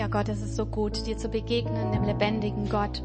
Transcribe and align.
Ja, 0.00 0.06
Gott, 0.06 0.30
es 0.30 0.40
ist 0.40 0.56
so 0.56 0.64
gut, 0.64 1.06
dir 1.06 1.18
zu 1.18 1.28
begegnen, 1.28 1.92
dem 1.92 2.04
lebendigen 2.04 2.70
Gott. 2.70 3.02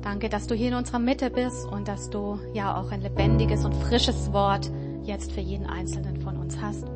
Danke, 0.00 0.30
dass 0.30 0.46
du 0.46 0.54
hier 0.54 0.68
in 0.68 0.74
unserer 0.74 0.98
Mitte 0.98 1.28
bist 1.28 1.66
und 1.66 1.88
dass 1.88 2.08
du 2.08 2.40
ja 2.54 2.74
auch 2.74 2.90
ein 2.90 3.02
lebendiges 3.02 3.66
und 3.66 3.74
frisches 3.74 4.32
Wort 4.32 4.70
jetzt 5.02 5.30
für 5.30 5.42
jeden 5.42 5.66
Einzelnen 5.66 6.18
von 6.22 6.38
uns 6.38 6.58
hast. 6.58 6.86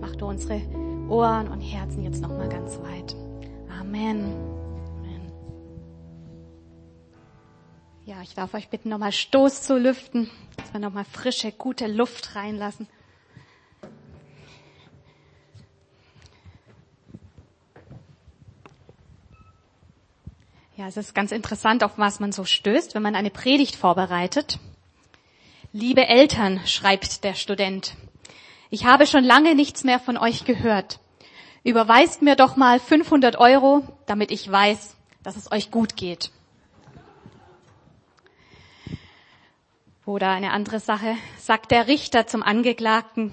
Mach 0.00 0.14
du 0.14 0.26
unsere 0.26 0.60
Ohren 1.08 1.48
und 1.48 1.62
Herzen 1.62 2.04
jetzt 2.04 2.22
nochmal 2.22 2.48
ganz 2.48 2.78
weit. 2.78 3.16
Amen. 3.80 4.32
Amen. 5.00 5.32
Ja, 8.04 8.22
ich 8.22 8.36
darf 8.36 8.54
euch 8.54 8.68
bitten, 8.68 8.88
nochmal 8.88 9.10
Stoß 9.10 9.62
zu 9.62 9.76
lüften, 9.76 10.30
dass 10.58 10.72
wir 10.72 10.78
nochmal 10.78 11.04
frische, 11.04 11.50
gute 11.50 11.88
Luft 11.88 12.36
reinlassen. 12.36 12.86
Ja, 20.76 20.88
es 20.88 20.96
ist 20.96 21.14
ganz 21.14 21.30
interessant, 21.30 21.84
auf 21.84 21.98
was 21.98 22.18
man 22.18 22.32
so 22.32 22.44
stößt, 22.44 22.96
wenn 22.96 23.02
man 23.02 23.14
eine 23.14 23.30
Predigt 23.30 23.76
vorbereitet. 23.76 24.58
Liebe 25.72 26.08
Eltern, 26.08 26.60
schreibt 26.66 27.22
der 27.22 27.34
Student, 27.34 27.94
ich 28.70 28.84
habe 28.84 29.06
schon 29.06 29.22
lange 29.22 29.54
nichts 29.54 29.84
mehr 29.84 30.00
von 30.00 30.16
euch 30.16 30.44
gehört. 30.44 30.98
Überweist 31.62 32.22
mir 32.22 32.34
doch 32.34 32.56
mal 32.56 32.80
500 32.80 33.36
Euro, 33.36 33.84
damit 34.06 34.32
ich 34.32 34.50
weiß, 34.50 34.96
dass 35.22 35.36
es 35.36 35.52
euch 35.52 35.70
gut 35.70 35.94
geht. 35.94 36.32
Oder 40.06 40.30
eine 40.30 40.50
andere 40.50 40.80
Sache, 40.80 41.14
sagt 41.38 41.70
der 41.70 41.86
Richter 41.86 42.26
zum 42.26 42.42
Angeklagten, 42.42 43.30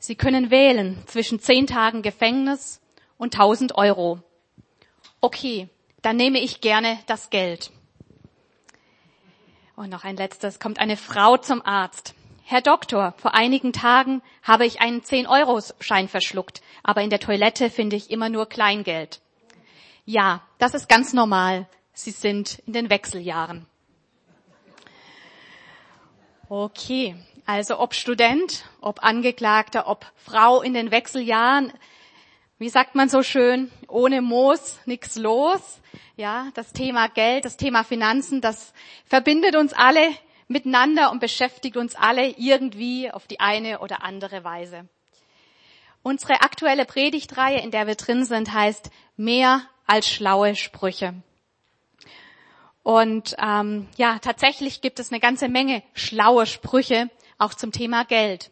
Sie 0.00 0.16
können 0.16 0.50
wählen 0.50 1.00
zwischen 1.06 1.38
zehn 1.38 1.68
Tagen 1.68 2.02
Gefängnis 2.02 2.80
und 3.18 3.34
1000 3.34 3.76
Euro. 3.76 4.18
Okay, 5.20 5.68
dann 6.02 6.16
nehme 6.16 6.40
ich 6.40 6.60
gerne 6.60 6.98
das 7.06 7.30
Geld. 7.30 7.70
Und 9.74 9.88
noch 9.88 10.04
ein 10.04 10.16
letztes, 10.16 10.60
kommt 10.60 10.78
eine 10.78 10.96
Frau 10.96 11.36
zum 11.38 11.64
Arzt. 11.64 12.14
Herr 12.44 12.60
Doktor, 12.60 13.14
vor 13.16 13.34
einigen 13.34 13.72
Tagen 13.72 14.20
habe 14.42 14.66
ich 14.66 14.80
einen 14.80 15.00
10-Euro-Schein 15.00 16.08
verschluckt, 16.08 16.60
aber 16.82 17.02
in 17.02 17.10
der 17.10 17.20
Toilette 17.20 17.70
finde 17.70 17.96
ich 17.96 18.10
immer 18.10 18.28
nur 18.28 18.46
Kleingeld. 18.46 19.20
Ja, 20.04 20.42
das 20.58 20.74
ist 20.74 20.88
ganz 20.88 21.12
normal. 21.12 21.66
Sie 21.94 22.10
sind 22.10 22.58
in 22.66 22.72
den 22.72 22.90
Wechseljahren. 22.90 23.66
Okay, 26.48 27.16
also 27.46 27.78
ob 27.78 27.94
Student, 27.94 28.64
ob 28.80 29.02
Angeklagter, 29.02 29.86
ob 29.86 30.04
Frau 30.16 30.60
in 30.60 30.74
den 30.74 30.90
Wechseljahren, 30.90 31.72
wie 32.62 32.68
sagt 32.68 32.94
man 32.94 33.08
so 33.08 33.24
schön, 33.24 33.72
ohne 33.88 34.22
Moos 34.22 34.78
nichts 34.86 35.16
los. 35.16 35.80
Ja, 36.16 36.46
das 36.54 36.72
Thema 36.72 37.08
Geld, 37.08 37.44
das 37.44 37.56
Thema 37.56 37.82
Finanzen, 37.82 38.40
das 38.40 38.72
verbindet 39.04 39.56
uns 39.56 39.72
alle 39.72 40.08
miteinander 40.46 41.10
und 41.10 41.18
beschäftigt 41.18 41.76
uns 41.76 41.96
alle 41.96 42.28
irgendwie 42.28 43.10
auf 43.10 43.26
die 43.26 43.40
eine 43.40 43.80
oder 43.80 44.04
andere 44.04 44.44
Weise. 44.44 44.88
Unsere 46.04 46.34
aktuelle 46.42 46.84
Predigtreihe, 46.84 47.58
in 47.58 47.72
der 47.72 47.88
wir 47.88 47.96
drin 47.96 48.24
sind, 48.24 48.52
heißt 48.52 48.90
mehr 49.16 49.62
als 49.88 50.08
schlaue 50.08 50.54
Sprüche. 50.54 51.14
Und 52.84 53.34
ähm, 53.42 53.88
ja, 53.96 54.20
tatsächlich 54.20 54.80
gibt 54.80 55.00
es 55.00 55.10
eine 55.10 55.18
ganze 55.18 55.48
Menge 55.48 55.82
schlaue 55.94 56.46
Sprüche 56.46 57.10
auch 57.38 57.54
zum 57.54 57.72
Thema 57.72 58.04
Geld. 58.04 58.51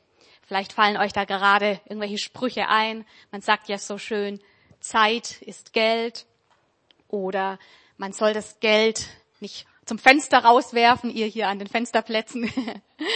Vielleicht 0.50 0.72
fallen 0.72 0.96
euch 0.96 1.12
da 1.12 1.26
gerade 1.26 1.80
irgendwelche 1.84 2.18
Sprüche 2.18 2.66
ein. 2.66 3.06
Man 3.30 3.40
sagt 3.40 3.68
ja 3.68 3.78
so 3.78 3.98
schön, 3.98 4.40
Zeit 4.80 5.40
ist 5.42 5.72
Geld 5.72 6.26
oder 7.06 7.60
man 7.98 8.12
soll 8.12 8.32
das 8.32 8.58
Geld 8.58 9.10
nicht 9.38 9.68
zum 9.84 10.00
Fenster 10.00 10.38
rauswerfen, 10.38 11.08
ihr 11.08 11.26
hier 11.26 11.46
an 11.46 11.60
den 11.60 11.68
Fensterplätzen. 11.68 12.52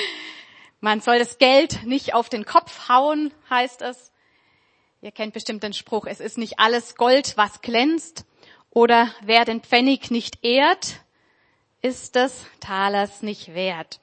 man 0.81 1.01
soll 1.01 1.19
das 1.19 1.39
Geld 1.39 1.85
nicht 1.85 2.15
auf 2.15 2.29
den 2.29 2.45
Kopf 2.45 2.89
hauen, 2.89 3.35
heißt 3.51 3.83
es. 3.83 4.13
Ihr 5.03 5.11
kennt 5.11 5.35
bestimmt 5.35 5.65
den 5.65 5.73
Spruch, 5.73 6.07
es 6.07 6.21
ist 6.21 6.39
nicht 6.39 6.61
alles 6.61 6.95
Gold, 6.95 7.37
was 7.37 7.63
glänzt. 7.63 8.27
Oder 8.71 9.13
wer 9.23 9.45
den 9.45 9.61
Pfennig 9.61 10.13
nicht 10.13 10.45
ehrt, 10.45 11.01
ist 11.83 12.15
des 12.15 12.47
Talers 12.61 13.23
nicht 13.23 13.55
wert. 13.55 13.99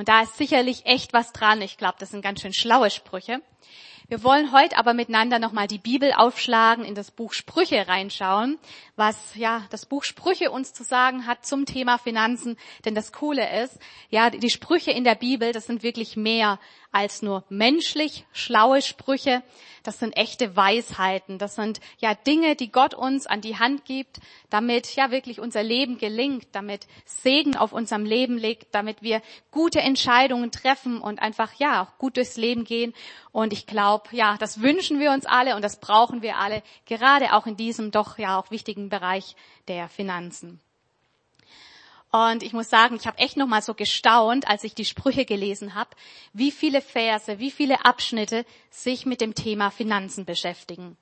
Und 0.00 0.08
da 0.08 0.22
ist 0.22 0.38
sicherlich 0.38 0.86
echt 0.86 1.12
was 1.12 1.30
dran. 1.30 1.60
Ich 1.60 1.76
glaube, 1.76 1.96
das 1.98 2.08
sind 2.08 2.22
ganz 2.22 2.40
schön 2.40 2.54
schlaue 2.54 2.88
Sprüche. 2.88 3.42
Wir 4.08 4.24
wollen 4.24 4.50
heute 4.50 4.78
aber 4.78 4.94
miteinander 4.94 5.38
nochmal 5.38 5.66
die 5.66 5.76
Bibel 5.76 6.14
aufschlagen, 6.14 6.86
in 6.86 6.94
das 6.94 7.10
Buch 7.10 7.34
Sprüche 7.34 7.86
reinschauen, 7.86 8.58
was 8.96 9.34
ja 9.34 9.66
das 9.68 9.84
Buch 9.84 10.04
Sprüche 10.04 10.50
uns 10.52 10.72
zu 10.72 10.84
sagen 10.84 11.26
hat 11.26 11.44
zum 11.44 11.66
Thema 11.66 11.98
Finanzen. 11.98 12.56
Denn 12.86 12.94
das 12.94 13.12
Coole 13.12 13.62
ist, 13.62 13.78
ja, 14.08 14.30
die 14.30 14.48
Sprüche 14.48 14.90
in 14.90 15.04
der 15.04 15.16
Bibel, 15.16 15.52
das 15.52 15.66
sind 15.66 15.82
wirklich 15.82 16.16
mehr 16.16 16.58
als 16.92 17.22
nur 17.22 17.44
menschlich 17.48 18.26
schlaue 18.32 18.82
Sprüche. 18.82 19.42
Das 19.82 19.98
sind 19.98 20.16
echte 20.16 20.56
Weisheiten. 20.56 21.38
Das 21.38 21.54
sind 21.54 21.80
ja 21.98 22.14
Dinge, 22.14 22.56
die 22.56 22.70
Gott 22.70 22.94
uns 22.94 23.26
an 23.26 23.40
die 23.40 23.58
Hand 23.58 23.84
gibt, 23.84 24.20
damit 24.50 24.94
ja 24.94 25.10
wirklich 25.10 25.40
unser 25.40 25.62
Leben 25.62 25.98
gelingt, 25.98 26.48
damit 26.52 26.86
Segen 27.04 27.56
auf 27.56 27.72
unserem 27.72 28.04
Leben 28.04 28.36
liegt, 28.36 28.74
damit 28.74 29.02
wir 29.02 29.22
gute 29.50 29.80
Entscheidungen 29.80 30.50
treffen 30.50 31.00
und 31.00 31.22
einfach 31.22 31.54
ja 31.54 31.82
auch 31.82 31.98
gut 31.98 32.16
durchs 32.16 32.36
Leben 32.36 32.64
gehen. 32.64 32.92
Und 33.32 33.52
ich 33.52 33.66
glaube, 33.66 34.08
ja, 34.10 34.36
das 34.38 34.60
wünschen 34.60 34.98
wir 34.98 35.12
uns 35.12 35.26
alle 35.26 35.56
und 35.56 35.62
das 35.62 35.80
brauchen 35.80 36.22
wir 36.22 36.36
alle, 36.36 36.62
gerade 36.86 37.32
auch 37.34 37.46
in 37.46 37.56
diesem 37.56 37.90
doch 37.90 38.18
ja 38.18 38.38
auch 38.38 38.50
wichtigen 38.50 38.88
Bereich 38.88 39.36
der 39.68 39.88
Finanzen. 39.88 40.60
Und 42.12 42.42
ich 42.42 42.52
muss 42.52 42.68
sagen, 42.68 42.96
ich 42.96 43.06
habe 43.06 43.18
echt 43.18 43.36
noch 43.36 43.46
mal 43.46 43.62
so 43.62 43.74
gestaunt, 43.74 44.48
als 44.48 44.64
ich 44.64 44.74
die 44.74 44.84
Sprüche 44.84 45.24
gelesen 45.24 45.74
habe, 45.74 45.90
wie 46.32 46.50
viele 46.50 46.80
Verse, 46.80 47.38
wie 47.38 47.52
viele 47.52 47.84
Abschnitte 47.84 48.44
sich 48.68 49.06
mit 49.06 49.20
dem 49.20 49.34
Thema 49.34 49.70
Finanzen 49.70 50.24
beschäftigen. 50.24 50.96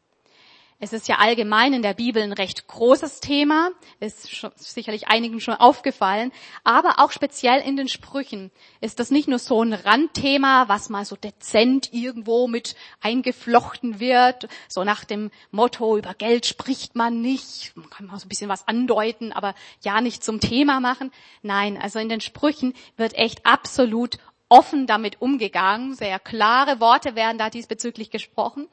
Es 0.81 0.93
ist 0.93 1.09
ja 1.09 1.17
allgemein 1.17 1.73
in 1.73 1.83
der 1.83 1.93
Bibel 1.93 2.23
ein 2.23 2.33
recht 2.33 2.69
großes 2.69 3.19
Thema, 3.19 3.71
ist 3.99 4.47
sicherlich 4.55 5.09
einigen 5.09 5.41
schon 5.41 5.55
aufgefallen, 5.55 6.31
aber 6.63 7.01
auch 7.01 7.11
speziell 7.11 7.61
in 7.63 7.77
den 7.77 7.89
Sprüchen 7.89 8.53
ist 8.81 9.01
das 9.01 9.11
nicht 9.11 9.27
nur 9.27 9.41
so 9.41 9.61
ein 9.61 9.73
Randthema, 9.73 10.69
was 10.69 10.89
mal 10.89 11.05
so 11.05 11.17
dezent 11.17 11.93
irgendwo 11.93 12.47
mit 12.47 12.77
eingeflochten 13.01 13.99
wird, 13.99 14.47
so 14.69 14.85
nach 14.85 15.05
dem 15.05 15.33
Motto, 15.51 15.99
über 15.99 16.15
Geld 16.15 16.47
spricht 16.47 16.95
man 16.95 17.21
nicht, 17.21 17.77
man 17.77 17.91
kann 17.91 18.07
mal 18.07 18.21
so 18.21 18.27
ein 18.27 18.29
bisschen 18.29 18.49
was 18.49 18.69
andeuten, 18.69 19.33
aber 19.33 19.57
ja 19.83 20.01
nicht 20.01 20.23
zum 20.23 20.39
Thema 20.39 20.79
machen. 20.79 21.11
Nein, 21.43 21.77
also 21.77 21.99
in 21.99 22.09
den 22.09 22.21
Sprüchen 22.21 22.73
wird 22.97 23.15
echt 23.15 23.45
absolut 23.45 24.19
offen 24.49 24.87
damit 24.87 25.21
umgegangen, 25.21 25.95
sehr 25.95 26.21
klare 26.21 26.79
Worte 26.79 27.17
werden 27.17 27.39
da 27.39 27.51
diesbezüglich 27.51 28.11
gesprochen. 28.11 28.69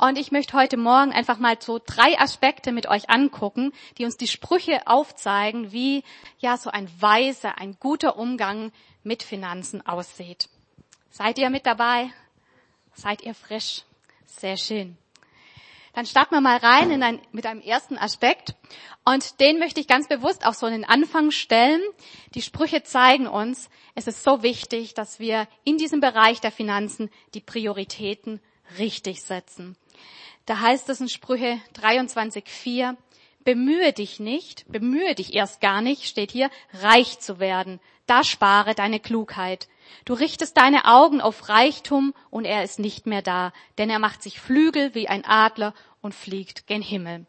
Und 0.00 0.16
ich 0.16 0.32
möchte 0.32 0.56
heute 0.56 0.78
Morgen 0.78 1.12
einfach 1.12 1.38
mal 1.38 1.58
so 1.60 1.78
drei 1.78 2.18
Aspekte 2.18 2.72
mit 2.72 2.88
euch 2.88 3.10
angucken, 3.10 3.70
die 3.98 4.06
uns 4.06 4.16
die 4.16 4.28
Sprüche 4.28 4.86
aufzeigen, 4.86 5.72
wie 5.72 6.04
ja 6.38 6.56
so 6.56 6.70
ein 6.70 6.88
weiser, 7.02 7.58
ein 7.58 7.76
guter 7.78 8.16
Umgang 8.16 8.72
mit 9.02 9.22
Finanzen 9.22 9.86
aussieht. 9.86 10.48
Seid 11.10 11.36
ihr 11.38 11.50
mit 11.50 11.66
dabei? 11.66 12.10
Seid 12.94 13.20
ihr 13.20 13.34
frisch? 13.34 13.82
Sehr 14.24 14.56
schön. 14.56 14.96
Dann 15.92 16.06
starten 16.06 16.34
wir 16.34 16.40
mal 16.40 16.56
rein 16.56 16.90
in 16.90 17.02
ein, 17.02 17.20
mit 17.32 17.44
einem 17.44 17.60
ersten 17.60 17.98
Aspekt. 17.98 18.54
Und 19.04 19.38
den 19.38 19.58
möchte 19.58 19.80
ich 19.80 19.86
ganz 19.86 20.08
bewusst 20.08 20.46
auch 20.46 20.54
so 20.54 20.66
in 20.66 20.72
den 20.72 20.84
Anfang 20.86 21.30
stellen. 21.30 21.82
Die 22.34 22.40
Sprüche 22.40 22.82
zeigen 22.84 23.26
uns, 23.26 23.68
es 23.94 24.06
ist 24.06 24.24
so 24.24 24.42
wichtig, 24.42 24.94
dass 24.94 25.20
wir 25.20 25.46
in 25.64 25.76
diesem 25.76 26.00
Bereich 26.00 26.40
der 26.40 26.52
Finanzen 26.52 27.10
die 27.34 27.42
Prioritäten 27.42 28.40
richtig 28.78 29.22
setzen. 29.22 29.76
Da 30.46 30.60
heißt 30.60 30.88
es 30.88 31.00
in 31.00 31.08
Sprüche 31.08 31.60
23,4, 31.80 32.96
bemühe 33.44 33.92
dich 33.92 34.20
nicht, 34.20 34.64
bemühe 34.70 35.14
dich 35.14 35.34
erst 35.34 35.60
gar 35.60 35.80
nicht, 35.80 36.04
steht 36.04 36.30
hier, 36.32 36.50
reich 36.72 37.18
zu 37.20 37.38
werden. 37.38 37.80
Da 38.06 38.24
spare 38.24 38.74
deine 38.74 39.00
Klugheit. 39.00 39.68
Du 40.04 40.14
richtest 40.14 40.56
deine 40.56 40.86
Augen 40.86 41.20
auf 41.20 41.48
Reichtum 41.48 42.14
und 42.30 42.44
er 42.44 42.64
ist 42.64 42.78
nicht 42.78 43.06
mehr 43.06 43.22
da, 43.22 43.52
denn 43.78 43.90
er 43.90 43.98
macht 43.98 44.22
sich 44.22 44.40
Flügel 44.40 44.94
wie 44.94 45.08
ein 45.08 45.24
Adler 45.24 45.74
und 46.00 46.14
fliegt 46.14 46.66
gen 46.66 46.82
Himmel. 46.82 47.26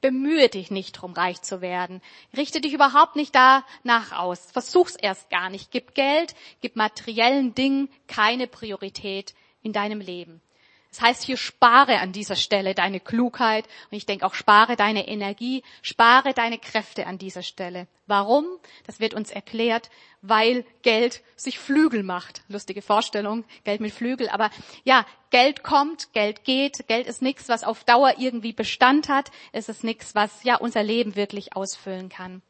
Bemühe 0.00 0.48
dich 0.48 0.70
nicht 0.70 0.92
drum, 0.92 1.12
reich 1.12 1.42
zu 1.42 1.60
werden. 1.60 2.00
Richte 2.36 2.60
dich 2.60 2.72
überhaupt 2.72 3.16
nicht 3.16 3.34
danach 3.34 4.12
aus. 4.12 4.50
Versuch's 4.52 4.94
erst 4.94 5.28
gar 5.28 5.50
nicht. 5.50 5.72
Gib 5.72 5.94
Geld, 5.94 6.36
gib 6.60 6.76
materiellen 6.76 7.54
Dingen 7.54 7.90
keine 8.06 8.46
Priorität 8.46 9.34
in 9.62 9.72
deinem 9.72 10.00
Leben. 10.00 10.40
Es 10.90 11.02
heißt 11.02 11.22
hier, 11.24 11.36
spare 11.36 11.98
an 11.98 12.12
dieser 12.12 12.36
Stelle 12.36 12.74
deine 12.74 12.98
Klugheit 12.98 13.66
und 13.90 13.96
ich 13.96 14.06
denke 14.06 14.24
auch, 14.24 14.34
spare 14.34 14.74
deine 14.74 15.06
Energie, 15.06 15.62
spare 15.82 16.32
deine 16.32 16.58
Kräfte 16.58 17.06
an 17.06 17.18
dieser 17.18 17.42
Stelle. 17.42 17.86
Warum? 18.06 18.46
Das 18.86 18.98
wird 18.98 19.12
uns 19.12 19.30
erklärt, 19.30 19.90
weil 20.22 20.64
Geld 20.82 21.22
sich 21.36 21.58
Flügel 21.58 22.02
macht. 22.02 22.42
Lustige 22.48 22.80
Vorstellung, 22.80 23.44
Geld 23.64 23.82
mit 23.82 23.92
Flügel. 23.92 24.30
Aber 24.30 24.50
ja, 24.84 25.04
Geld 25.30 25.62
kommt, 25.62 26.14
Geld 26.14 26.44
geht. 26.44 26.88
Geld 26.88 27.06
ist 27.06 27.20
nichts, 27.20 27.50
was 27.50 27.64
auf 27.64 27.84
Dauer 27.84 28.14
irgendwie 28.18 28.54
Bestand 28.54 29.10
hat. 29.10 29.30
Es 29.52 29.68
ist 29.68 29.84
nichts, 29.84 30.14
was 30.14 30.42
ja 30.42 30.56
unser 30.56 30.82
Leben 30.82 31.16
wirklich 31.16 31.54
ausfüllen 31.54 32.08
kann. 32.08 32.40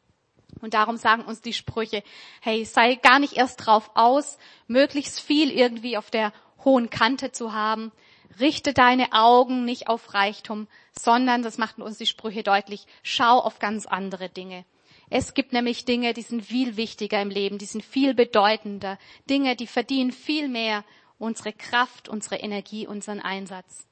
Und 0.61 0.73
darum 0.73 0.97
sagen 0.97 1.23
uns 1.23 1.41
die 1.41 1.53
Sprüche, 1.53 2.03
hey, 2.41 2.65
sei 2.65 2.95
gar 2.95 3.19
nicht 3.19 3.33
erst 3.33 3.65
drauf 3.65 3.91
aus, 3.95 4.37
möglichst 4.67 5.19
viel 5.19 5.51
irgendwie 5.51 5.97
auf 5.97 6.09
der 6.09 6.33
hohen 6.63 6.89
Kante 6.89 7.31
zu 7.31 7.53
haben. 7.53 7.91
Richte 8.39 8.73
deine 8.73 9.13
Augen 9.13 9.65
nicht 9.65 9.87
auf 9.87 10.13
Reichtum, 10.13 10.67
sondern, 10.91 11.41
das 11.41 11.57
machten 11.57 11.81
uns 11.81 11.97
die 11.97 12.05
Sprüche 12.05 12.43
deutlich, 12.43 12.85
schau 13.03 13.39
auf 13.39 13.59
ganz 13.59 13.85
andere 13.85 14.29
Dinge. 14.29 14.65
Es 15.09 15.33
gibt 15.33 15.53
nämlich 15.53 15.85
Dinge, 15.85 16.13
die 16.13 16.21
sind 16.21 16.45
viel 16.45 16.77
wichtiger 16.77 17.21
im 17.21 17.29
Leben, 17.29 17.57
die 17.57 17.65
sind 17.65 17.83
viel 17.83 18.13
bedeutender. 18.13 18.99
Dinge, 19.29 19.55
die 19.55 19.67
verdienen 19.67 20.11
viel 20.11 20.47
mehr 20.47 20.83
unsere 21.17 21.51
Kraft, 21.51 22.09
unsere 22.09 22.37
Energie, 22.37 22.87
unseren 22.87 23.19
Einsatz. 23.19 23.87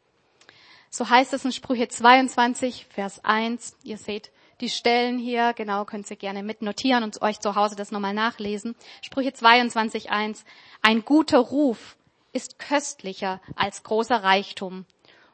So 0.90 1.10
heißt 1.10 1.34
es 1.34 1.44
in 1.44 1.52
Sprüche 1.52 1.88
22, 1.88 2.86
Vers 2.90 3.24
1. 3.26 3.78
Ihr 3.84 3.98
seht 3.98 4.32
die 4.62 4.70
Stellen 4.70 5.20
hier, 5.20 5.54
genau, 5.54 5.86
könnt 5.86 6.10
ihr 6.10 6.18
gerne 6.18 6.42
mitnotieren 6.44 7.04
und 7.04 7.22
euch 7.22 7.40
zu 7.40 7.56
Hause 7.56 7.76
das 7.76 7.92
nochmal 7.92 8.14
nachlesen. 8.14 8.76
Sprüche 9.02 9.34
22, 9.34 10.10
1. 10.10 10.46
Ein 10.82 11.04
guter 11.04 11.40
Ruf 11.40 11.97
ist 12.34 12.60
köstlicher 12.60 13.42
als 13.56 13.84
großer 13.84 14.24
Reichtum 14.24 14.86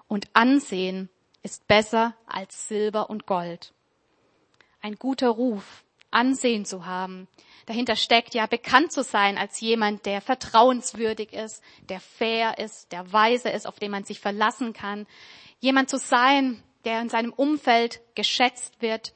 und 0.07 0.28
Ansehen 0.34 1.10
ist 1.42 1.68
besser 1.68 2.16
als 2.25 2.68
Silber 2.68 3.10
und 3.10 3.25
Gold. 3.25 3.74
Ein 4.81 4.95
guter 4.95 5.30
Ruf, 5.30 5.84
Ansehen 6.12 6.66
zu 6.66 6.86
haben. 6.86 7.28
Dahinter 7.66 7.95
steckt 7.95 8.34
ja 8.34 8.45
bekannt 8.45 8.92
zu 8.92 9.04
sein 9.04 9.38
als 9.38 9.60
jemand, 9.60 10.06
der 10.06 10.22
vertrauenswürdig 10.22 11.34
ist, 11.34 11.63
der 11.90 12.00
fair 12.00 12.57
ist, 12.60 12.92
der 12.92 13.12
weise 13.12 13.50
ist, 13.50 13.66
auf 13.66 13.80
den 13.80 13.92
man 13.92 14.04
sich 14.04 14.19
verlassen 14.19 14.74
kann. 14.74 15.07
Jemand 15.60 15.90
zu 15.90 15.98
sein, 15.98 16.62
der 16.86 17.01
in 17.01 17.10
seinem 17.10 17.34
Umfeld 17.34 18.01
geschätzt 18.16 18.81
wird 18.81 19.13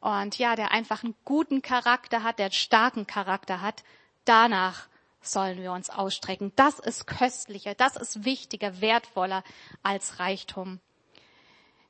und 0.00 0.38
ja, 0.38 0.54
der 0.56 0.70
einfach 0.70 1.02
einen 1.02 1.16
guten 1.24 1.60
Charakter 1.62 2.22
hat, 2.22 2.38
der 2.38 2.46
einen 2.46 2.52
starken 2.52 3.06
Charakter 3.06 3.60
hat. 3.60 3.82
Danach 4.24 4.87
sollen 5.20 5.60
wir 5.60 5.72
uns 5.72 5.90
ausstrecken. 5.90 6.52
Das 6.56 6.78
ist 6.78 7.06
köstlicher, 7.06 7.74
das 7.74 7.96
ist 7.96 8.24
wichtiger, 8.24 8.80
wertvoller 8.80 9.42
als 9.82 10.18
Reichtum. 10.18 10.80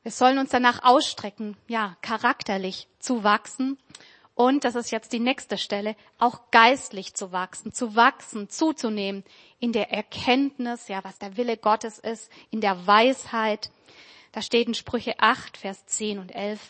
Wir 0.02 0.12
sollen 0.12 0.38
uns 0.38 0.50
danach 0.50 0.84
ausstrecken, 0.84 1.56
ja, 1.66 1.96
charakterlich 2.00 2.88
zu 2.98 3.24
wachsen 3.24 3.78
und, 4.38 4.62
das 4.62 4.76
ist 4.76 4.92
jetzt 4.92 5.12
die 5.12 5.18
nächste 5.18 5.58
Stelle, 5.58 5.96
auch 6.20 6.52
geistlich 6.52 7.12
zu 7.14 7.32
wachsen, 7.32 7.72
zu 7.72 7.96
wachsen, 7.96 8.48
zuzunehmen 8.48 9.24
in 9.58 9.72
der 9.72 9.90
Erkenntnis, 9.90 10.86
ja, 10.86 11.02
was 11.02 11.18
der 11.18 11.36
Wille 11.36 11.56
Gottes 11.56 11.98
ist, 11.98 12.30
in 12.52 12.60
der 12.60 12.86
Weisheit. 12.86 13.72
Da 14.30 14.40
steht 14.40 14.68
in 14.68 14.74
Sprüche 14.74 15.16
8, 15.18 15.56
Vers 15.56 15.86
10 15.86 16.20
und 16.20 16.32
11. 16.32 16.60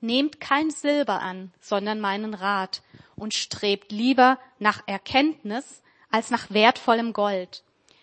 Nehmt 0.00 0.40
kein 0.40 0.70
Silber 0.70 1.20
an, 1.20 1.52
sondern 1.60 2.00
meinen 2.00 2.32
Rat 2.32 2.80
und 3.20 3.34
strebt 3.34 3.92
lieber 3.92 4.38
nach 4.58 4.82
Erkenntnis 4.86 5.82
als 6.10 6.30
nach 6.30 6.50
wertvollem 6.50 7.12
Gold. 7.12 7.62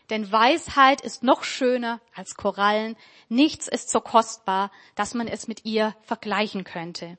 Denn 0.09 0.31
Weisheit 0.31 1.01
ist 1.01 1.23
noch 1.23 1.43
schöner 1.43 1.99
als 2.15 2.35
Korallen. 2.35 2.95
Nichts 3.27 3.67
ist 3.67 3.89
so 3.89 3.99
kostbar, 3.99 4.71
dass 4.95 5.13
man 5.13 5.27
es 5.27 5.47
mit 5.47 5.65
ihr 5.65 5.95
vergleichen 6.03 6.63
könnte. 6.63 7.17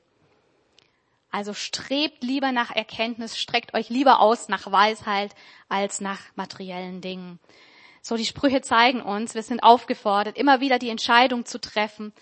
Also 1.29 1.53
strebt 1.53 2.23
lieber 2.23 2.51
nach 2.51 2.71
Erkenntnis, 2.71 3.37
streckt 3.37 3.75
euch 3.75 3.89
lieber 3.89 4.19
aus 4.19 4.47
nach 4.47 4.71
Weisheit 4.71 5.35
als 5.67 6.01
nach 6.01 6.21
materiellen 6.35 7.01
Dingen. 7.01 7.39
So, 8.01 8.17
die 8.17 8.25
Sprüche 8.25 8.61
zeigen 8.61 9.01
uns, 9.01 9.35
wir 9.35 9.43
sind 9.43 9.61
aufgefordert, 9.61 10.37
immer 10.37 10.61
wieder 10.61 10.79
die 10.79 10.89
Entscheidung 10.89 11.45
zu 11.45 11.61
treffen, 11.61 12.13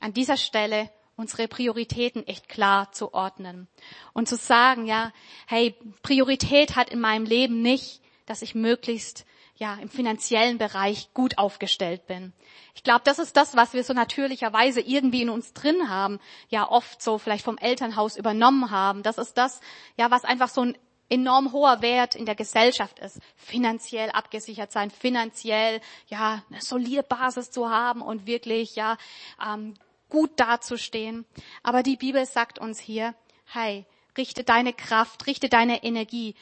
an 0.00 0.12
dieser 0.12 0.36
Stelle 0.36 0.90
unsere 1.16 1.48
Prioritäten 1.48 2.26
echt 2.26 2.48
klar 2.48 2.92
zu 2.92 3.14
ordnen 3.14 3.68
und 4.12 4.28
zu 4.28 4.36
sagen, 4.36 4.86
ja, 4.86 5.12
hey, 5.46 5.74
Priorität 6.02 6.76
hat 6.76 6.90
in 6.90 7.00
meinem 7.00 7.24
Leben 7.24 7.62
nicht, 7.62 8.02
dass 8.26 8.42
ich 8.42 8.54
möglichst 8.54 9.24
ja 9.58 9.74
im 9.76 9.88
finanziellen 9.88 10.58
Bereich 10.58 11.12
gut 11.14 11.38
aufgestellt 11.38 12.06
bin. 12.06 12.32
Ich 12.74 12.82
glaube, 12.82 13.02
das 13.04 13.18
ist 13.18 13.36
das, 13.36 13.56
was 13.56 13.72
wir 13.72 13.84
so 13.84 13.94
natürlicherweise 13.94 14.80
irgendwie 14.80 15.22
in 15.22 15.30
uns 15.30 15.54
drin 15.54 15.88
haben, 15.88 16.20
ja 16.48 16.70
oft 16.70 17.00
so 17.00 17.16
vielleicht 17.18 17.44
vom 17.44 17.56
Elternhaus 17.56 18.16
übernommen 18.16 18.70
haben. 18.70 19.02
Das 19.02 19.16
ist 19.16 19.38
das, 19.38 19.60
ja, 19.96 20.10
was 20.10 20.24
einfach 20.24 20.50
so 20.50 20.62
ein 20.62 20.78
enorm 21.08 21.52
hoher 21.52 21.82
Wert 21.82 22.16
in 22.16 22.26
der 22.26 22.34
Gesellschaft 22.34 22.98
ist, 22.98 23.20
finanziell 23.36 24.10
abgesichert 24.10 24.72
sein, 24.72 24.90
finanziell 24.90 25.80
ja 26.08 26.42
eine 26.50 26.60
solide 26.60 27.02
Basis 27.02 27.50
zu 27.50 27.70
haben 27.70 28.02
und 28.02 28.26
wirklich 28.26 28.74
ja 28.74 28.96
ähm, 29.42 29.74
gut 30.08 30.30
dazustehen. 30.36 31.24
Aber 31.62 31.82
die 31.82 31.96
Bibel 31.96 32.24
sagt 32.26 32.58
uns 32.58 32.78
hier, 32.78 33.14
hey, 33.46 33.84
richte 34.16 34.44
deine 34.44 34.72
Kraft, 34.72 35.26
richte 35.26 35.48
deine 35.48 35.82
Energie, 35.84 36.34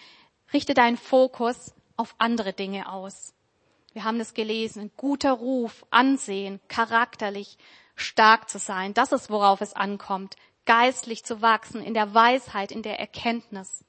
richte 0.52 0.75
deinen 0.75 0.96
Fokus 0.96 1.72
auf 1.96 2.14
andere 2.19 2.52
Dinge 2.52 2.90
aus. 2.90 3.34
Wir 3.93 4.05
haben 4.05 4.19
das 4.19 4.34
gelesen, 4.34 4.90
guter 4.96 5.32
Ruf, 5.32 5.87
Ansehen, 5.90 6.61
charakterlich 6.69 7.58
stark 7.94 8.50
zu 8.50 8.58
sein, 8.58 8.93
das 8.93 9.12
ist 9.12 9.31
worauf 9.31 9.61
es 9.61 9.72
ankommt, 9.72 10.37
geistlich 10.66 11.25
zu 11.25 11.43
wachsen, 11.43 11.81
in 11.82 11.94
der 11.94 12.12
Weisheit, 12.12 12.72
in 12.72 12.82
der 12.82 12.99
Erkenntnis. 12.99 13.84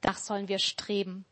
Das 0.00 0.26
sollen 0.26 0.46
wir 0.48 0.60
streben. 0.60 1.24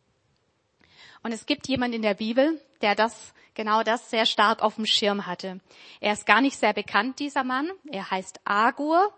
Und 1.23 1.33
es 1.33 1.47
gibt 1.47 1.69
jemand 1.69 1.95
in 1.95 2.03
der 2.03 2.15
Bibel, 2.15 2.61
der 2.81 2.95
das 2.95 3.33
genau 3.57 3.83
das 3.83 4.09
sehr 4.11 4.27
stark 4.27 4.63
auf 4.63 4.77
dem 4.77 4.87
Schirm 4.87 5.27
hatte. 5.27 5.59
Er 6.01 6.13
ist 6.13 6.27
gar 6.27 6.41
nicht 6.41 6.57
sehr 6.57 6.73
bekannt, 6.73 7.19
dieser 7.19 7.43
Mann. 7.43 7.69
Er 7.91 8.09
heißt 8.09 8.41
Agur. 8.45 9.13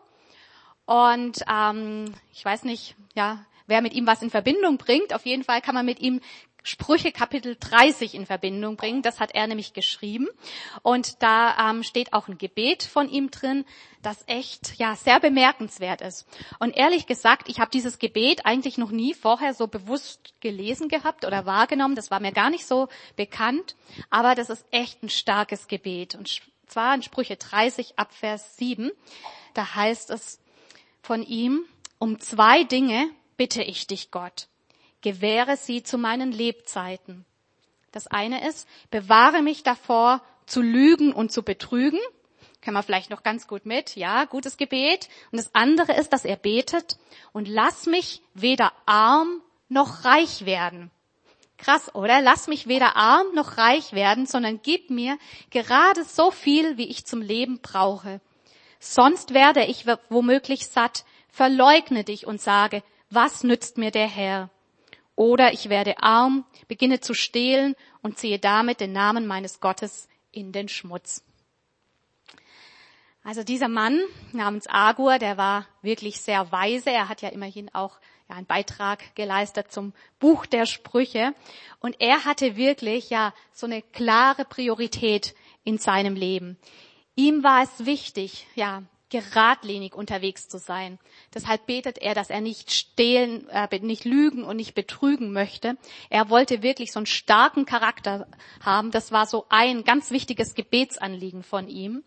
Und 0.87 1.44
ähm, 1.52 2.14
ich 2.32 2.43
weiß 2.43 2.64
nicht, 2.64 2.96
ja, 3.14 3.44
wer 3.67 3.82
mit 3.82 3.93
ihm 3.93 4.06
was 4.06 4.23
in 4.23 4.31
Verbindung 4.31 4.79
bringt. 4.79 5.12
Auf 5.12 5.26
jeden 5.26 5.44
Fall 5.44 5.61
kann 5.61 5.75
man 5.75 5.85
mit 5.85 6.00
ihm 6.00 6.20
Sprüche 6.62 7.12
Kapitel 7.12 7.56
30 7.58 8.14
in 8.14 8.26
Verbindung 8.26 8.76
bringen. 8.76 9.02
Das 9.02 9.20
hat 9.20 9.34
er 9.34 9.46
nämlich 9.46 9.72
geschrieben. 9.72 10.28
Und 10.82 11.22
da 11.22 11.70
ähm, 11.70 11.82
steht 11.82 12.12
auch 12.12 12.28
ein 12.28 12.38
Gebet 12.38 12.82
von 12.82 13.08
ihm 13.08 13.31
drin, 13.31 13.64
das 14.02 14.22
echt 14.26 14.78
ja 14.78 14.94
sehr 14.96 15.20
bemerkenswert 15.20 16.00
ist. 16.00 16.26
Und 16.58 16.76
ehrlich 16.76 17.06
gesagt, 17.06 17.49
ich 17.49 17.60
habe 17.60 17.70
dieses 17.70 17.99
Gebet 17.99 18.44
eigentlich 18.44 18.76
noch 18.76 18.90
nie 18.90 19.14
vorher 19.14 19.55
so 19.55 19.66
bewusst 19.66 20.34
gelesen 20.40 20.88
gehabt 20.88 21.25
oder 21.25 21.46
wahrgenommen. 21.46 21.94
Das 21.94 22.10
war 22.10 22.20
mir 22.20 22.32
gar 22.32 22.50
nicht 22.50 22.66
so 22.66 22.88
bekannt. 23.16 23.76
Aber 24.11 24.34
das 24.34 24.50
ist 24.50 24.66
echt 24.70 25.02
ein 25.02 25.11
starkes 25.11 25.69
Gebet. 25.69 26.14
Und 26.14 26.43
zwar 26.66 26.94
in 26.94 27.02
Sprüche 27.02 27.37
30 27.37 27.99
ab 27.99 28.12
Vers 28.12 28.56
7. 28.56 28.90
Da 29.54 29.75
heißt 29.75 30.11
es 30.11 30.40
von 31.02 31.23
ihm, 31.23 31.64
um 31.99 32.21
zwei 32.21 32.64
Dinge 32.64 33.09
bitte 33.37 33.62
ich 33.62 33.87
dich, 33.87 34.11
Gott 34.11 34.49
gewähre 35.02 35.57
sie 35.57 35.83
zu 35.83 35.99
meinen 35.99 36.33
Lebzeiten. 36.33 37.25
Das 37.93 38.07
eine 38.07 38.47
ist, 38.47 38.69
bewahre 38.90 39.43
mich 39.43 39.62
davor, 39.62 40.23
zu 40.47 40.62
lügen 40.62 41.12
und 41.12 41.33
zu 41.33 41.43
betrügen. 41.43 42.00
Können 42.61 42.76
wir 42.76 42.83
vielleicht 42.83 43.11
noch 43.11 43.23
ganz 43.23 43.47
gut 43.47 43.67
mit. 43.67 43.97
Ja, 43.97 44.25
gutes 44.25 44.57
Gebet. 44.57 45.09
Und 45.31 45.38
das 45.38 45.55
andere 45.55 45.95
ist, 45.95 46.12
dass 46.12 46.25
er 46.25 46.37
betet 46.37 46.99
und 47.33 47.49
lass 47.49 47.87
mich 47.87 48.23
weder 48.35 48.73
arm 48.87 49.43
noch 49.69 50.05
reich 50.05 50.45
werden. 50.45 50.90
Krass, 51.57 51.95
oder? 51.95 52.21
Lass 52.21 52.47
mich 52.47 52.69
weder 52.69 52.97
arm 52.97 53.26
noch 53.35 53.59
reich 53.59 53.93
werden, 53.93 54.26
sondern 54.26 54.61
gib 54.62 54.90
mir 54.90 55.19
gerade 55.50 56.05
so 56.05 56.31
viel, 56.31 56.76
wie 56.76 56.88
ich 56.88 57.05
zum 57.05 57.21
Leben 57.21 57.61
brauche. 57.61 58.21
Sonst 58.81 59.35
werde 59.35 59.64
ich 59.64 59.87
womöglich 60.09 60.69
satt, 60.69 61.05
verleugne 61.28 62.05
dich 62.05 62.26
und 62.26 62.40
sage, 62.40 62.83
was 63.11 63.43
nützt 63.43 63.76
mir 63.76 63.90
der 63.90 64.07
Herr? 64.07 64.50
Oder 65.18 65.52
ich 65.52 65.68
werde 65.68 66.00
arm, 66.00 66.44
beginne 66.68 67.00
zu 67.00 67.12
stehlen 67.12 67.75
und 68.02 68.18
ziehe 68.18 68.38
damit 68.38 68.78
den 68.78 68.92
Namen 68.92 69.26
meines 69.26 69.58
Gottes 69.58 70.08
in 70.30 70.52
den 70.52 70.68
Schmutz. 70.68 71.25
Also 73.25 73.42
dieser 73.42 73.66
Mann 73.66 74.00
namens 74.30 74.68
Agur, 74.68 75.18
der 75.18 75.37
war 75.37 75.66
wirklich 75.82 76.20
sehr 76.20 76.52
weise. 76.52 76.90
Er 76.90 77.08
hat 77.08 77.20
ja 77.20 77.30
immerhin 77.30 77.68
auch 77.75 77.98
ja, 78.28 78.37
einen 78.37 78.46
Beitrag 78.46 79.16
geleistet 79.16 79.72
zum 79.72 79.92
Buch 80.20 80.46
der 80.46 80.66
Sprüche. 80.66 81.34
Und 81.80 82.00
er 82.00 82.25
hatte 82.25 82.54
wirklich 82.54 83.10
ja 83.10 83.34
so 83.52 83.66
eine 83.66 83.82
klare 83.82 84.44
Priorität 84.44 85.34
in 85.64 85.78
seinem 85.78 86.14
Leben. 86.14 86.56
Ihm 87.16 87.42
war 87.42 87.64
es 87.64 87.84
wichtig, 87.84 88.46
ja, 88.54 88.84
geradlinig 89.11 89.95
unterwegs 89.95 90.49
zu 90.49 90.59
sein. 90.59 90.99
Deshalb 91.35 91.67
betet 91.67 91.99
er, 91.99 92.15
dass 92.15 92.31
er 92.31 92.41
nicht 92.41 92.73
stehlen, 92.73 93.49
äh, 93.49 93.79
nicht 93.81 94.05
lügen 94.05 94.45
und 94.45 94.57
nicht 94.57 94.75
betrügen 94.75 95.33
möchte. 95.33 95.77
Er 96.11 96.29
wollte 96.31 96.62
wirklich 96.62 96.93
so 96.93 97.00
einen 97.00 97.07
starken 97.07 97.65
Charakter 97.65 98.27
haben. 98.65 98.91
Das 98.91 99.12
war 99.12 99.27
so 99.27 99.47
ein 99.49 99.85
ganz 99.85 100.11
wichtiges 100.11 100.55
Gebetsanliegen 100.55 101.43
von 101.43 101.69
ihm. 101.69 102.05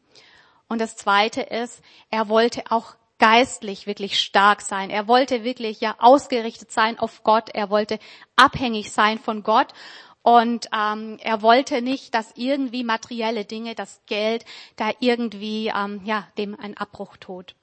Und 0.68 0.80
das 0.80 0.96
zweite 0.96 1.42
ist, 1.42 1.82
er 2.10 2.30
wollte 2.30 2.64
auch 2.70 2.96
geistlich 3.22 3.86
wirklich 3.86 4.20
stark 4.20 4.62
sein. 4.62 4.90
Er 4.90 5.08
wollte 5.08 5.44
wirklich 5.44 5.80
ja 5.80 5.96
ausgerichtet 6.00 6.72
sein 6.72 6.98
auf 6.98 7.24
Gott. 7.24 7.50
Er 7.54 7.70
wollte 7.70 8.00
abhängig 8.36 8.92
sein 8.92 9.20
von 9.20 9.44
Gott. 9.44 9.68
Und 10.24 10.68
ähm, 10.74 11.18
er 11.22 11.42
wollte 11.42 11.82
nicht, 11.82 12.14
dass 12.14 12.34
irgendwie 12.36 12.84
materielle 12.84 13.46
Dinge, 13.46 13.74
das 13.74 14.02
Geld, 14.06 14.46
da 14.76 14.92
irgendwie 15.00 15.72
ähm, 15.76 16.02
ja 16.06 16.28
dem 16.38 16.60
einen 16.60 16.78
Abbruch 16.78 17.18
tut. 17.18 17.56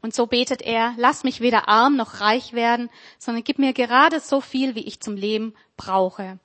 Und 0.00 0.14
so 0.14 0.26
betet 0.26 0.62
er, 0.62 0.94
lass 0.96 1.24
mich 1.24 1.40
weder 1.40 1.68
arm 1.68 1.96
noch 1.96 2.20
reich 2.20 2.52
werden, 2.52 2.88
sondern 3.18 3.42
gib 3.42 3.58
mir 3.58 3.72
gerade 3.72 4.20
so 4.20 4.40
viel, 4.40 4.76
wie 4.76 4.84
ich 4.84 5.00
zum 5.00 5.16
Leben 5.16 5.54
brauche. 5.76 6.38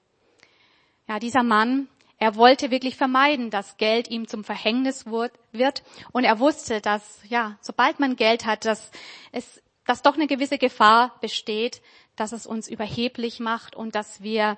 Ja, 1.08 1.20
dieser 1.20 1.44
Mann, 1.44 1.88
er 2.18 2.36
wollte 2.36 2.72
wirklich 2.72 2.96
vermeiden, 2.96 3.50
dass 3.50 3.78
Geld 3.78 4.10
ihm 4.10 4.28
zum 4.28 4.44
Verhängnis 4.44 5.06
wird. 5.06 5.84
Und 6.14 6.24
er 6.24 6.40
wusste, 6.40 6.82
dass, 6.82 7.20
ja, 7.28 7.58
sobald 7.62 8.00
man 8.00 8.16
Geld 8.16 8.46
hat, 8.46 8.66
dass 8.66 8.92
es, 9.32 9.62
dass 9.86 10.02
doch 10.02 10.16
eine 10.16 10.28
gewisse 10.28 10.58
Gefahr 10.58 11.18
besteht, 11.22 11.82
dass 12.16 12.32
es 12.32 12.46
uns 12.46 12.68
überheblich 12.68 13.40
macht 13.40 13.76
und 13.76 13.96
dass 13.96 14.22
wir 14.22 14.58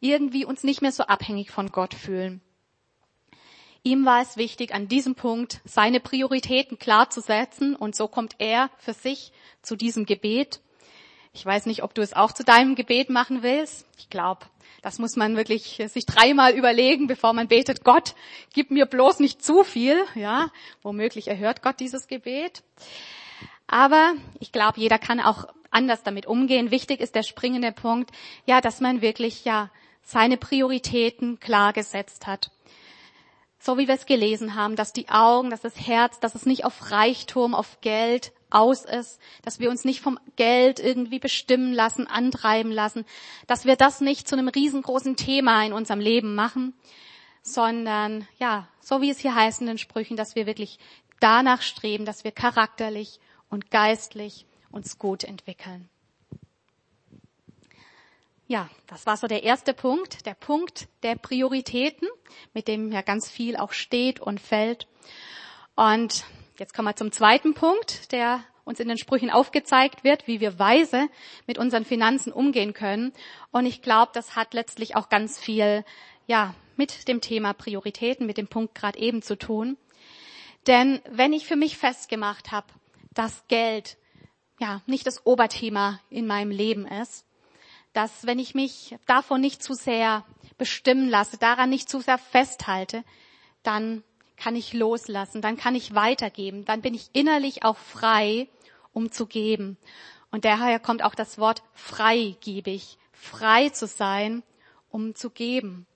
irgendwie 0.00 0.44
uns 0.44 0.64
nicht 0.64 0.82
mehr 0.82 0.92
so 0.92 1.04
abhängig 1.04 1.50
von 1.50 1.70
Gott 1.70 1.94
fühlen. 1.94 2.40
Ihm 3.82 4.06
war 4.06 4.22
es 4.22 4.38
wichtig, 4.38 4.72
an 4.72 4.88
diesem 4.88 5.14
Punkt 5.14 5.60
seine 5.66 6.00
Prioritäten 6.00 6.78
klar 6.78 7.10
zu 7.10 7.20
setzen 7.20 7.76
und 7.76 7.94
so 7.94 8.08
kommt 8.08 8.36
er 8.38 8.70
für 8.78 8.94
sich 8.94 9.30
zu 9.60 9.76
diesem 9.76 10.06
Gebet. 10.06 10.60
Ich 11.34 11.44
weiß 11.44 11.66
nicht, 11.66 11.82
ob 11.82 11.94
du 11.94 12.00
es 12.00 12.14
auch 12.14 12.32
zu 12.32 12.44
deinem 12.44 12.76
Gebet 12.76 13.10
machen 13.10 13.42
willst. 13.42 13.86
Ich 13.98 14.08
glaube, 14.08 14.46
das 14.80 14.98
muss 14.98 15.16
man 15.16 15.36
wirklich 15.36 15.82
sich 15.88 16.06
dreimal 16.06 16.54
überlegen, 16.54 17.08
bevor 17.08 17.34
man 17.34 17.48
betet. 17.48 17.84
Gott, 17.84 18.14
gib 18.54 18.70
mir 18.70 18.86
bloß 18.86 19.18
nicht 19.18 19.44
zu 19.44 19.64
viel. 19.64 20.02
Ja, 20.14 20.50
womöglich 20.82 21.28
erhört 21.28 21.60
Gott 21.60 21.80
dieses 21.80 22.06
Gebet. 22.06 22.62
Aber 23.66 24.14
ich 24.40 24.52
glaube, 24.52 24.80
jeder 24.80 24.98
kann 24.98 25.20
auch 25.20 25.46
anders 25.70 26.02
damit 26.02 26.26
umgehen. 26.26 26.70
Wichtig 26.70 27.00
ist 27.00 27.14
der 27.14 27.22
springende 27.22 27.72
Punkt, 27.72 28.10
ja, 28.46 28.60
dass 28.60 28.80
man 28.80 29.02
wirklich 29.02 29.44
ja 29.44 29.70
seine 30.02 30.36
Prioritäten 30.36 31.40
klar 31.40 31.72
gesetzt 31.72 32.26
hat. 32.26 32.50
So 33.58 33.78
wie 33.78 33.88
wir 33.88 33.94
es 33.94 34.04
gelesen 34.04 34.54
haben, 34.54 34.76
dass 34.76 34.92
die 34.92 35.08
Augen, 35.08 35.48
dass 35.48 35.62
das 35.62 35.86
Herz, 35.86 36.20
dass 36.20 36.34
es 36.34 36.44
nicht 36.44 36.66
auf 36.66 36.90
Reichtum, 36.90 37.54
auf 37.54 37.80
Geld 37.80 38.32
aus 38.50 38.84
ist, 38.84 39.18
dass 39.42 39.58
wir 39.58 39.70
uns 39.70 39.84
nicht 39.84 40.00
vom 40.00 40.20
Geld 40.36 40.78
irgendwie 40.78 41.18
bestimmen 41.18 41.72
lassen, 41.72 42.06
antreiben 42.06 42.70
lassen, 42.70 43.06
dass 43.46 43.64
wir 43.64 43.76
das 43.76 44.00
nicht 44.00 44.28
zu 44.28 44.36
einem 44.36 44.48
riesengroßen 44.48 45.16
Thema 45.16 45.64
in 45.64 45.72
unserem 45.72 46.00
Leben 46.00 46.34
machen, 46.34 46.74
sondern 47.42 48.28
ja, 48.38 48.68
so 48.80 49.00
wie 49.00 49.10
es 49.10 49.18
hier 49.18 49.34
heißt 49.34 49.62
in 49.62 49.66
den 49.66 49.78
Sprüchen, 49.78 50.16
dass 50.16 50.36
wir 50.36 50.46
wirklich 50.46 50.78
danach 51.18 51.62
streben, 51.62 52.04
dass 52.04 52.22
wir 52.22 52.32
charakterlich 52.32 53.18
und 53.54 53.70
geistlich 53.70 54.46
uns 54.72 54.98
gut 54.98 55.22
entwickeln. 55.22 55.88
Ja, 58.48 58.68
das 58.88 59.06
war 59.06 59.16
so 59.16 59.28
der 59.28 59.44
erste 59.44 59.72
Punkt, 59.72 60.26
der 60.26 60.34
Punkt 60.34 60.88
der 61.04 61.14
Prioritäten, 61.14 62.08
mit 62.52 62.68
dem 62.68 62.90
ja 62.92 63.00
ganz 63.00 63.30
viel 63.30 63.56
auch 63.56 63.72
steht 63.72 64.20
und 64.20 64.40
fällt. 64.40 64.86
Und 65.76 66.24
jetzt 66.58 66.74
kommen 66.74 66.88
wir 66.88 66.96
zum 66.96 67.12
zweiten 67.12 67.54
Punkt, 67.54 68.12
der 68.12 68.44
uns 68.64 68.80
in 68.80 68.88
den 68.88 68.98
Sprüchen 68.98 69.30
aufgezeigt 69.30 70.02
wird, 70.02 70.26
wie 70.26 70.40
wir 70.40 70.58
weise 70.58 71.08
mit 71.46 71.56
unseren 71.56 71.84
Finanzen 71.84 72.32
umgehen 72.32 72.74
können. 72.74 73.12
Und 73.52 73.66
ich 73.66 73.82
glaube, 73.82 74.10
das 74.14 74.34
hat 74.34 74.52
letztlich 74.52 74.96
auch 74.96 75.08
ganz 75.08 75.38
viel, 75.38 75.84
ja, 76.26 76.54
mit 76.76 77.06
dem 77.06 77.20
Thema 77.20 77.52
Prioritäten, 77.52 78.26
mit 78.26 78.36
dem 78.36 78.48
Punkt 78.48 78.74
gerade 78.74 78.98
eben 78.98 79.22
zu 79.22 79.38
tun. 79.38 79.76
Denn 80.66 81.00
wenn 81.08 81.32
ich 81.32 81.46
für 81.46 81.56
mich 81.56 81.78
festgemacht 81.78 82.50
habe, 82.50 82.66
dass 83.14 83.46
Geld 83.48 83.96
ja 84.58 84.82
nicht 84.86 85.06
das 85.06 85.26
Oberthema 85.26 86.00
in 86.10 86.26
meinem 86.26 86.50
Leben 86.50 86.86
ist, 86.86 87.24
dass 87.92 88.26
wenn 88.26 88.38
ich 88.38 88.54
mich 88.54 88.96
davon 89.06 89.40
nicht 89.40 89.62
zu 89.62 89.74
sehr 89.74 90.24
bestimmen 90.58 91.08
lasse, 91.08 91.38
daran 91.38 91.70
nicht 91.70 91.88
zu 91.88 92.00
sehr 92.00 92.18
festhalte, 92.18 93.04
dann 93.62 94.02
kann 94.36 94.56
ich 94.56 94.72
loslassen, 94.72 95.40
dann 95.40 95.56
kann 95.56 95.74
ich 95.74 95.94
weitergeben, 95.94 96.64
dann 96.64 96.82
bin 96.82 96.94
ich 96.94 97.10
innerlich 97.12 97.64
auch 97.64 97.76
frei, 97.76 98.48
um 98.92 99.12
zu 99.12 99.26
geben. 99.26 99.76
Und 100.30 100.44
daher 100.44 100.80
kommt 100.80 101.02
auch 101.04 101.14
das 101.14 101.38
Wort 101.38 101.62
freigebig, 101.74 102.98
frei 103.12 103.68
zu 103.68 103.86
sein, 103.86 104.42
um 104.90 105.14
zu 105.14 105.30
geben. 105.30 105.86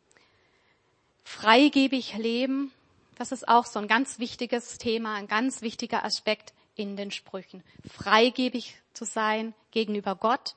Freigebig 1.24 2.16
leben, 2.16 2.72
das 3.16 3.32
ist 3.32 3.48
auch 3.48 3.66
so 3.66 3.80
ein 3.80 3.88
ganz 3.88 4.20
wichtiges 4.20 4.78
Thema, 4.78 5.16
ein 5.16 5.26
ganz 5.26 5.60
wichtiger 5.62 6.04
Aspekt 6.04 6.54
in 6.78 6.96
den 6.96 7.10
Sprüchen. 7.10 7.62
Freigebig 7.86 8.80
zu 8.94 9.04
sein 9.04 9.52
gegenüber 9.72 10.14
Gott, 10.14 10.54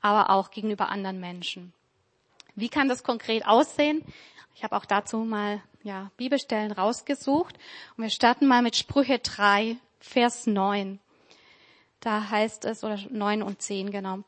aber 0.00 0.30
auch 0.30 0.50
gegenüber 0.50 0.90
anderen 0.90 1.18
Menschen. 1.20 1.72
Wie 2.54 2.68
kann 2.68 2.88
das 2.88 3.02
konkret 3.02 3.46
aussehen? 3.46 4.04
Ich 4.54 4.62
habe 4.62 4.76
auch 4.76 4.84
dazu 4.84 5.18
mal 5.18 5.62
ja, 5.82 6.10
Bibelstellen 6.16 6.72
rausgesucht 6.72 7.56
und 7.96 8.02
wir 8.02 8.10
starten 8.10 8.46
mal 8.46 8.62
mit 8.62 8.76
Sprüche 8.76 9.18
3, 9.18 9.76
Vers 10.00 10.46
9. 10.46 10.98
Da 12.00 12.30
heißt 12.30 12.64
es, 12.66 12.84
oder 12.84 12.98
9 13.08 13.42
und 13.42 13.62
10 13.62 13.90
genau, 13.90 14.20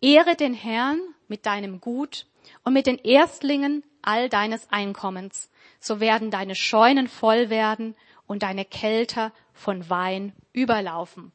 Ehre 0.00 0.36
den 0.36 0.54
Herrn 0.54 1.00
mit 1.26 1.44
deinem 1.44 1.80
Gut 1.80 2.26
und 2.62 2.72
mit 2.72 2.86
den 2.86 2.98
Erstlingen 2.98 3.82
all 4.02 4.28
deines 4.28 4.70
Einkommens. 4.70 5.50
So 5.80 6.00
werden 6.00 6.30
deine 6.30 6.54
Scheunen 6.54 7.08
voll 7.08 7.50
werden 7.50 7.96
und 8.26 8.42
deine 8.42 8.64
Kelter 8.64 9.32
von 9.58 9.90
Wein 9.90 10.32
überlaufen. 10.52 11.32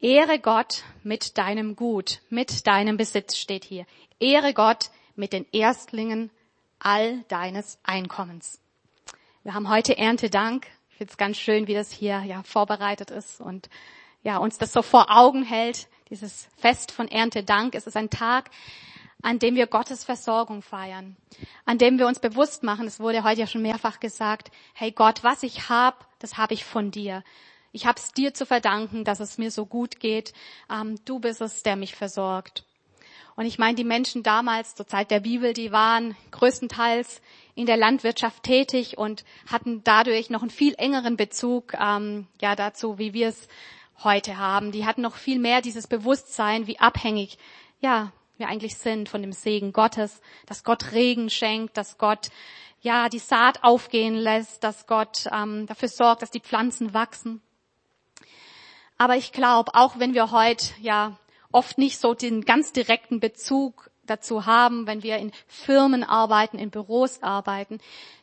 Ehre 0.00 0.38
Gott 0.38 0.84
mit 1.02 1.38
deinem 1.38 1.76
Gut, 1.76 2.20
mit 2.28 2.66
deinem 2.66 2.96
Besitz 2.96 3.36
steht 3.36 3.64
hier. 3.64 3.86
Ehre 4.20 4.54
Gott 4.54 4.90
mit 5.16 5.32
den 5.32 5.46
Erstlingen 5.52 6.30
all 6.78 7.22
deines 7.28 7.78
Einkommens. 7.82 8.60
Wir 9.42 9.54
haben 9.54 9.68
heute 9.68 9.96
Erntedank. 9.96 10.66
Ich 10.90 10.96
finde 10.96 11.10
es 11.10 11.16
ganz 11.16 11.38
schön, 11.38 11.66
wie 11.66 11.74
das 11.74 11.90
hier 11.90 12.22
ja 12.22 12.42
vorbereitet 12.42 13.10
ist 13.10 13.40
und 13.40 13.68
ja 14.22 14.36
uns 14.36 14.58
das 14.58 14.72
so 14.72 14.82
vor 14.82 15.10
Augen 15.10 15.42
hält. 15.42 15.88
Dieses 16.10 16.48
Fest 16.56 16.92
von 16.92 17.08
Erntedank. 17.08 17.74
Es 17.74 17.86
ist 17.86 17.96
ein 17.96 18.10
Tag, 18.10 18.50
an 19.22 19.38
dem 19.38 19.54
wir 19.54 19.66
Gottes 19.66 20.04
Versorgung 20.04 20.62
feiern, 20.62 21.16
an 21.64 21.78
dem 21.78 21.98
wir 21.98 22.06
uns 22.06 22.20
bewusst 22.20 22.62
machen, 22.62 22.86
es 22.86 23.00
wurde 23.00 23.24
heute 23.24 23.40
ja 23.40 23.46
schon 23.46 23.62
mehrfach 23.62 24.00
gesagt, 24.00 24.50
hey 24.74 24.92
Gott, 24.92 25.24
was 25.24 25.42
ich 25.42 25.68
hab, 25.68 26.06
das 26.18 26.36
habe 26.36 26.54
ich 26.54 26.64
von 26.64 26.90
dir. 26.90 27.22
Ich 27.72 27.86
habe 27.86 27.98
es 27.98 28.12
dir 28.12 28.34
zu 28.34 28.46
verdanken, 28.46 29.04
dass 29.04 29.18
es 29.18 29.36
mir 29.36 29.50
so 29.50 29.66
gut 29.66 29.98
geht. 29.98 30.32
Ähm, 30.70 30.96
du 31.04 31.18
bist 31.18 31.40
es, 31.40 31.64
der 31.64 31.74
mich 31.74 31.96
versorgt. 31.96 32.64
Und 33.36 33.46
ich 33.46 33.58
meine, 33.58 33.74
die 33.74 33.84
Menschen 33.84 34.22
damals, 34.22 34.76
zur 34.76 34.86
Zeit 34.86 35.10
der 35.10 35.20
Bibel, 35.20 35.54
die 35.54 35.72
waren 35.72 36.16
größtenteils 36.30 37.20
in 37.56 37.66
der 37.66 37.76
Landwirtschaft 37.76 38.44
tätig 38.44 38.96
und 38.96 39.24
hatten 39.50 39.82
dadurch 39.82 40.30
noch 40.30 40.42
einen 40.42 40.50
viel 40.50 40.74
engeren 40.78 41.16
Bezug 41.16 41.74
ähm, 41.74 42.28
ja 42.40 42.54
dazu, 42.54 42.98
wie 42.98 43.12
wir 43.12 43.28
es 43.28 43.48
heute 44.02 44.38
haben. 44.38 44.70
Die 44.70 44.86
hatten 44.86 45.02
noch 45.02 45.16
viel 45.16 45.38
mehr 45.40 45.60
dieses 45.60 45.88
Bewusstsein, 45.88 46.66
wie 46.68 46.78
abhängig 46.78 47.38
ja 47.80 48.12
wir 48.36 48.48
eigentlich 48.48 48.76
sind 48.76 49.08
von 49.08 49.22
dem 49.22 49.32
Segen 49.32 49.72
Gottes, 49.72 50.20
dass 50.46 50.64
Gott 50.64 50.92
Regen 50.92 51.30
schenkt, 51.30 51.76
dass 51.76 51.98
Gott 51.98 52.30
ja 52.80 53.08
die 53.08 53.18
Saat 53.18 53.64
aufgehen 53.64 54.14
lässt, 54.14 54.62
dass 54.64 54.86
Gott 54.86 55.26
ähm, 55.32 55.66
dafür 55.66 55.88
sorgt, 55.88 56.22
dass 56.22 56.30
die 56.30 56.40
Pflanzen 56.40 56.94
wachsen. 56.94 57.40
Aber 58.98 59.16
ich 59.16 59.32
glaube, 59.32 59.74
auch 59.74 59.98
wenn 59.98 60.14
wir 60.14 60.30
heute 60.30 60.66
ja 60.80 61.16
oft 61.50 61.78
nicht 61.78 61.98
so 61.98 62.14
den 62.14 62.44
ganz 62.44 62.72
direkten 62.72 63.20
Bezug 63.20 63.90
dazu 64.06 64.46
haben, 64.46 64.86
wenn 64.86 65.02
wir 65.02 65.16
in 65.16 65.32
Firmen 65.46 66.04
arbeiten, 66.04 66.58
in 66.58 66.70
Büros 66.70 67.22
arbeiten, 67.22 67.78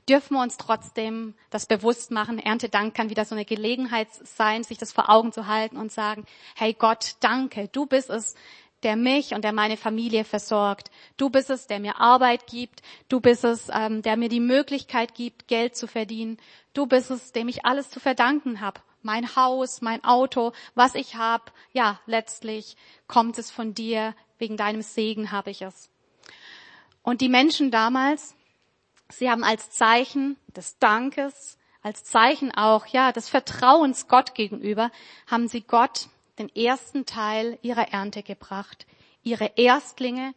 dürfen 0.07 0.35
wir 0.35 0.41
uns 0.41 0.57
trotzdem 0.57 1.35
das 1.49 1.65
bewusst 1.65 2.11
machen. 2.11 2.39
Erntedank 2.39 2.93
kann 2.93 3.09
wieder 3.09 3.25
so 3.25 3.35
eine 3.35 3.45
Gelegenheit 3.45 4.07
sein, 4.11 4.63
sich 4.63 4.77
das 4.77 4.91
vor 4.91 5.09
Augen 5.09 5.31
zu 5.31 5.47
halten 5.47 5.77
und 5.77 5.91
sagen, 5.91 6.25
hey 6.55 6.73
Gott, 6.73 7.15
danke, 7.19 7.67
du 7.69 7.85
bist 7.85 8.09
es, 8.09 8.35
der 8.83 8.95
mich 8.95 9.33
und 9.33 9.43
der 9.43 9.53
meine 9.53 9.77
Familie 9.77 10.23
versorgt. 10.23 10.91
Du 11.17 11.29
bist 11.29 11.49
es, 11.49 11.67
der 11.67 11.79
mir 11.79 11.99
Arbeit 11.99 12.47
gibt. 12.47 12.81
Du 13.09 13.19
bist 13.19 13.43
es, 13.43 13.69
ähm, 13.73 14.01
der 14.01 14.17
mir 14.17 14.29
die 14.29 14.39
Möglichkeit 14.39 15.13
gibt, 15.13 15.47
Geld 15.47 15.75
zu 15.75 15.87
verdienen. 15.87 16.37
Du 16.73 16.87
bist 16.87 17.11
es, 17.11 17.31
dem 17.31 17.47
ich 17.47 17.65
alles 17.65 17.89
zu 17.89 17.99
verdanken 17.99 18.61
habe. 18.61 18.81
Mein 19.03 19.35
Haus, 19.35 19.81
mein 19.81 20.03
Auto, 20.03 20.53
was 20.75 20.95
ich 20.95 21.15
habe. 21.15 21.45
Ja, 21.73 21.99
letztlich 22.05 22.75
kommt 23.07 23.37
es 23.37 23.51
von 23.51 23.73
dir. 23.73 24.15
Wegen 24.37 24.57
deinem 24.57 24.81
Segen 24.81 25.31
habe 25.31 25.51
ich 25.51 25.61
es. 25.61 25.89
Und 27.03 27.21
die 27.21 27.29
Menschen 27.29 27.69
damals, 27.69 28.35
sie 29.09 29.29
haben 29.29 29.43
als 29.43 29.69
Zeichen 29.69 30.37
des 30.55 30.79
Dankes 30.79 31.59
als 31.81 32.03
Zeichen 32.03 32.51
auch, 32.51 32.85
ja, 32.87 33.11
des 33.11 33.29
Vertrauens 33.29 34.07
Gott 34.07 34.35
gegenüber, 34.35 34.91
haben 35.27 35.47
sie 35.47 35.61
Gott 35.61 36.09
den 36.41 36.55
ersten 36.55 37.05
Teil 37.05 37.59
ihrer 37.61 37.93
Ernte 37.93 38.23
gebracht. 38.23 38.85
Ihre 39.23 39.51
Erstlinge, 39.55 40.33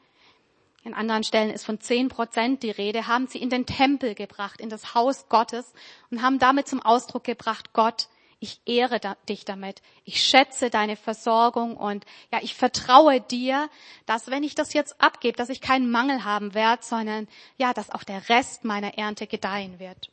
in 0.84 0.92
anderen 0.92 1.24
Stellen 1.24 1.50
ist 1.50 1.64
von 1.64 1.80
zehn 1.80 2.08
Prozent 2.08 2.62
die 2.62 2.70
Rede, 2.70 3.06
haben 3.06 3.26
sie 3.26 3.38
in 3.38 3.48
den 3.48 3.64
Tempel 3.64 4.14
gebracht, 4.14 4.60
in 4.60 4.68
das 4.68 4.94
Haus 4.94 5.28
Gottes 5.28 5.72
und 6.10 6.22
haben 6.22 6.38
damit 6.38 6.68
zum 6.68 6.82
Ausdruck 6.82 7.24
gebracht, 7.24 7.72
Gott, 7.72 8.08
ich 8.38 8.60
ehre 8.66 9.00
dich 9.26 9.46
damit. 9.46 9.80
Ich 10.04 10.22
schätze 10.22 10.68
deine 10.68 10.96
Versorgung 10.96 11.78
und 11.78 12.04
ja, 12.30 12.40
ich 12.42 12.54
vertraue 12.54 13.22
dir, 13.22 13.70
dass 14.04 14.30
wenn 14.30 14.42
ich 14.42 14.54
das 14.54 14.74
jetzt 14.74 15.00
abgebe, 15.00 15.38
dass 15.38 15.48
ich 15.48 15.62
keinen 15.62 15.90
Mangel 15.90 16.24
haben 16.24 16.52
werde, 16.52 16.82
sondern 16.82 17.26
ja, 17.56 17.72
dass 17.72 17.88
auch 17.88 18.04
der 18.04 18.28
Rest 18.28 18.64
meiner 18.64 18.98
Ernte 18.98 19.26
gedeihen 19.26 19.78
wird. 19.78 20.10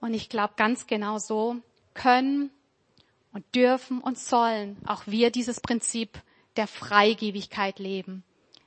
Und 0.00 0.14
ich 0.14 0.28
glaube, 0.28 0.54
ganz 0.56 0.86
genau 0.86 1.18
so 1.18 1.56
können 1.94 2.52
und 3.32 3.44
dürfen 3.54 4.00
und 4.00 4.18
sollen 4.18 4.76
auch 4.86 5.02
wir 5.06 5.30
dieses 5.30 5.60
Prinzip 5.60 6.20
der 6.56 6.66
Freigebigkeit 6.66 7.78
leben. 7.78 8.24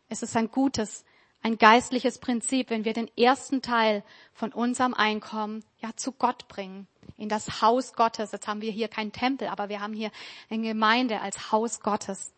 Es 0.09 0.23
ist 0.23 0.35
ein 0.35 0.51
gutes, 0.51 1.05
ein 1.41 1.57
geistliches 1.57 2.19
Prinzip, 2.19 2.69
wenn 2.69 2.85
wir 2.85 2.93
den 2.93 3.09
ersten 3.17 3.61
Teil 3.61 4.03
von 4.33 4.51
unserem 4.51 4.93
Einkommen 4.93 5.63
ja 5.79 5.89
zu 5.95 6.11
Gott 6.11 6.47
bringen, 6.47 6.87
in 7.17 7.29
das 7.29 7.61
Haus 7.61 7.93
Gottes. 7.93 8.31
Jetzt 8.31 8.47
haben 8.47 8.61
wir 8.61 8.71
hier 8.71 8.87
keinen 8.87 9.11
Tempel, 9.11 9.47
aber 9.47 9.69
wir 9.69 9.81
haben 9.81 9.93
hier 9.93 10.11
eine 10.49 10.67
Gemeinde 10.67 11.21
als 11.21 11.51
Haus 11.51 11.79
Gottes. 11.81 12.33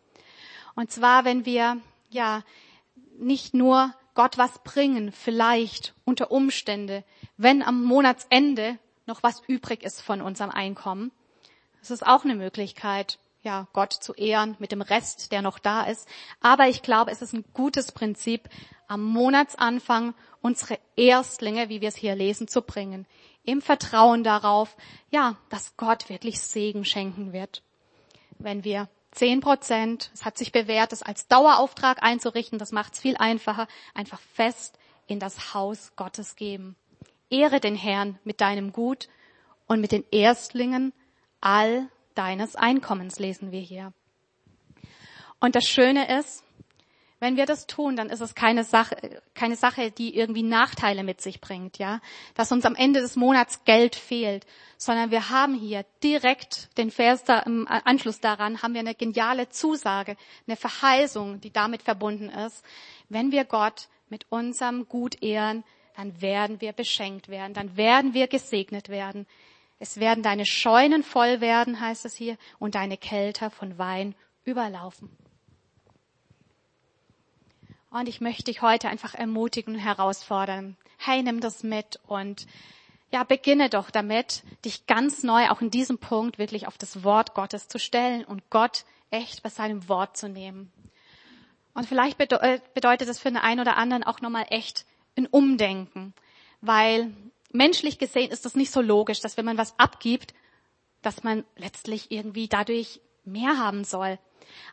Und 0.74 0.90
zwar, 0.90 1.24
wenn 1.24 1.44
wir 1.44 1.78
ja 2.10 2.42
nicht 3.18 3.54
nur 3.54 3.94
Gott 4.14 4.38
was 4.38 4.62
bringen, 4.62 5.12
vielleicht 5.12 5.94
unter 6.04 6.30
Umstände, 6.30 7.04
wenn 7.36 7.62
am 7.62 7.82
Monatsende 7.82 8.78
noch 9.06 9.22
was 9.22 9.42
übrig 9.46 9.82
ist 9.82 10.00
von 10.00 10.20
unserem 10.20 10.50
Einkommen. 10.50 11.10
Das 11.84 11.90
ist 11.90 12.06
auch 12.06 12.24
eine 12.24 12.34
Möglichkeit, 12.34 13.18
ja, 13.42 13.68
Gott 13.74 13.92
zu 13.92 14.14
ehren 14.14 14.56
mit 14.58 14.72
dem 14.72 14.80
Rest, 14.80 15.32
der 15.32 15.42
noch 15.42 15.58
da 15.58 15.82
ist. 15.82 16.08
Aber 16.40 16.66
ich 16.66 16.80
glaube, 16.80 17.10
es 17.10 17.20
ist 17.20 17.34
ein 17.34 17.44
gutes 17.52 17.92
Prinzip, 17.92 18.48
am 18.88 19.02
Monatsanfang 19.02 20.14
unsere 20.40 20.78
Erstlinge, 20.96 21.68
wie 21.68 21.82
wir 21.82 21.88
es 21.88 21.96
hier 21.96 22.14
lesen, 22.14 22.48
zu 22.48 22.62
bringen. 22.62 23.04
Im 23.44 23.60
Vertrauen 23.60 24.24
darauf, 24.24 24.78
ja, 25.10 25.36
dass 25.50 25.76
Gott 25.76 26.08
wirklich 26.08 26.40
Segen 26.40 26.86
schenken 26.86 27.34
wird. 27.34 27.62
Wenn 28.38 28.64
wir 28.64 28.88
zehn 29.10 29.42
Prozent, 29.42 30.10
es 30.14 30.24
hat 30.24 30.38
sich 30.38 30.52
bewährt, 30.52 30.90
das 30.90 31.02
als 31.02 31.28
Dauerauftrag 31.28 32.02
einzurichten, 32.02 32.58
das 32.58 32.72
macht 32.72 32.94
es 32.94 33.00
viel 33.00 33.18
einfacher, 33.18 33.68
einfach 33.92 34.20
fest 34.32 34.78
in 35.06 35.20
das 35.20 35.52
Haus 35.52 35.92
Gottes 35.96 36.36
geben. 36.36 36.76
Ehre 37.28 37.60
den 37.60 37.76
Herrn 37.76 38.18
mit 38.24 38.40
deinem 38.40 38.72
Gut 38.72 39.10
und 39.66 39.82
mit 39.82 39.92
den 39.92 40.04
Erstlingen 40.10 40.94
all 41.44 41.88
deines 42.14 42.56
Einkommens, 42.56 43.18
lesen 43.18 43.52
wir 43.52 43.60
hier. 43.60 43.92
Und 45.40 45.54
das 45.54 45.64
Schöne 45.64 46.18
ist, 46.18 46.42
wenn 47.20 47.36
wir 47.36 47.46
das 47.46 47.66
tun, 47.66 47.96
dann 47.96 48.10
ist 48.10 48.20
es 48.20 48.34
keine 48.34 48.64
Sache, 48.64 49.22
keine 49.34 49.56
Sache, 49.56 49.90
die 49.90 50.16
irgendwie 50.16 50.42
Nachteile 50.42 51.02
mit 51.04 51.20
sich 51.20 51.40
bringt, 51.40 51.78
ja. 51.78 52.00
Dass 52.34 52.52
uns 52.52 52.66
am 52.66 52.74
Ende 52.74 53.00
des 53.00 53.16
Monats 53.16 53.64
Geld 53.64 53.94
fehlt, 53.94 54.44
sondern 54.76 55.10
wir 55.10 55.30
haben 55.30 55.54
hier 55.54 55.84
direkt 56.02 56.76
den 56.76 56.90
Vers 56.90 57.24
da, 57.24 57.38
im 57.40 57.66
Anschluss 57.66 58.20
daran 58.20 58.62
haben 58.62 58.74
wir 58.74 58.80
eine 58.80 58.94
geniale 58.94 59.48
Zusage, 59.48 60.16
eine 60.46 60.56
Verheißung, 60.56 61.40
die 61.40 61.52
damit 61.52 61.82
verbunden 61.82 62.28
ist. 62.28 62.64
Wenn 63.08 63.32
wir 63.32 63.44
Gott 63.44 63.88
mit 64.08 64.26
unserem 64.30 64.86
Gut 64.88 65.22
ehren, 65.22 65.64
dann 65.96 66.20
werden 66.20 66.60
wir 66.60 66.72
beschenkt 66.72 67.28
werden, 67.28 67.54
dann 67.54 67.76
werden 67.76 68.12
wir 68.14 68.26
gesegnet 68.26 68.88
werden. 68.88 69.26
Es 69.84 70.00
werden 70.00 70.22
deine 70.22 70.46
Scheunen 70.46 71.02
voll 71.02 71.42
werden, 71.42 71.78
heißt 71.78 72.06
es 72.06 72.14
hier, 72.14 72.38
und 72.58 72.74
deine 72.74 72.96
Kälter 72.96 73.50
von 73.50 73.76
Wein 73.76 74.14
überlaufen. 74.42 75.10
Und 77.90 78.08
ich 78.08 78.22
möchte 78.22 78.44
dich 78.44 78.62
heute 78.62 78.88
einfach 78.88 79.14
ermutigen 79.14 79.74
und 79.74 79.80
herausfordern. 79.80 80.78
Hey, 80.96 81.22
nimm 81.22 81.40
das 81.40 81.64
mit 81.64 82.00
und 82.06 82.46
ja, 83.12 83.24
beginne 83.24 83.68
doch 83.68 83.90
damit, 83.90 84.42
dich 84.64 84.86
ganz 84.86 85.22
neu 85.22 85.50
auch 85.50 85.60
in 85.60 85.70
diesem 85.70 85.98
Punkt 85.98 86.38
wirklich 86.38 86.66
auf 86.66 86.78
das 86.78 87.04
Wort 87.04 87.34
Gottes 87.34 87.68
zu 87.68 87.78
stellen 87.78 88.24
und 88.24 88.48
Gott 88.48 88.86
echt 89.10 89.42
bei 89.42 89.50
seinem 89.50 89.86
Wort 89.90 90.16
zu 90.16 90.30
nehmen. 90.30 90.72
Und 91.74 91.86
vielleicht 91.86 92.16
bedeutet 92.16 93.06
das 93.06 93.18
für 93.18 93.28
den 93.28 93.36
einen 93.36 93.60
oder 93.60 93.76
anderen 93.76 94.02
auch 94.02 94.22
nochmal 94.22 94.46
echt 94.48 94.86
ein 95.14 95.26
Umdenken, 95.26 96.14
weil 96.62 97.12
menschlich 97.54 97.98
gesehen 97.98 98.30
ist 98.30 98.44
das 98.44 98.54
nicht 98.54 98.70
so 98.70 98.80
logisch, 98.80 99.20
dass 99.20 99.36
wenn 99.36 99.44
man 99.44 99.58
was 99.58 99.78
abgibt, 99.78 100.34
dass 101.02 101.22
man 101.22 101.44
letztlich 101.56 102.10
irgendwie 102.10 102.48
dadurch 102.48 103.00
mehr 103.24 103.58
haben 103.58 103.84
soll. 103.84 104.18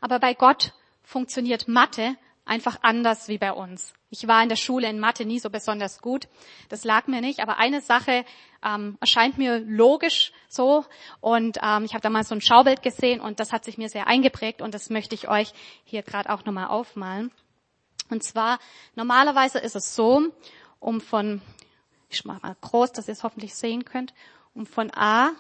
Aber 0.02 0.20
bei 0.20 0.34
Gott 0.34 0.74
funktioniert 1.04 1.68
Mathe 1.68 2.16
einfach 2.46 2.80
anders 2.82 3.28
wie 3.28 3.38
bei 3.38 3.54
uns. 3.54 3.94
Ich 4.10 4.28
war 4.28 4.44
in 4.44 4.50
der 4.50 4.56
Schule 4.58 4.90
in 4.90 5.00
Mathe 5.00 5.26
nie 5.26 5.40
so 5.40 5.50
besonders 5.50 6.02
gut. 6.02 6.28
Das 6.70 6.84
lag 6.84 7.08
mir 7.08 7.22
nicht. 7.22 7.40
Aber 7.40 7.58
eine 7.58 7.82
Sache 7.82 8.26
ähm, 8.64 8.98
erscheint 9.00 9.38
mir 9.38 9.60
logisch 9.60 10.34
so. 10.50 10.86
Und 11.22 11.60
ähm, 11.64 11.86
ich 11.86 11.94
habe 11.94 12.02
da 12.02 12.10
mal 12.10 12.24
so 12.24 12.36
ein 12.36 12.42
Schaubild 12.42 12.82
gesehen 12.82 13.22
und 13.22 13.40
das 13.40 13.54
hat 13.54 13.64
sich 13.64 13.78
mir 13.78 13.90
sehr 13.90 14.08
eingeprägt 14.08 14.62
und 14.62 14.74
das 14.74 14.90
möchte 14.90 15.16
ich 15.16 15.30
euch 15.30 15.54
hier 15.86 16.04
gerade 16.04 16.30
auch 16.30 16.44
nochmal 16.44 16.68
aufmalen. 16.68 17.32
Und 18.10 18.24
zwar, 18.24 18.60
normalerweise 18.96 19.60
ist 19.60 19.78
es 19.78 19.96
so, 19.96 20.24
um 20.80 21.00
von, 21.00 21.42
ich 22.14 22.26
mache 22.26 22.42
mal 22.42 22.56
groß, 22.60 22.92
dass 22.92 23.08
ihr 23.08 23.14
es 23.14 23.24
hoffentlich 23.24 23.56
sehen 23.56 23.86
könnt, 23.86 24.14
um 24.54 24.66
von 24.66 24.92
A 24.94 25.32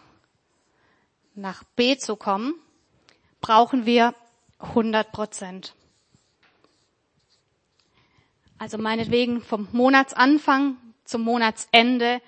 nach 1.36 1.64
B 1.76 1.98
zu 1.98 2.16
kommen, 2.16 2.56
brauchen 3.42 3.86
wir 3.86 4.14
100 4.60 5.12
Prozent. 5.12 5.74
Also 8.58 8.78
meinetwegen 8.78 9.42
vom 9.42 9.68
Monatsanfang 9.72 10.78
zum 11.04 11.24
Monatsende 11.24 12.22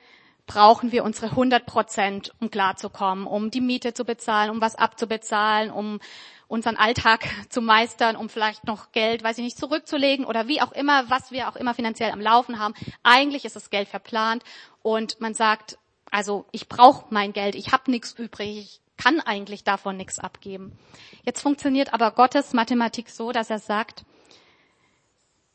brauchen 0.45 0.91
wir 0.91 1.03
unsere 1.03 1.27
100 1.27 1.65
Prozent, 1.65 2.33
um 2.39 2.49
klarzukommen, 2.49 3.27
um 3.27 3.51
die 3.51 3.61
Miete 3.61 3.93
zu 3.93 4.03
bezahlen, 4.03 4.49
um 4.49 4.59
was 4.59 4.75
abzubezahlen, 4.75 5.71
um 5.71 5.99
unseren 6.53 6.77
Alltag 6.77 7.27
zu 7.49 7.61
meistern, 7.61 8.15
um 8.15 8.29
vielleicht 8.29 8.65
noch 8.65 8.91
Geld, 8.91 9.23
weiß 9.23 9.39
ich 9.39 9.43
nicht, 9.43 9.57
zurückzulegen 9.57 10.23
oder 10.23 10.47
wie 10.47 10.61
auch 10.61 10.71
immer, 10.71 11.09
was 11.09 11.31
wir 11.31 11.49
auch 11.49 11.55
immer 11.55 11.73
finanziell 11.73 12.11
am 12.11 12.21
Laufen 12.21 12.59
haben. 12.59 12.75
Eigentlich 13.01 13.43
ist 13.43 13.55
das 13.55 13.71
Geld 13.71 13.89
verplant 13.89 14.43
und 14.83 15.19
man 15.19 15.33
sagt, 15.33 15.79
also 16.11 16.45
ich 16.51 16.69
brauche 16.69 17.07
mein 17.09 17.33
Geld, 17.33 17.55
ich 17.55 17.71
habe 17.71 17.89
nichts 17.89 18.13
übrig, 18.13 18.59
ich 18.59 18.81
kann 19.03 19.19
eigentlich 19.19 19.63
davon 19.63 19.97
nichts 19.97 20.19
abgeben. 20.19 20.77
Jetzt 21.23 21.41
funktioniert 21.41 21.91
aber 21.91 22.11
Gottes 22.11 22.53
Mathematik 22.53 23.09
so, 23.09 23.31
dass 23.31 23.49
er 23.49 23.57
sagt, 23.57 24.05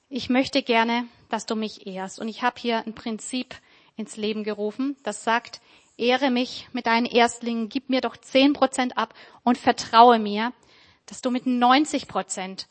ich 0.08 0.28
möchte 0.28 0.62
gerne, 0.62 1.04
dass 1.28 1.46
du 1.46 1.54
mich 1.54 1.87
ehrst. 1.87 2.18
Und 2.18 2.26
ich 2.26 2.42
habe 2.42 2.58
hier 2.58 2.78
ein 2.78 2.94
Prinzip 2.94 3.54
ins 3.94 4.16
Leben 4.16 4.42
gerufen, 4.42 4.96
das 5.04 5.22
sagt, 5.22 5.61
ehre 5.96 6.30
mich 6.30 6.68
mit 6.72 6.87
deinen 6.87 7.06
Erstlingen, 7.06 7.68
gib 7.68 7.88
mir 7.88 8.00
doch 8.00 8.16
zehn 8.16 8.52
Prozent 8.52 8.98
ab 8.98 9.14
und 9.44 9.58
vertraue 9.58 10.18
mir, 10.18 10.52
dass 11.10 11.20
du 11.20 11.30
mit 11.30 11.46
90 11.46 12.08
Prozent 12.08 12.66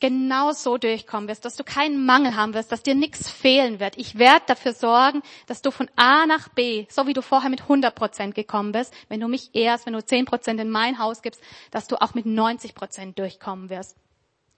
genau 0.00 0.52
so 0.52 0.78
durchkommen 0.78 1.28
wirst, 1.28 1.44
dass 1.44 1.56
du 1.56 1.64
keinen 1.64 2.06
Mangel 2.06 2.36
haben 2.36 2.54
wirst, 2.54 2.70
dass 2.70 2.82
dir 2.82 2.94
nichts 2.94 3.28
fehlen 3.28 3.80
wird. 3.80 3.98
Ich 3.98 4.18
werde 4.18 4.44
dafür 4.46 4.72
sorgen, 4.72 5.22
dass 5.46 5.62
du 5.62 5.70
von 5.70 5.90
A 5.96 6.26
nach 6.26 6.48
B, 6.48 6.86
so 6.88 7.06
wie 7.06 7.12
du 7.14 7.22
vorher 7.22 7.50
mit 7.50 7.62
100 7.62 7.94
Prozent 7.94 8.34
gekommen 8.34 8.72
bist, 8.72 8.94
wenn 9.08 9.20
du 9.20 9.28
mich 9.28 9.54
ehrst, 9.54 9.86
wenn 9.86 9.94
du 9.94 10.04
10 10.04 10.24
Prozent 10.24 10.60
in 10.60 10.70
mein 10.70 10.98
Haus 10.98 11.22
gibst, 11.22 11.42
dass 11.70 11.88
du 11.88 12.00
auch 12.00 12.14
mit 12.14 12.26
90 12.26 12.74
Prozent 12.74 13.18
durchkommen 13.18 13.70
wirst. 13.70 13.96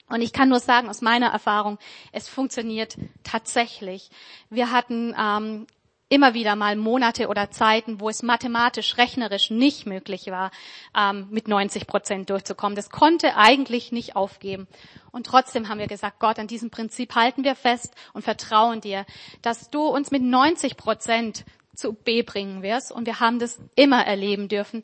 Und 0.08 0.22
ich 0.22 0.32
kann 0.32 0.48
nur 0.48 0.60
sagen 0.60 0.88
aus 0.88 1.02
meiner 1.02 1.28
Erfahrung, 1.28 1.78
es 2.12 2.28
funktioniert 2.28 2.96
tatsächlich. 3.22 4.10
Wir 4.50 4.72
hatten 4.72 5.14
ähm, 5.16 5.66
immer 6.10 6.34
wieder 6.34 6.56
mal 6.56 6.76
Monate 6.76 7.28
oder 7.28 7.50
Zeiten, 7.50 8.00
wo 8.00 8.08
es 8.10 8.22
mathematisch, 8.22 8.98
rechnerisch 8.98 9.48
nicht 9.50 9.86
möglich 9.86 10.26
war, 10.26 10.50
ähm, 10.94 11.28
mit 11.30 11.48
90 11.48 11.86
Prozent 11.86 12.28
durchzukommen. 12.28 12.76
Das 12.76 12.90
konnte 12.90 13.36
eigentlich 13.36 13.92
nicht 13.92 14.16
aufgeben. 14.16 14.66
Und 15.12 15.24
trotzdem 15.24 15.68
haben 15.68 15.78
wir 15.78 15.86
gesagt, 15.86 16.18
Gott, 16.18 16.38
an 16.38 16.48
diesem 16.48 16.70
Prinzip 16.70 17.14
halten 17.14 17.44
wir 17.44 17.54
fest 17.54 17.94
und 18.12 18.22
vertrauen 18.22 18.80
dir, 18.80 19.06
dass 19.40 19.70
du 19.70 19.82
uns 19.82 20.10
mit 20.10 20.22
90 20.22 20.76
Prozent 20.76 21.44
zu 21.74 21.92
B 21.92 22.22
bringen 22.22 22.62
wirst. 22.62 22.90
Und 22.90 23.06
wir 23.06 23.20
haben 23.20 23.38
das 23.38 23.60
immer 23.76 24.04
erleben 24.04 24.48
dürfen, 24.48 24.82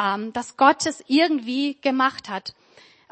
ähm, 0.00 0.32
dass 0.32 0.56
Gott 0.56 0.86
es 0.86 1.02
irgendwie 1.08 1.78
gemacht 1.80 2.28
hat. 2.28 2.54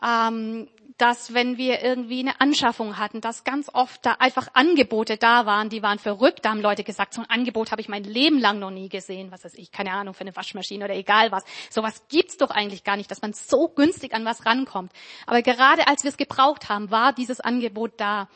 Ähm, 0.00 0.68
dass 0.98 1.32
wenn 1.32 1.56
wir 1.56 1.82
irgendwie 1.82 2.20
eine 2.20 2.40
Anschaffung 2.40 2.98
hatten, 2.98 3.20
dass 3.20 3.44
ganz 3.44 3.70
oft 3.72 4.04
da 4.04 4.16
einfach 4.18 4.48
Angebote 4.52 5.16
da 5.16 5.46
waren, 5.46 5.68
die 5.68 5.82
waren 5.82 6.00
verrückt. 6.00 6.44
Da 6.44 6.50
haben 6.50 6.60
Leute 6.60 6.82
gesagt, 6.82 7.14
so 7.14 7.22
ein 7.22 7.30
Angebot 7.30 7.70
habe 7.70 7.80
ich 7.80 7.88
mein 7.88 8.02
Leben 8.02 8.38
lang 8.40 8.58
noch 8.58 8.72
nie 8.72 8.88
gesehen. 8.88 9.30
Was 9.30 9.44
weiß 9.44 9.54
ich, 9.54 9.70
keine 9.70 9.92
Ahnung, 9.92 10.12
für 10.12 10.22
eine 10.22 10.34
Waschmaschine 10.34 10.84
oder 10.84 10.94
egal 10.94 11.30
was. 11.30 11.44
Sowas 11.70 12.02
gibt's 12.08 12.36
doch 12.36 12.50
eigentlich 12.50 12.82
gar 12.82 12.96
nicht, 12.96 13.10
dass 13.10 13.22
man 13.22 13.32
so 13.32 13.68
günstig 13.68 14.12
an 14.12 14.24
was 14.24 14.44
rankommt. 14.44 14.92
Aber 15.26 15.40
gerade 15.42 15.86
als 15.86 16.02
wir 16.02 16.10
es 16.10 16.16
gebraucht 16.16 16.68
haben, 16.68 16.90
war 16.90 17.12
dieses 17.12 17.40
Angebot 17.40 17.92
da. 17.96 18.28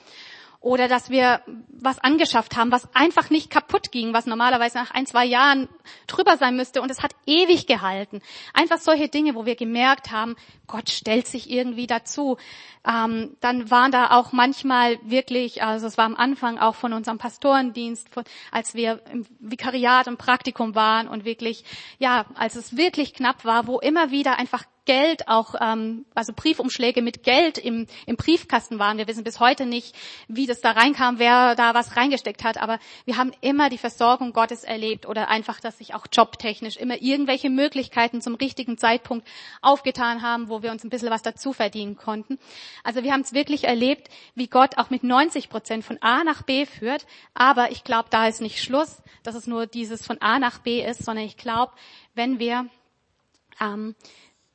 Oder 0.63 0.87
dass 0.87 1.11
wir 1.11 1.43
was 1.69 1.99
angeschafft 1.99 2.57
haben, 2.57 2.71
was 2.71 2.89
einfach 2.95 3.31
nicht 3.31 3.51
kaputt 3.51 3.91
ging, 3.91 4.15
was 4.15 4.27
normalerweise 4.27 4.79
nach 4.79 4.93
ein, 4.93 5.07
zwei 5.07 5.25
Jahren 5.25 5.69
drüber 6.07 6.37
sein 6.37 6.57
müsste 6.57 6.81
und 6.81 6.91
es 6.91 7.03
hat 7.03 7.13
ewig 7.27 7.67
gehalten. 7.67 8.23
Einfach 8.55 8.79
solche 8.79 9.09
Dinge, 9.09 9.35
wo 9.35 9.45
wir 9.45 9.57
gemerkt 9.57 10.13
haben, 10.13 10.37
Gott 10.69 10.89
stellt 10.89 11.27
sich 11.27 11.51
irgendwie 11.51 11.89
dazu. 11.89 12.39
Ähm, 12.87 13.37
dann 13.41 13.71
waren 13.71 13.91
da 13.91 14.13
auch 14.13 14.31
manchmal 14.31 14.99
wirklich, 15.03 15.65
also 15.65 15.87
es 15.87 15.99
war 15.99 16.05
am 16.05 16.17
Anfang 16.17 16.59
auch 16.59 16.77
von 16.77 16.93
unserem 16.93 17.19
Pastorendienst, 17.19 18.09
als 18.53 18.75
wir 18.75 19.01
im 19.11 19.27
Vikariat 19.41 20.07
im 20.07 20.17
Praktikum 20.17 20.77
waren 20.77 21.09
und 21.09 21.25
wirklich, 21.25 21.65
ja, 21.99 22.25
als 22.35 22.55
es 22.55 22.77
wirklich 22.77 23.15
knapp 23.15 23.45
war, 23.45 23.67
wo 23.67 23.81
immer 23.81 24.13
wieder 24.13 24.39
einfach 24.39 24.65
Geld 24.85 25.29
auch, 25.29 25.55
ähm, 25.61 26.05
also 26.15 26.33
Briefumschläge 26.35 27.03
mit 27.03 27.23
Geld 27.23 27.57
im, 27.59 27.87
im 28.07 28.17
Briefkasten 28.17 28.79
waren. 28.79 28.99
Wir 28.99 29.07
wissen 29.07 29.23
bis 29.23 29.39
heute 29.39 29.65
nicht, 29.65 29.95
wie 30.27 30.47
das 30.47 30.61
da 30.61 30.73
reinkam, 30.73 31.19
wer 31.19 31.55
da 31.55 31.75
was 31.75 31.97
reingesteckt 31.97 32.43
hat, 32.43 32.57
aber 32.61 32.79
wir 33.05 33.17
haben 33.17 33.33
immer 33.41 33.71
die 33.71 33.79
Versorgung 33.79 34.33
Gottes 34.33 34.65
erlebt 34.65 35.07
oder 35.07 35.29
einfach, 35.29 35.61
dass 35.61 35.79
sich 35.79 35.95
auch 35.95 36.07
jobtechnisch 36.13 36.77
immer 36.77 37.01
irgendwelche 37.01 37.49
Möglichkeiten 37.49 38.21
zum 38.21 38.35
richtigen 38.35 38.77
Zeitpunkt 38.77 39.27
aufgetan 39.61 40.23
haben, 40.23 40.49
wo 40.49 40.63
wir 40.63 40.73
uns 40.73 40.83
ein 40.83 40.91
bisschen 40.91 41.11
was 41.11 41.23
dazu 41.23 41.53
verdienen 41.53 41.97
konnten. 41.97 42.39
Also 42.83 43.05
wir 43.05 43.13
haben 43.13 43.21
es 43.21 43.33
wirklich 43.33 43.65
erlebt, 43.65 44.09
wie 44.35 44.49
Gott 44.49 44.79
auch 44.79 44.91
mit 44.91 45.05
90 45.05 45.49
Prozent 45.49 45.85
von 45.85 45.99
A 46.03 46.25
nach 46.25 46.43
B 46.43 46.67
führt, 46.67 47.07
aber 47.35 47.71
ich 47.71 47.85
glaube, 47.85 48.09
da 48.11 48.27
ist 48.27 48.41
nicht 48.41 48.61
Schluss, 48.61 49.01
dass 49.23 49.37
es 49.37 49.47
nur 49.47 49.67
dieses 49.67 50.05
von 50.05 50.21
A 50.21 50.41
nach 50.41 50.59
B 50.59 50.85
ist, 50.85 51.05
sondern 51.05 51.25
ich 51.25 51.37
glaube, 51.37 51.73
wenn 52.15 52.39
wir 52.39 52.67
ähm, 53.61 53.95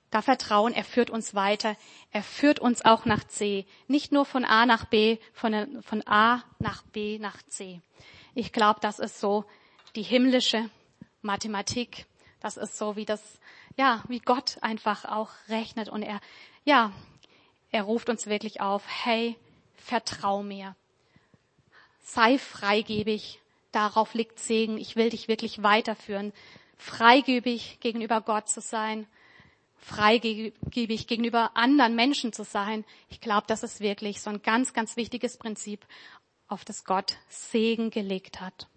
da 0.09 0.21
vertrauen, 0.21 0.73
er 0.73 0.85
führt 0.85 1.09
uns 1.09 1.35
weiter. 1.35 1.75
Er 2.11 2.23
führt 2.23 2.59
uns 2.59 2.83
auch 2.85 3.05
nach 3.05 3.25
C. 3.25 3.65
Nicht 3.87 4.11
nur 4.11 4.25
von 4.25 4.45
A 4.45 4.65
nach 4.65 4.85
B, 4.85 5.17
von, 5.33 5.81
von 5.83 6.05
A 6.07 6.43
nach 6.59 6.83
B 6.83 7.19
nach 7.19 7.41
C. 7.43 7.81
Ich 8.33 8.53
glaube, 8.53 8.79
das 8.81 8.99
ist 8.99 9.19
so 9.19 9.45
die 9.95 10.03
himmlische 10.03 10.69
Mathematik. 11.21 12.05
Das 12.39 12.55
ist 12.55 12.77
so, 12.77 12.95
wie 12.95 13.05
das, 13.05 13.21
ja, 13.75 14.03
wie 14.07 14.19
Gott 14.19 14.57
einfach 14.61 15.03
auch 15.05 15.31
rechnet 15.49 15.89
und 15.89 16.03
er, 16.03 16.21
ja, 16.63 16.91
er 17.71 17.83
ruft 17.83 18.09
uns 18.09 18.27
wirklich 18.27 18.61
auf, 18.61 18.83
hey, 18.87 19.35
vertrau 19.75 20.41
mir. 20.41 20.75
Sei 22.01 22.37
freigebig. 22.37 23.41
Darauf 23.73 24.13
liegt 24.13 24.39
Segen. 24.39 24.77
Ich 24.77 24.95
will 24.95 25.09
dich 25.09 25.27
wirklich 25.27 25.61
weiterführen. 25.61 26.31
Freigebig 26.77 27.79
gegenüber 27.81 28.21
Gott 28.21 28.47
zu 28.47 28.61
sein 28.61 29.05
freigebig 29.79 31.07
gegenüber 31.07 31.51
anderen 31.55 31.95
Menschen 31.95 32.33
zu 32.33 32.43
sein. 32.43 32.85
Ich 33.09 33.21
glaube, 33.21 33.45
das 33.47 33.63
ist 33.63 33.79
wirklich 33.79 34.21
so 34.21 34.29
ein 34.29 34.41
ganz, 34.41 34.73
ganz 34.73 34.97
wichtiges 34.97 35.37
Prinzip, 35.37 35.85
auf 36.47 36.63
das 36.63 36.85
Gott 36.85 37.17
Segen 37.29 37.89
gelegt 37.89 38.39
hat. 38.39 38.67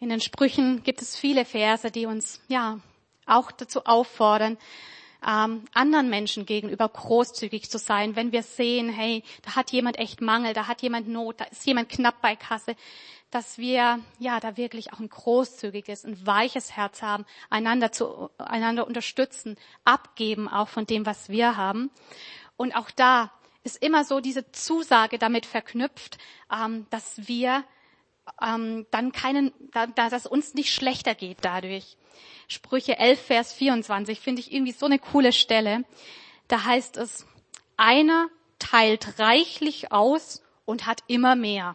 In 0.00 0.08
den 0.08 0.20
Sprüchen 0.20 0.82
gibt 0.82 1.02
es 1.02 1.16
viele 1.16 1.44
Verse, 1.44 1.90
die 1.90 2.06
uns 2.06 2.40
ja 2.48 2.78
auch 3.26 3.50
dazu 3.50 3.84
auffordern, 3.86 4.58
ähm, 5.26 5.64
anderen 5.72 6.10
Menschen 6.10 6.44
gegenüber 6.44 6.88
großzügig 6.88 7.70
zu 7.70 7.78
sein, 7.78 8.14
wenn 8.14 8.32
wir 8.32 8.42
sehen, 8.42 8.90
hey, 8.90 9.22
da 9.42 9.56
hat 9.56 9.72
jemand 9.72 9.98
echt 9.98 10.20
Mangel, 10.20 10.52
da 10.52 10.66
hat 10.66 10.82
jemand 10.82 11.08
Not, 11.08 11.40
da 11.40 11.44
ist 11.44 11.66
jemand 11.66 11.88
knapp 11.88 12.20
bei 12.20 12.36
Kasse, 12.36 12.76
dass 13.34 13.58
wir 13.58 13.98
ja 14.20 14.38
da 14.38 14.56
wirklich 14.56 14.92
auch 14.92 15.00
ein 15.00 15.08
großzügiges, 15.08 16.04
ein 16.04 16.24
weiches 16.24 16.76
Herz 16.76 17.02
haben, 17.02 17.26
einander 17.50 17.90
zu 17.90 18.30
einander 18.38 18.86
unterstützen, 18.86 19.56
abgeben 19.84 20.48
auch 20.48 20.68
von 20.68 20.86
dem, 20.86 21.04
was 21.04 21.28
wir 21.28 21.56
haben. 21.56 21.90
Und 22.56 22.76
auch 22.76 22.92
da 22.92 23.32
ist 23.64 23.82
immer 23.82 24.04
so 24.04 24.20
diese 24.20 24.52
Zusage 24.52 25.18
damit 25.18 25.46
verknüpft, 25.46 26.18
ähm, 26.52 26.86
dass 26.90 27.26
wir 27.26 27.64
ähm, 28.40 28.86
dann 28.92 29.10
keinen, 29.10 29.52
da, 29.72 29.88
dass 29.88 30.12
es 30.12 30.26
uns 30.26 30.54
nicht 30.54 30.72
schlechter 30.72 31.16
geht 31.16 31.38
dadurch. 31.40 31.96
Sprüche 32.46 32.98
11, 32.98 33.20
Vers 33.20 33.52
24 33.52 34.20
finde 34.20 34.42
ich 34.42 34.52
irgendwie 34.52 34.72
so 34.72 34.86
eine 34.86 35.00
coole 35.00 35.32
Stelle. 35.32 35.84
Da 36.46 36.62
heißt 36.62 36.98
es, 36.98 37.26
einer 37.76 38.28
teilt 38.60 39.18
reichlich 39.18 39.90
aus 39.90 40.40
und 40.66 40.86
hat 40.86 41.02
immer 41.08 41.34
mehr. 41.34 41.74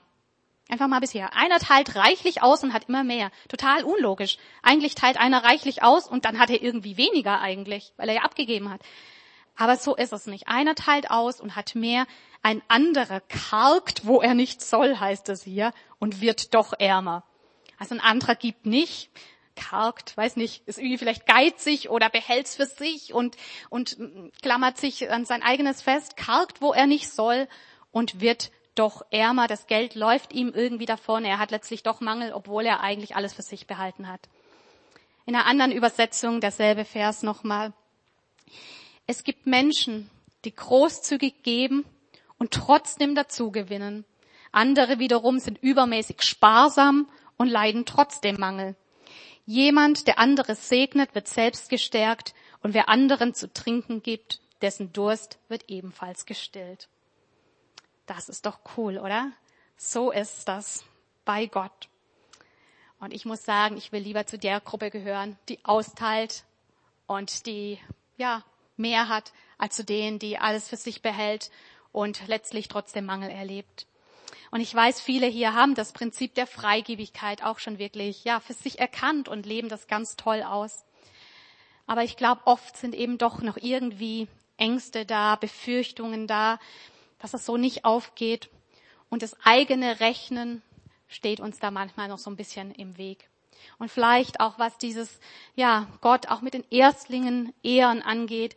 Einfach 0.70 0.88
mal 0.88 1.00
bisher. 1.00 1.36
Einer 1.36 1.58
teilt 1.58 1.96
reichlich 1.96 2.44
aus 2.44 2.64
und 2.64 2.74
hat 2.74 2.90
immer 2.90 3.04
mehr. 3.04 3.32
Total 3.48 3.84
unlogisch. 3.84 4.38
Eigentlich 4.62 4.94
teilt 4.94 5.18
einer 5.18 5.44
reichlich 5.44 5.82
aus 5.82 6.08
und 6.08 6.26
dann 6.26 6.38
hat 6.38 6.52
er 6.52 6.62
irgendwie 6.62 6.96
weniger 6.96 7.42
eigentlich, 7.42 7.92
weil 7.98 8.08
er 8.08 8.16
ja 8.16 8.22
abgegeben 8.22 8.70
hat. 8.70 8.82
Aber 9.56 9.78
so 9.78 9.96
ist 9.96 10.14
es 10.14 10.28
nicht. 10.28 10.48
Einer 10.48 10.76
teilt 10.76 11.10
aus 11.10 11.42
und 11.42 11.56
hat 11.56 11.74
mehr. 11.74 12.06
Ein 12.44 12.62
anderer 12.68 13.20
kalkt, 13.20 14.06
wo 14.06 14.22
er 14.22 14.36
nicht 14.36 14.62
soll, 14.62 14.98
heißt 14.98 15.28
es 15.30 15.44
hier, 15.44 15.74
und 15.98 16.22
wird 16.22 16.54
doch 16.54 16.74
ärmer. 16.78 17.24
Also 17.80 17.96
ein 17.96 18.02
anderer 18.02 18.36
gibt 18.36 18.68
nicht, 18.68 19.10
kalkt, 19.56 20.16
weiß 20.16 20.36
nicht, 20.36 20.68
ist 20.68 20.78
irgendwie 20.78 21.00
vielleicht 21.00 21.26
geizig 21.26 21.90
oder 21.90 22.10
behält's 22.10 22.56
für 22.56 22.68
sich 22.68 23.14
und, 23.14 23.36
und 23.70 23.98
klammert 24.42 24.78
sich 24.78 25.10
an 25.10 25.26
sein 25.26 25.42
eigenes 25.42 25.82
fest, 25.82 26.16
kalkt, 26.16 26.62
wo 26.62 26.74
er 26.74 26.86
nicht 26.86 27.10
soll 27.10 27.48
und 27.92 28.22
wird 28.22 28.52
doch 28.80 29.06
ärmer, 29.12 29.48
das 29.48 29.68
Geld 29.68 29.96
läuft 29.96 30.34
ihm 30.34 30.54
irgendwie 30.56 30.86
davon, 30.86 31.26
er 31.26 31.38
hat 31.38 31.52
letztlich 31.52 31.84
doch 31.84 32.00
Mangel, 32.00 32.32
obwohl 32.32 32.66
er 32.66 32.80
eigentlich 32.80 33.16
alles 33.16 33.34
für 33.34 33.42
sich 33.42 33.68
behalten 33.68 34.08
hat. 34.08 34.22
In 35.26 35.36
einer 35.36 35.46
anderen 35.46 35.72
Übersetzung 35.72 36.40
derselbe 36.40 36.86
Vers 36.86 37.22
nochmal. 37.22 37.74
Es 39.06 39.24
gibt 39.24 39.46
Menschen, 39.46 40.10
die 40.46 40.56
großzügig 40.56 41.44
geben 41.44 41.86
und 42.38 42.52
trotzdem 42.52 43.16
dazugewinnen. 43.16 44.06
Andere 44.52 44.98
wiederum 44.98 45.40
sind 45.40 45.62
übermäßig 45.62 46.24
sparsam 46.24 47.10
und 47.38 47.48
leiden 47.48 47.86
trotzdem 47.86 48.38
Mangel. 48.40 48.76
Jemand, 49.46 50.08
der 50.08 50.20
andere 50.20 50.56
segnet, 50.56 51.14
wird 51.16 51.28
selbst 51.28 51.70
gestärkt 51.70 52.34
und 52.64 52.74
wer 52.74 52.88
anderen 52.90 53.34
zu 53.34 53.52
trinken 53.52 54.02
gibt, 54.02 54.40
dessen 54.62 54.94
Durst 54.94 55.38
wird 55.50 55.66
ebenfalls 55.70 56.26
gestillt. 56.26 56.88
Das 58.10 58.28
ist 58.28 58.48
doch 58.48 58.58
cool, 58.76 58.98
oder? 58.98 59.32
So 59.78 60.10
ist 60.10 60.48
das 60.48 60.84
bei 61.26 61.46
Gott. 61.46 61.90
Und 63.00 63.14
ich 63.14 63.24
muss 63.24 63.46
sagen, 63.46 63.78
ich 63.78 63.92
will 63.92 64.02
lieber 64.02 64.26
zu 64.26 64.40
der 64.40 64.60
Gruppe 64.62 64.90
gehören, 64.90 65.38
die 65.48 65.64
austeilt 65.64 66.44
und 67.06 67.46
die, 67.46 67.78
ja, 68.18 68.44
mehr 68.78 69.10
hat, 69.10 69.32
als 69.60 69.76
zu 69.76 69.84
denen, 69.84 70.18
die 70.18 70.40
alles 70.40 70.68
für 70.68 70.76
sich 70.76 71.04
behält 71.04 71.52
und 71.92 72.28
letztlich 72.28 72.68
trotzdem 72.68 73.06
Mangel 73.06 73.30
erlebt. 73.30 73.86
Und 74.50 74.62
ich 74.62 74.74
weiß, 74.74 75.00
viele 75.00 75.28
hier 75.28 75.54
haben 75.54 75.76
das 75.76 75.92
Prinzip 75.92 76.34
der 76.34 76.48
Freigebigkeit 76.48 77.44
auch 77.44 77.60
schon 77.60 77.78
wirklich, 77.78 78.24
ja, 78.24 78.40
für 78.40 78.54
sich 78.54 78.80
erkannt 78.80 79.30
und 79.30 79.46
leben 79.46 79.70
das 79.70 79.86
ganz 79.86 80.16
toll 80.16 80.42
aus. 80.42 80.84
Aber 81.86 82.04
ich 82.04 82.18
glaube, 82.18 82.42
oft 82.46 82.76
sind 82.76 82.96
eben 82.96 83.20
doch 83.20 83.44
noch 83.44 83.58
irgendwie 83.58 84.28
Ängste 84.58 85.06
da, 85.06 85.36
Befürchtungen 85.36 86.26
da, 86.26 86.58
dass 87.20 87.34
es 87.34 87.46
so 87.46 87.58
nicht 87.58 87.86
aufgeht. 87.86 88.50
Und 89.10 89.22
das 89.22 89.36
eigene 89.44 90.00
Rechnen 90.00 90.62
steht 91.08 91.40
uns 91.40 91.60
da 91.60 91.72
manchmal 91.72 92.08
noch 92.08 92.18
so 92.18 92.30
ein 92.30 92.36
bisschen 92.36 92.72
im 92.72 92.98
Weg. 92.98 93.30
Und 93.78 93.92
vielleicht 93.92 94.40
auch 94.40 94.58
was 94.58 94.78
dieses, 94.78 95.20
ja, 95.56 95.88
Gott 96.02 96.28
auch 96.28 96.42
mit 96.42 96.54
den 96.54 96.64
Erstlingen 96.70 97.54
Ehren 97.64 98.02
angeht. 98.02 98.56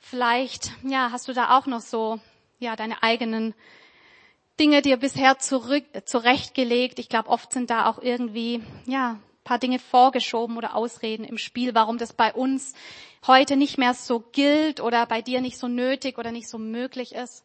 Vielleicht, 0.00 0.72
ja, 0.82 1.10
hast 1.12 1.28
du 1.28 1.32
da 1.32 1.56
auch 1.58 1.66
noch 1.66 1.80
so, 1.80 2.20
ja, 2.58 2.76
deine 2.76 3.02
eigenen 3.02 3.54
Dinge 4.60 4.82
dir 4.82 4.98
bisher 4.98 5.38
zurück, 5.38 5.84
zurechtgelegt. 6.04 6.98
Ich 6.98 7.08
glaube, 7.08 7.28
oft 7.28 7.52
sind 7.52 7.70
da 7.70 7.86
auch 7.86 8.00
irgendwie, 8.00 8.62
ja, 8.86 9.18
paar 9.44 9.58
Dinge 9.58 9.78
vorgeschoben 9.78 10.56
oder 10.56 10.74
Ausreden 10.74 11.24
im 11.24 11.38
Spiel, 11.38 11.74
warum 11.74 11.98
das 11.98 12.12
bei 12.12 12.32
uns 12.32 12.74
heute 13.26 13.56
nicht 13.56 13.78
mehr 13.78 13.94
so 13.94 14.20
gilt 14.20 14.80
oder 14.80 15.06
bei 15.06 15.22
dir 15.22 15.40
nicht 15.40 15.58
so 15.58 15.68
nötig 15.68 16.18
oder 16.18 16.32
nicht 16.32 16.48
so 16.48 16.58
möglich 16.58 17.14
ist. 17.14 17.44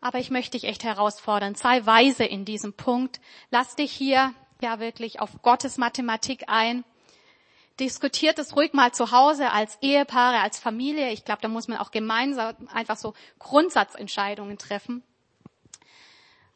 Aber 0.00 0.18
ich 0.18 0.30
möchte 0.30 0.52
dich 0.52 0.64
echt 0.64 0.84
herausfordern. 0.84 1.54
Sei 1.54 1.84
weise 1.84 2.24
in 2.24 2.44
diesem 2.44 2.72
Punkt. 2.72 3.20
Lass 3.50 3.76
dich 3.76 3.92
hier 3.92 4.32
ja 4.62 4.80
wirklich 4.80 5.20
auf 5.20 5.42
Gottes 5.42 5.76
Mathematik 5.78 6.44
ein. 6.48 6.84
Diskutiert 7.80 8.38
es 8.38 8.56
ruhig 8.56 8.72
mal 8.72 8.92
zu 8.92 9.12
Hause 9.12 9.50
als 9.52 9.78
Ehepaare, 9.82 10.40
als 10.40 10.58
Familie. 10.58 11.10
Ich 11.10 11.24
glaube, 11.24 11.42
da 11.42 11.48
muss 11.48 11.68
man 11.68 11.78
auch 11.78 11.90
gemeinsam 11.90 12.54
einfach 12.72 12.96
so 12.96 13.14
Grundsatzentscheidungen 13.38 14.58
treffen. 14.58 15.02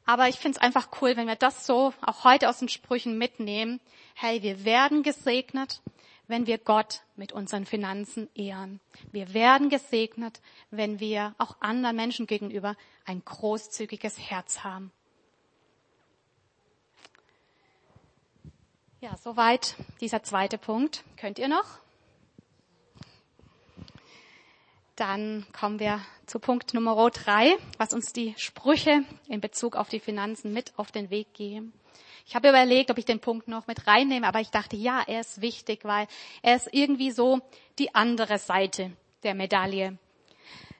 Aber 0.05 0.29
ich 0.29 0.37
finde 0.37 0.57
es 0.57 0.63
einfach 0.63 0.89
cool, 1.01 1.17
wenn 1.17 1.29
wir 1.29 1.37
das 1.37 1.65
so 1.65 1.95
auch 2.05 2.25
heute 2.25 2.49
aus 2.49 2.59
den 2.59 2.69
Sprüchen 2.69 3.19
mitnehmen. 3.19 3.81
Hey, 4.15 4.43
wir 4.43 4.65
werden 4.65 5.05
gesegnet 5.05 5.81
wenn 6.33 6.47
wir 6.47 6.57
Gott 6.57 7.03
mit 7.15 7.33
unseren 7.33 7.67
Finanzen 7.67 8.27
ehren. 8.35 8.81
Wir 9.11 9.35
werden 9.35 9.69
gesegnet, 9.69 10.41
wenn 10.71 10.99
wir 10.99 11.35
auch 11.37 11.59
anderen 11.61 11.95
Menschen 11.95 12.27
gegenüber 12.27 12.75
ein 13.05 13.23
großzügiges 13.23 14.19
Herz 14.19 14.65
haben. 14.65 14.91
Ja, 19.03 19.15
soweit 19.19 19.77
dieser 20.01 20.23
zweite 20.23 20.57
Punkt. 20.57 21.05
Könnt 21.19 21.39
ihr 21.39 21.49
noch? 21.49 21.67
Dann 24.97 25.45
kommen 25.53 25.81
wir 25.81 26.01
zu 26.25 26.39
Punkt 26.39 26.73
Nummer 26.73 27.11
drei, 27.11 27.59
was 27.77 27.93
uns 27.93 28.15
die 28.15 28.33
Sprüche 28.39 29.05
in 29.29 29.43
Bezug 29.43 29.77
auf 29.77 29.91
die 29.91 30.01
Finanzen 30.01 30.55
mit 30.55 30.73
auf 30.79 30.93
den 30.93 31.11
Weg 31.11 31.35
geben. 31.35 31.75
Ich 32.27 32.35
habe 32.35 32.49
überlegt, 32.49 32.91
ob 32.91 32.99
ich 32.99 33.05
den 33.05 33.21
Punkt 33.21 33.49
noch 33.49 33.67
mit 33.67 33.87
reinnehme, 33.87 34.27
aber 34.27 34.41
ich 34.41 34.51
dachte, 34.51 34.77
ja, 34.77 35.03
er 35.07 35.21
ist 35.21 35.41
wichtig, 35.41 35.81
weil 35.85 36.07
er 36.43 36.57
ist 36.57 36.69
irgendwie 36.73 37.11
so 37.11 37.41
die 37.79 37.95
andere 37.95 38.39
Seite 38.39 38.93
der 39.23 39.35
Medaille. 39.35 39.99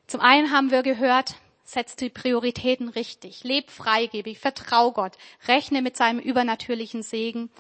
Zum 0.07 0.21
einen 0.21 0.51
haben 0.53 0.71
wir 0.71 0.83
gehört, 0.83 1.37
setz 1.65 1.97
die 1.97 2.11
Prioritäten 2.11 2.89
richtig, 2.89 3.45
leb 3.45 3.71
freigebig, 3.71 4.39
vertrau 4.39 4.93
Gott, 4.93 5.13
rechne 5.49 5.83
mit 5.83 5.97
seinem 5.97 6.19
übernatürlichen 6.19 7.03
Segen. 7.03 7.51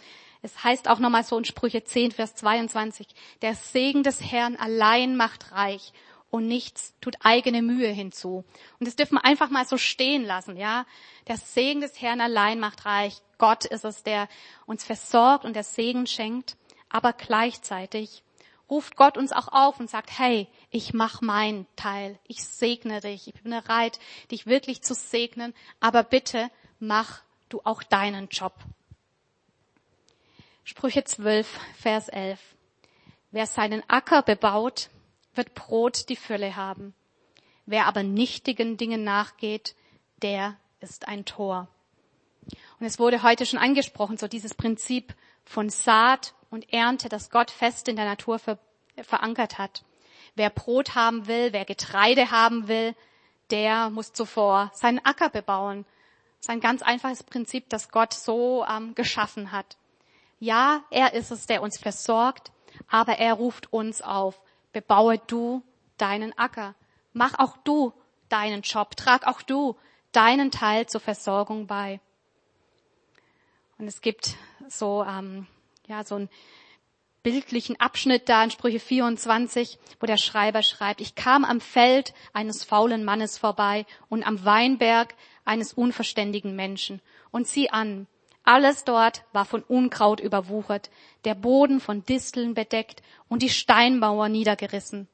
Es 0.43 0.65
heißt 0.65 0.89
auch 0.89 0.99
nochmal 0.99 1.25
so 1.25 1.39
in 1.39 1.45
Sprüche 1.45 1.85
10, 1.85 2.13
Vers 2.13 2.35
22, 2.35 3.07
der 3.43 3.55
Segen 3.55 4.03
des 4.03 4.21
Herrn 4.21 4.57
allein 4.57 5.17
macht 5.17 5.53
reich 5.53 5.93
und 6.33 6.49
nichts 6.49 6.95
tut 7.03 7.17
eigene 7.21 7.61
Mühe 7.61 7.91
hinzu. 7.91 8.43
Und 8.81 8.89
das 8.89 8.97
dürfen 8.97 9.17
wir 9.17 9.25
einfach 9.25 9.51
mal 9.51 9.67
so 9.67 9.77
stehen 9.77 10.25
lassen, 10.25 10.57
ja. 10.57 10.87
Der 11.29 11.37
Segen 11.37 11.83
des 11.83 12.01
Herrn 12.01 12.23
allein 12.23 12.59
macht 12.59 12.87
reich. 12.87 13.21
Gott 13.37 13.67
ist 13.67 13.85
es, 13.85 14.03
der 14.03 14.29
uns 14.65 14.83
versorgt 14.83 15.45
und 15.45 15.55
der 15.55 15.63
Segen 15.63 16.07
schenkt. 16.07 16.57
Aber 16.89 17.13
gleichzeitig 17.13 18.23
ruft 18.71 18.97
Gott 18.97 19.19
uns 19.19 19.33
auch 19.33 19.49
auf 19.49 19.79
und 19.79 19.91
sagt, 19.91 20.19
hey, 20.19 20.49
ich 20.71 20.95
mach 20.95 21.21
meinen 21.21 21.67
Teil. 21.77 22.19
Ich 22.27 22.43
segne 22.43 23.01
dich. 23.01 23.29
Ich 23.29 23.35
bin 23.35 23.53
bereit, 23.53 24.01
dich 24.31 24.47
wirklich 24.47 24.81
zu 24.81 24.95
segnen. 24.95 25.53
Aber 25.81 26.03
bitte 26.03 26.51
mach 26.79 27.21
du 27.51 27.61
auch 27.63 27.83
deinen 27.83 28.29
Job. 28.29 28.55
Sprüche 30.65 31.05
12, 31.05 31.61
Vers 31.79 32.09
11. 32.09 32.41
Wer 33.33 33.47
seinen 33.47 33.83
Acker 33.89 34.23
bebaut, 34.23 34.89
wird 35.35 35.55
Brot 35.55 36.09
die 36.09 36.17
Fülle 36.17 36.57
haben. 36.57 36.95
Wer 37.67 37.87
aber 37.87 38.03
nichtigen 38.03 38.77
Dingen 38.77 39.05
nachgeht, 39.05 39.75
der 40.23 40.57
ist 40.81 41.09
ein 41.09 41.25
Tor. 41.25 41.69
Und 42.81 42.87
es 42.87 42.99
wurde 42.99 43.23
heute 43.23 43.47
schon 43.47 43.59
angesprochen, 43.59 44.17
so 44.17 44.27
dieses 44.27 44.55
Prinzip 44.55 45.15
von 45.45 45.71
Saat 45.71 46.35
und 46.51 46.73
Ernte, 46.73 47.09
das 47.09 47.31
Gott 47.31 47.51
fest 47.51 47.89
in 47.89 47.97
der 47.97 48.05
Natur 48.05 48.39
ver 48.39 48.59
verankert 49.03 49.57
hat. 49.57 49.85
Wer 50.35 50.51
Brot 50.51 50.95
haben 50.95 51.27
will, 51.27 51.55
wer 51.55 51.65
Getreide 51.65 52.31
haben 52.31 52.69
will, 52.69 52.95
der 53.51 53.89
muss 53.89 54.13
zuvor 54.13 54.71
seinen 54.75 54.99
Acker 55.05 55.31
bebauen. 55.31 55.87
Das 56.37 56.47
ist 56.47 56.51
ein 56.51 56.61
ganz 56.61 56.83
einfaches 56.83 57.23
Prinzip, 57.23 57.71
das 57.71 57.91
Gott 57.91 58.13
so 58.13 58.67
ähm, 58.67 58.95
geschaffen 58.95 59.51
hat. 59.51 59.79
Ja, 60.41 60.83
er 60.91 61.15
ist 61.15 61.31
es, 61.31 61.47
der 61.47 61.63
uns 61.63 61.79
versorgt, 61.79 62.53
aber 62.89 63.19
er 63.19 63.35
ruft 63.35 63.73
uns 63.73 64.03
auf, 64.03 64.41
bebaue 64.73 65.19
du 65.19 65.63
deinen 65.99 66.37
Acker. 66.39 66.75
Mach 67.13 67.39
auch 67.39 67.57
du 67.59 67.93
deinen 68.29 68.63
Job. 68.63 68.97
Trag 68.97 69.27
auch 69.27 69.43
du 69.43 69.77
deinen 70.13 70.51
Teil 70.51 70.87
zur 70.87 71.01
Versorgung 71.01 71.67
bei. 71.67 72.01
Und 73.79 73.87
es 73.87 74.01
gibt 74.01 74.37
so, 74.69 75.05
ähm, 75.05 75.47
ja, 75.87 76.05
so 76.05 76.15
einen 76.15 76.29
bildlichen 77.23 77.79
Abschnitt 77.81 78.29
da 78.29 78.43
in 78.45 78.51
Sprüche 78.51 78.81
24, 78.81 79.79
wo 80.01 80.07
der 80.07 80.17
Schreiber 80.17 80.63
schreibt, 80.63 81.01
ich 81.01 81.15
kam 81.15 81.45
am 81.45 81.61
Feld 81.61 82.15
eines 82.33 82.65
faulen 82.65 83.05
Mannes 83.05 83.39
vorbei 83.39 83.87
und 84.09 84.27
am 84.27 84.45
Weinberg 84.45 85.15
eines 85.45 85.73
unverständigen 85.73 86.57
Menschen. 86.57 87.01
Und 87.31 87.47
sieh 87.47 87.71
an, 87.71 88.07
alles 88.45 88.85
dort 88.85 89.25
war 89.33 89.45
von 89.45 89.63
Unkraut 89.63 90.21
überwuchert, 90.21 90.91
der 91.25 91.35
Boden 91.35 91.81
von 91.81 92.05
Disteln 92.05 92.55
bedeckt 92.55 93.03
und 93.29 93.43
die 93.43 93.49
Steinmauer 93.49 94.29
niedergerissen. 94.29 95.09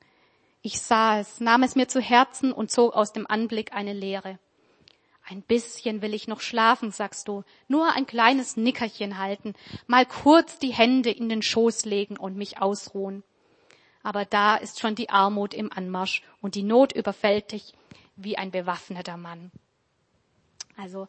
Ich 0.63 0.81
sah 0.81 1.21
es, 1.21 1.41
nahm 1.41 1.63
es 1.63 1.77
mir 1.77 1.89
zu 1.89 2.01
Herzen 2.01 2.53
und 2.53 2.71
zog 2.71 2.95
aus 2.95 3.13
dem 3.13 3.27
Anblick 3.27 3.73
eine 3.73 3.93
Leere. 3.93 4.39
Ein 5.31 5.43
bisschen 5.43 6.01
will 6.01 6.15
ich 6.15 6.27
noch 6.27 6.41
schlafen, 6.41 6.91
sagst 6.91 7.29
du, 7.29 7.45
nur 7.69 7.93
ein 7.93 8.07
kleines 8.07 8.57
Nickerchen 8.57 9.19
halten, 9.19 9.55
mal 9.87 10.07
kurz 10.07 10.59
die 10.59 10.73
Hände 10.73 11.11
in 11.11 11.29
den 11.29 11.43
Schoß 11.43 11.85
legen 11.85 12.17
und 12.17 12.37
mich 12.37 12.63
ausruhen. 12.63 13.23
Aber 14.03 14.25
da 14.25 14.57
ist 14.57 14.81
schon 14.81 14.95
die 14.95 15.11
Armut 15.11 15.53
im 15.53 15.71
Anmarsch 15.71 16.23
und 16.41 16.55
die 16.55 16.63
Not 16.63 16.93
überfällt 16.93 17.53
dich 17.53 17.75
wie 18.17 18.39
ein 18.39 18.51
bewaffneter 18.51 19.19
Mann. 19.19 19.53
Also 20.79 21.07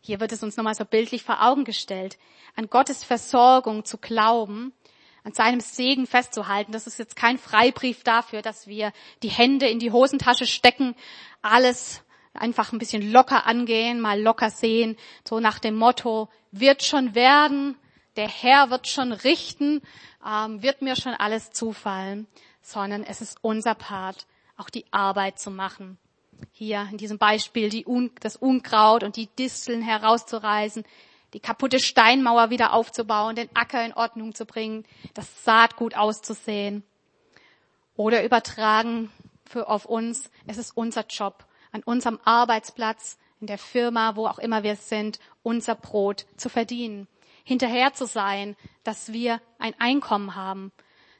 hier 0.00 0.20
wird 0.20 0.32
es 0.32 0.42
uns 0.42 0.56
nochmal 0.56 0.74
so 0.74 0.84
bildlich 0.84 1.22
vor 1.22 1.42
Augen 1.42 1.64
gestellt. 1.64 2.18
An 2.56 2.68
Gottes 2.68 3.04
Versorgung 3.04 3.84
zu 3.84 3.98
glauben, 3.98 4.72
an 5.24 5.32
seinem 5.32 5.60
Segen 5.60 6.06
festzuhalten. 6.06 6.72
Das 6.72 6.86
ist 6.86 6.98
jetzt 6.98 7.16
kein 7.16 7.38
Freibrief 7.38 8.02
dafür, 8.02 8.42
dass 8.42 8.66
wir 8.66 8.92
die 9.22 9.30
Hände 9.30 9.68
in 9.68 9.78
die 9.78 9.92
Hosentasche 9.92 10.46
stecken, 10.46 10.94
alles 11.42 12.02
einfach 12.34 12.72
ein 12.72 12.78
bisschen 12.78 13.12
locker 13.12 13.46
angehen, 13.46 14.00
mal 14.00 14.20
locker 14.20 14.50
sehen, 14.50 14.96
so 15.26 15.40
nach 15.40 15.58
dem 15.58 15.74
Motto, 15.74 16.28
wird 16.52 16.82
schon 16.82 17.14
werden, 17.14 17.76
der 18.16 18.28
Herr 18.28 18.70
wird 18.70 18.86
schon 18.88 19.12
richten, 19.12 19.82
ähm, 20.26 20.62
wird 20.62 20.82
mir 20.82 20.96
schon 20.96 21.14
alles 21.14 21.50
zufallen, 21.50 22.26
sondern 22.62 23.02
es 23.02 23.20
ist 23.20 23.38
unser 23.42 23.74
Part, 23.74 24.26
auch 24.56 24.70
die 24.70 24.86
Arbeit 24.90 25.38
zu 25.38 25.50
machen. 25.50 25.98
Hier 26.52 26.88
in 26.90 26.98
diesem 26.98 27.18
Beispiel 27.18 27.68
die 27.68 27.86
Un 27.86 28.10
das 28.20 28.36
Unkraut 28.36 29.02
und 29.02 29.16
die 29.16 29.26
Disteln 29.26 29.82
herauszureißen, 29.82 30.84
die 31.34 31.40
kaputte 31.40 31.78
Steinmauer 31.78 32.50
wieder 32.50 32.72
aufzubauen, 32.72 33.36
den 33.36 33.48
Acker 33.54 33.84
in 33.84 33.92
Ordnung 33.92 34.34
zu 34.34 34.46
bringen, 34.46 34.84
das 35.14 35.44
Saatgut 35.44 35.94
auszusehen. 35.94 36.82
Oder 37.96 38.24
übertragen 38.24 39.10
für 39.44 39.68
auf 39.68 39.84
uns, 39.84 40.30
es 40.46 40.58
ist 40.58 40.76
unser 40.76 41.06
Job, 41.06 41.44
an 41.72 41.82
unserem 41.82 42.18
Arbeitsplatz, 42.24 43.18
in 43.40 43.46
der 43.46 43.58
Firma, 43.58 44.16
wo 44.16 44.26
auch 44.26 44.38
immer 44.38 44.62
wir 44.62 44.76
sind, 44.76 45.20
unser 45.42 45.74
Brot 45.74 46.26
zu 46.36 46.48
verdienen. 46.48 47.06
Hinterher 47.44 47.94
zu 47.94 48.06
sein, 48.06 48.56
dass 48.84 49.12
wir 49.12 49.40
ein 49.58 49.74
Einkommen 49.78 50.34
haben, 50.34 50.72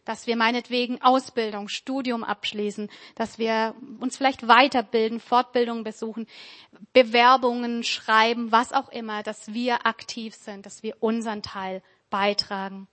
dass 0.09 0.27
wir 0.27 0.37
meinetwegen 0.37 1.03
Ausbildung, 1.03 1.69
Studium 1.69 2.25
abschließen, 2.25 2.89
dass 3.15 3.39
wir 3.39 3.75
uns 4.01 4.17
vielleicht 4.17 4.49
weiterbilden, 4.49 5.21
Fortbildungen 5.21 5.85
besuchen, 5.85 6.27
Bewerbungen 6.95 7.85
schreiben, 7.85 8.51
was 8.51 8.73
auch 8.73 8.89
immer, 8.89 9.23
dass 9.23 9.53
wir 9.53 9.85
aktiv 9.85 10.35
sind, 10.35 10.65
dass 10.65 10.83
wir 10.83 10.97
unseren 11.01 11.43
Teil 11.43 11.83
beitragen. 12.09 12.89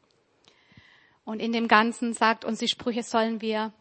Und 1.23 1.39
in 1.39 1.53
dem 1.53 1.69
Ganzen 1.69 2.11
sagt 2.11 2.43
uns 2.43 2.59
die 2.59 2.67
Sprüche, 2.67 3.01
sollen 3.01 3.39
wir, 3.39 3.71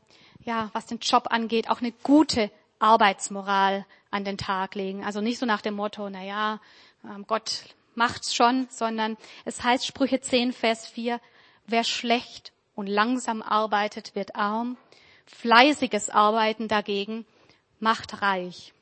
ja, 0.45 0.71
was 0.73 0.87
den 0.87 1.01
Job 1.01 1.27
angeht, 1.31 1.69
auch 1.69 1.81
eine 1.81 1.91
gute 1.91 2.53
Arbeitsmoral 2.79 3.85
an 4.13 4.25
den 4.25 4.39
Tag 4.39 4.77
legen. 4.77 5.05
Also 5.05 5.21
nicht 5.21 5.41
so 5.41 5.47
nach 5.47 5.61
dem 5.61 5.75
Motto, 5.75 6.09
na 6.09 6.23
ja, 6.23 6.61
ähm, 7.05 7.25
Gott 7.27 7.65
macht's 7.97 8.33
schon, 8.33 8.69
sondern 8.71 9.17
es 9.45 9.65
heißt 9.65 9.85
Sprüche 9.85 10.21
10, 10.21 10.53
Vers 10.53 10.87
4, 10.87 11.21
wer 11.67 11.83
schlecht 11.83 12.53
und 12.75 12.87
langsam 12.87 13.43
arbeitet, 13.43 14.15
wird 14.15 14.37
arm. 14.37 14.77
Fleißiges 15.27 16.11
Arbeiten 16.11 16.69
dagegen 16.69 17.25
macht 17.79 18.23
reich. 18.23 18.75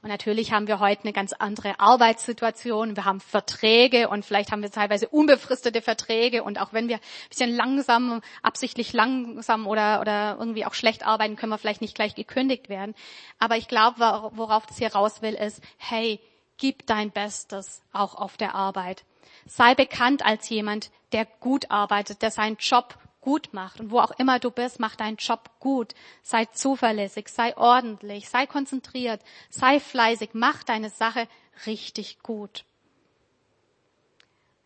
Und 0.00 0.10
natürlich 0.10 0.52
haben 0.52 0.68
wir 0.68 0.78
heute 0.78 1.02
eine 1.02 1.12
ganz 1.12 1.32
andere 1.32 1.80
Arbeitssituation. 1.80 2.94
Wir 2.94 3.04
haben 3.04 3.20
Verträge 3.20 4.08
und 4.08 4.24
vielleicht 4.24 4.52
haben 4.52 4.62
wir 4.62 4.70
teilweise 4.70 5.08
unbefristete 5.08 5.82
Verträge. 5.82 6.44
Und 6.44 6.60
auch 6.60 6.72
wenn 6.72 6.88
wir 6.88 6.96
ein 6.96 7.28
bisschen 7.28 7.50
langsam, 7.50 8.22
absichtlich 8.42 8.92
langsam 8.92 9.66
oder, 9.66 10.00
oder 10.00 10.36
irgendwie 10.38 10.64
auch 10.64 10.74
schlecht 10.74 11.04
arbeiten, 11.04 11.34
können 11.34 11.50
wir 11.50 11.58
vielleicht 11.58 11.80
nicht 11.80 11.96
gleich 11.96 12.14
gekündigt 12.14 12.68
werden. 12.68 12.94
Aber 13.40 13.56
ich 13.56 13.66
glaube, 13.66 14.30
worauf 14.34 14.66
das 14.66 14.78
hier 14.78 14.94
raus 14.94 15.20
will, 15.20 15.34
ist, 15.34 15.60
hey, 15.78 16.20
gib 16.58 16.86
dein 16.86 17.10
Bestes 17.10 17.82
auch 17.92 18.14
auf 18.14 18.36
der 18.36 18.54
Arbeit. 18.54 19.04
Sei 19.46 19.74
bekannt 19.74 20.24
als 20.24 20.48
jemand, 20.48 20.90
der 21.12 21.24
gut 21.24 21.70
arbeitet, 21.70 22.22
der 22.22 22.30
seinen 22.30 22.56
Job 22.56 22.98
gut 23.20 23.50
macht. 23.52 23.80
Und 23.80 23.90
wo 23.90 24.00
auch 24.00 24.12
immer 24.12 24.38
du 24.38 24.50
bist, 24.50 24.80
mach 24.80 24.96
deinen 24.96 25.16
Job 25.16 25.50
gut. 25.60 25.94
Sei 26.22 26.46
zuverlässig, 26.46 27.28
sei 27.28 27.56
ordentlich, 27.56 28.28
sei 28.28 28.46
konzentriert, 28.46 29.20
sei 29.50 29.80
fleißig, 29.80 30.30
mach 30.32 30.62
deine 30.62 30.90
Sache 30.90 31.28
richtig 31.66 32.20
gut. 32.22 32.64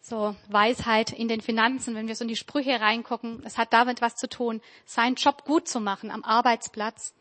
So, 0.00 0.34
Weisheit 0.48 1.12
in 1.12 1.28
den 1.28 1.40
Finanzen, 1.40 1.94
wenn 1.94 2.08
wir 2.08 2.16
so 2.16 2.24
in 2.24 2.28
die 2.28 2.36
Sprüche 2.36 2.80
reingucken, 2.80 3.40
es 3.44 3.56
hat 3.56 3.72
damit 3.72 4.02
was 4.02 4.16
zu 4.16 4.28
tun, 4.28 4.60
seinen 4.84 5.14
Job 5.14 5.44
gut 5.44 5.68
zu 5.68 5.80
machen 5.80 6.10
am 6.10 6.24
Arbeitsplatz 6.24 7.14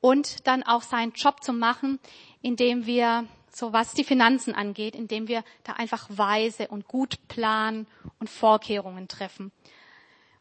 und 0.00 0.46
dann 0.46 0.62
auch 0.62 0.82
seinen 0.82 1.12
Job 1.12 1.42
zu 1.42 1.52
machen, 1.52 1.98
indem 2.42 2.86
wir, 2.86 3.26
so 3.52 3.72
was 3.72 3.92
die 3.92 4.04
Finanzen 4.04 4.54
angeht, 4.54 4.94
indem 4.94 5.28
wir 5.28 5.44
da 5.64 5.72
einfach 5.72 6.06
weise 6.10 6.68
und 6.68 6.86
gut 6.86 7.16
planen 7.28 7.86
und 8.18 8.28
Vorkehrungen 8.28 9.08
treffen. 9.08 9.52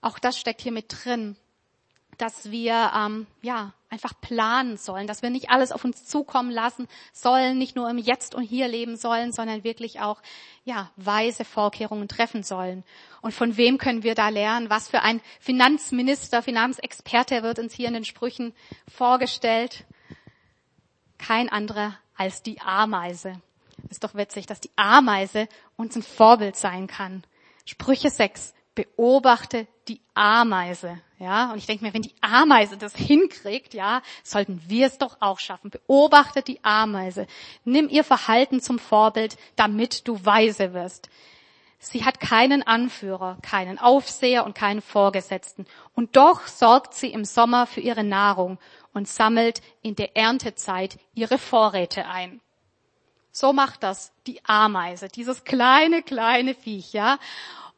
Auch 0.02 0.20
das 0.20 0.38
steckt 0.38 0.62
hier 0.62 0.72
mit 0.72 0.86
drin, 0.89 1.36
dass 2.18 2.52
wir 2.52 2.91
ähm, 2.96 3.28
ja 3.41 3.74
einfach 3.89 4.13
planen 4.20 4.78
sollen, 4.78 5.08
dass 5.08 5.22
wir 5.22 5.30
nicht 5.30 5.50
alles 5.50 5.72
auf 5.72 5.84
uns 5.86 6.06
zukommen 6.06 6.52
lassen 6.52 6.88
sollen, 7.13 7.58
nicht 7.58 7.76
nur 7.76 7.89
im 7.89 7.98
Jetzt 7.98 8.36
und 8.36 8.44
Hier 8.44 8.68
leben 8.68 8.98
sollen, 8.98 9.32
sondern 9.32 9.63
wirklich 9.63 10.02
auch, 10.02 10.22
ja, 10.63 10.91
weise 10.96 11.46
Vorkehrungen 11.46 12.08
treffen 12.08 12.44
sollen. 12.44 12.84
Und 13.22 13.34
von 13.34 13.58
wem 13.58 13.78
können 13.78 14.04
wir 14.04 14.15
da 14.15 14.30
lernen? 14.30 14.70
Was 14.70 14.89
für 14.89 15.02
ein 15.02 15.22
Finanzminister, 15.39 16.41
Finanzexperte 16.41 17.44
wird 17.44 17.60
uns 17.60 17.74
hier 17.74 17.88
in 17.88 17.94
den 17.94 18.06
Sprüchen 18.06 18.54
vorgestellt? 18.88 19.86
Kein 21.17 21.49
anderer 21.49 21.97
als 22.15 22.43
die 22.43 22.62
Ameise. 22.62 23.41
Ist 23.89 24.04
doch 24.04 24.15
witzig, 24.15 24.45
dass 24.45 24.60
die 24.60 24.71
Ameise 24.75 25.47
uns 25.75 25.95
ein 25.95 26.04
Vorbild 26.04 26.56
sein 26.56 26.88
kann. 26.88 27.23
Sprüche 27.65 28.10
6. 28.10 28.54
Beobachte 28.73 29.67
die 29.88 30.01
Ameise. 30.13 30.99
Ja, 31.17 31.51
und 31.51 31.58
ich 31.58 31.65
denke 31.65 31.86
mir, 31.86 31.93
wenn 31.93 32.01
die 32.01 32.15
Ameise 32.19 32.78
das 32.78 32.95
hinkriegt, 32.95 33.73
ja, 33.73 34.01
sollten 34.23 34.62
wir 34.67 34.88
es 34.88 34.97
doch 34.97 35.17
auch 35.21 35.39
schaffen. 35.39 35.69
Beobachte 35.69 36.41
die 36.41 36.63
Ameise. 36.63 37.25
Nimm 37.63 37.88
ihr 37.88 38.04
Verhalten 38.04 38.60
zum 38.60 38.80
Vorbild, 38.80 39.38
damit 39.56 40.08
du 40.08 40.25
weise 40.25 40.73
wirst. 40.73 41.10
Sie 41.80 42.04
hat 42.04 42.19
keinen 42.19 42.63
Anführer, 42.63 43.38
keinen 43.41 43.80
Aufseher 43.80 44.45
und 44.45 44.56
keinen 44.56 44.82
Vorgesetzten. 44.82 45.65
Und 45.93 46.15
doch 46.17 46.47
sorgt 46.47 46.95
sie 46.95 47.12
im 47.12 47.25
Sommer 47.25 47.67
für 47.67 47.82
ihre 47.82 48.04
Nahrung 48.04 48.58
und 48.96 49.08
sammelt 49.08 49.62
in 49.82 49.96
der 49.96 50.16
Erntezeit 50.16 50.98
ihre 51.14 51.38
Vorräte 51.38 52.08
ein. 52.08 52.42
So 53.30 53.52
macht 53.52 53.84
das 53.84 54.14
die 54.26 54.44
Ameise, 54.46 55.10
dieses 55.10 55.44
kleine, 55.44 56.02
kleine 56.02 56.56
Viech, 56.56 56.94
ja. 56.94 57.20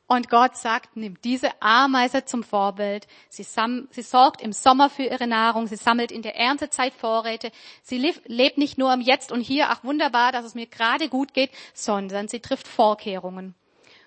Und 0.06 0.30
Gott 0.30 0.56
sagt, 0.56 0.96
nimm 0.96 1.20
diese 1.22 1.62
Ameise 1.62 2.24
zum 2.24 2.44
Vorbild. 2.44 3.08
Sie, 3.28 3.44
sie, 3.44 4.02
sorgt 4.04 4.42
im 4.42 4.54
Sommer 4.54 4.90
für 4.90 5.04
ihre 5.04 5.28
Nahrung. 5.28 5.68
Sie 5.68 5.76
sammelt 5.76 6.14
in 6.14 6.22
der 6.22 6.38
Erntezeit 6.38 6.94
Vorräte. 6.94 7.52
Sie 7.82 7.98
lebt 7.98 8.58
nicht 8.58 8.78
nur 8.78 8.94
im 8.94 9.02
Jetzt 9.02 9.34
und 9.34 9.42
Hier, 9.42 9.70
ach 9.70 9.84
wunderbar, 9.84 10.32
dass 10.32 10.46
es 10.46 10.56
mir 10.56 10.68
gerade 10.68 11.10
gut 11.10 11.34
geht, 11.34 11.50
sondern 11.74 12.30
sie 12.30 12.40
trifft 12.40 12.68
Vorkehrungen. 12.68 13.54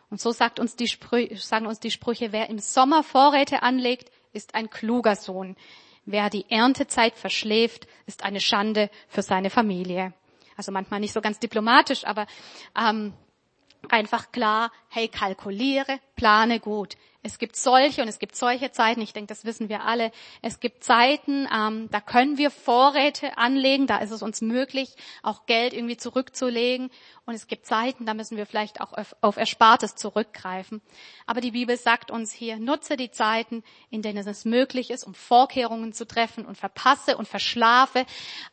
Und 0.09 0.21
so 0.21 0.33
sagt 0.33 0.59
uns 0.59 0.77
die 0.77 0.89
Sprüche, 0.89 1.37
sagen 1.37 1.67
uns 1.67 1.81
die 1.81 1.91
Sprüche, 1.91 2.33
wer 2.33 2.49
im 2.49 2.61
Sommer 2.61 3.03
Vorräte 3.03 3.63
anlegt, 3.63 4.11
ist 4.33 4.55
ein 4.55 4.71
kluger 4.71 5.17
Sohn. 5.17 5.57
Wer 6.05 6.31
die 6.31 6.47
Erntezeit 6.51 7.17
verschläft, 7.17 7.87
ist 8.07 8.25
eine 8.25 8.41
Schande 8.41 8.91
für 9.09 9.23
seine 9.23 9.51
Familie. 9.51 10.13
Also 10.57 10.73
manchmal 10.73 11.01
nicht 11.01 11.13
so 11.13 11.21
ganz 11.21 11.39
diplomatisch, 11.39 12.05
aber 12.05 12.27
ähm, 12.79 13.13
einfach 13.89 14.33
klar, 14.33 14.71
hey, 14.89 15.09
kalkuliere, 15.09 16.01
plane 16.17 16.61
gut. 16.61 16.97
Es 17.23 17.39
gibt 17.39 17.57
solche 17.57 18.01
und 18.01 18.09
es 18.09 18.19
gibt 18.19 18.35
solche 18.35 18.73
Zeiten, 18.73 19.03
ich 19.03 19.13
denke, 19.13 19.29
das 19.29 19.45
wissen 19.45 19.69
wir 19.69 19.85
alle. 19.85 20.11
Es 20.41 20.59
gibt 20.59 20.83
Zeiten, 20.83 21.47
ähm, 21.55 21.89
da 21.91 22.01
können 22.01 22.39
wir 22.39 22.51
Vorräte 22.51 23.37
anlegen, 23.37 23.87
da 23.87 23.99
ist 23.99 24.11
es 24.11 24.23
uns 24.23 24.41
möglich, 24.41 24.97
auch 25.23 25.45
Geld 25.45 25.75
irgendwie 25.75 25.99
zurückzulegen. 25.99 26.91
Und 27.27 27.35
es 27.35 27.47
gibt 27.47 27.67
Zeiten, 27.67 28.07
da 28.07 28.15
müssen 28.15 28.39
wir 28.39 28.47
vielleicht 28.47 28.81
auch 28.81 28.95
auf, 28.95 29.15
auf 29.21 29.37
Erspartes 29.37 29.97
zurückgreifen. 29.97 30.81
Aber 31.27 31.43
die 31.43 31.51
Bibel 31.51 31.77
sagt 31.77 32.11
uns 32.11 32.33
hier, 32.33 32.59
nutze 32.59 32.97
die 32.97 33.11
Zeiten, 33.11 33.65
in 33.91 34.01
denen 34.01 34.27
es 34.27 34.47
möglich 34.47 34.91
ist, 34.91 35.05
um 35.05 35.13
Vorkehrungen 35.13 35.93
zu 35.93 36.07
treffen 36.07 36.47
und 36.47 36.57
verpasse 36.57 37.19
und 37.19 37.29
verschlafe. 37.29 38.07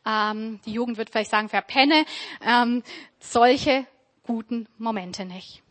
Ähm, 0.06 0.60
die 0.66 0.72
Jugend 0.72 0.98
wird 0.98 1.08
vielleicht 1.08 1.30
sagen, 1.30 1.48
verpenne. 1.48 2.04
Ähm, 2.42 2.82
solche 3.18 3.86
guten 4.28 4.68
Momente 4.76 5.24
nicht. 5.24 5.62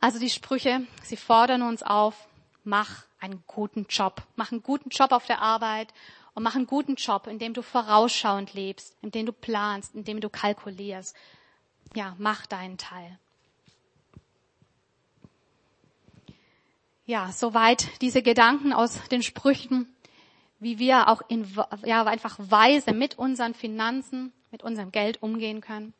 Also 0.00 0.18
die 0.18 0.30
Sprüche, 0.30 0.86
sie 1.02 1.18
fordern 1.18 1.60
uns 1.60 1.82
auf, 1.82 2.26
mach 2.64 3.04
einen 3.20 3.44
guten 3.46 3.84
Job. 3.88 4.22
Mach 4.34 4.50
einen 4.50 4.62
guten 4.62 4.88
Job 4.88 5.12
auf 5.12 5.26
der 5.26 5.42
Arbeit 5.42 5.92
und 6.34 6.42
mach 6.42 6.56
einen 6.56 6.66
guten 6.66 6.94
Job, 6.94 7.26
in 7.26 7.38
dem 7.38 7.52
du 7.52 7.60
vorausschauend 7.60 8.54
lebst, 8.54 8.96
in 9.02 9.10
dem 9.10 9.26
du 9.26 9.32
planst, 9.32 9.94
in 9.94 10.04
dem 10.04 10.22
du 10.22 10.30
kalkulierst. 10.30 11.14
Ja, 11.94 12.16
mach 12.18 12.46
deinen 12.46 12.78
Teil. 12.78 13.18
Ja, 17.04 17.30
soweit 17.30 18.00
diese 18.00 18.22
Gedanken 18.22 18.72
aus 18.72 19.06
den 19.10 19.22
Sprüchen, 19.22 19.94
wie 20.60 20.78
wir 20.78 21.08
auch 21.08 21.20
in, 21.28 21.46
ja, 21.84 22.04
einfach 22.04 22.36
weise 22.38 22.94
mit 22.94 23.18
unseren 23.18 23.52
Finanzen, 23.52 24.32
mit 24.50 24.62
unserem 24.62 24.92
Geld 24.92 25.22
umgehen 25.22 25.60
können. 25.60 25.92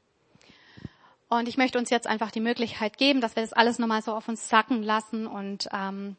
Und 1.39 1.49
ich 1.49 1.57
möchte 1.57 1.79
uns 1.79 1.89
jetzt 1.89 2.07
einfach 2.07 2.31
die 2.31 2.41
Möglichkeit 2.41 2.99
geben, 2.99 3.23
dass 3.23 3.37
wir 3.37 3.43
das 3.43 3.55
alles 3.55 3.79
nochmal 3.79 4.03
so 4.03 4.13
auf 4.13 4.29
uns 4.29 4.51
sacken 4.51 4.83
lassen 4.83 5.27
und 5.27 5.67
ähm, 5.73 6.17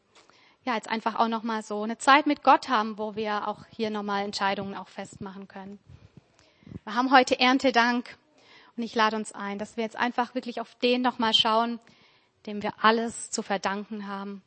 ja, 0.63 0.73
jetzt 0.73 0.89
einfach 0.89 1.19
auch 1.19 1.27
nochmal 1.27 1.61
so 1.61 1.83
eine 1.83 1.99
Zeit 1.99 2.25
mit 2.25 2.41
Gott 2.41 2.67
haben, 2.67 2.97
wo 2.97 3.15
wir 3.15 3.47
auch 3.47 3.59
hier 3.69 3.91
nochmal 3.91 4.23
Entscheidungen 4.23 4.73
auch 4.73 4.87
festmachen 4.87 5.47
können. 5.47 5.77
Wir 6.83 6.95
haben 6.95 7.11
heute 7.11 7.39
Erntedank 7.39 8.17
und 8.75 8.81
ich 8.81 8.95
lade 8.95 9.15
uns 9.15 9.33
ein, 9.33 9.59
dass 9.59 9.77
wir 9.77 9.83
jetzt 9.83 9.97
einfach 9.97 10.33
wirklich 10.33 10.59
auf 10.59 10.73
den 10.81 11.03
nochmal 11.03 11.33
schauen, 11.35 11.79
dem 12.47 12.63
wir 12.63 12.73
alles 12.81 13.29
zu 13.29 13.43
verdanken 13.43 14.07
haben, 14.07 14.41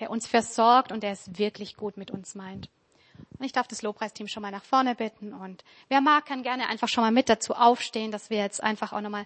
der 0.00 0.10
uns 0.10 0.26
versorgt 0.26 0.92
und 0.92 1.02
der 1.02 1.12
es 1.12 1.38
wirklich 1.38 1.76
gut 1.76 1.96
mit 1.96 2.10
uns 2.10 2.34
meint. 2.34 2.68
Und 3.38 3.46
ich 3.46 3.52
darf 3.52 3.68
das 3.68 3.80
Lobpreisteam 3.80 4.28
schon 4.28 4.42
mal 4.42 4.50
nach 4.50 4.64
vorne 4.64 4.94
bitten 4.94 5.32
und 5.32 5.64
wer 5.88 6.02
mag, 6.02 6.26
kann 6.26 6.42
gerne 6.42 6.68
einfach 6.68 6.88
schon 6.88 7.04
mal 7.04 7.10
mit 7.10 7.30
dazu 7.30 7.54
aufstehen, 7.54 8.10
dass 8.10 8.28
wir 8.28 8.36
jetzt 8.36 8.62
einfach 8.62 8.92
auch 8.92 9.00
nochmal 9.00 9.24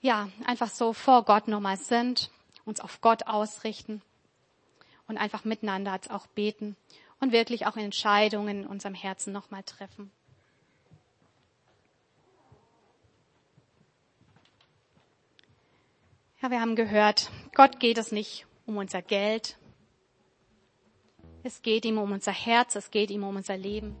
ja, 0.00 0.28
einfach 0.44 0.70
so 0.70 0.92
vor 0.92 1.24
Gott 1.24 1.48
nochmal 1.48 1.76
sind, 1.76 2.30
uns 2.64 2.80
auf 2.80 3.00
Gott 3.00 3.26
ausrichten 3.26 4.02
und 5.06 5.18
einfach 5.18 5.44
miteinander 5.44 5.98
auch 6.08 6.26
beten 6.28 6.76
und 7.20 7.32
wirklich 7.32 7.66
auch 7.66 7.76
Entscheidungen 7.76 8.62
in 8.62 8.66
unserem 8.66 8.94
Herzen 8.94 9.32
nochmal 9.32 9.62
treffen. 9.62 10.10
Ja, 16.42 16.50
wir 16.50 16.62
haben 16.62 16.76
gehört, 16.76 17.30
Gott 17.54 17.80
geht 17.80 17.98
es 17.98 18.12
nicht 18.12 18.46
um 18.64 18.78
unser 18.78 19.02
Geld. 19.02 19.58
Es 21.42 21.60
geht 21.60 21.84
ihm 21.84 21.98
um 21.98 22.12
unser 22.12 22.32
Herz, 22.32 22.76
es 22.76 22.90
geht 22.90 23.10
ihm 23.10 23.24
um 23.24 23.36
unser 23.36 23.58
Leben. 23.58 23.94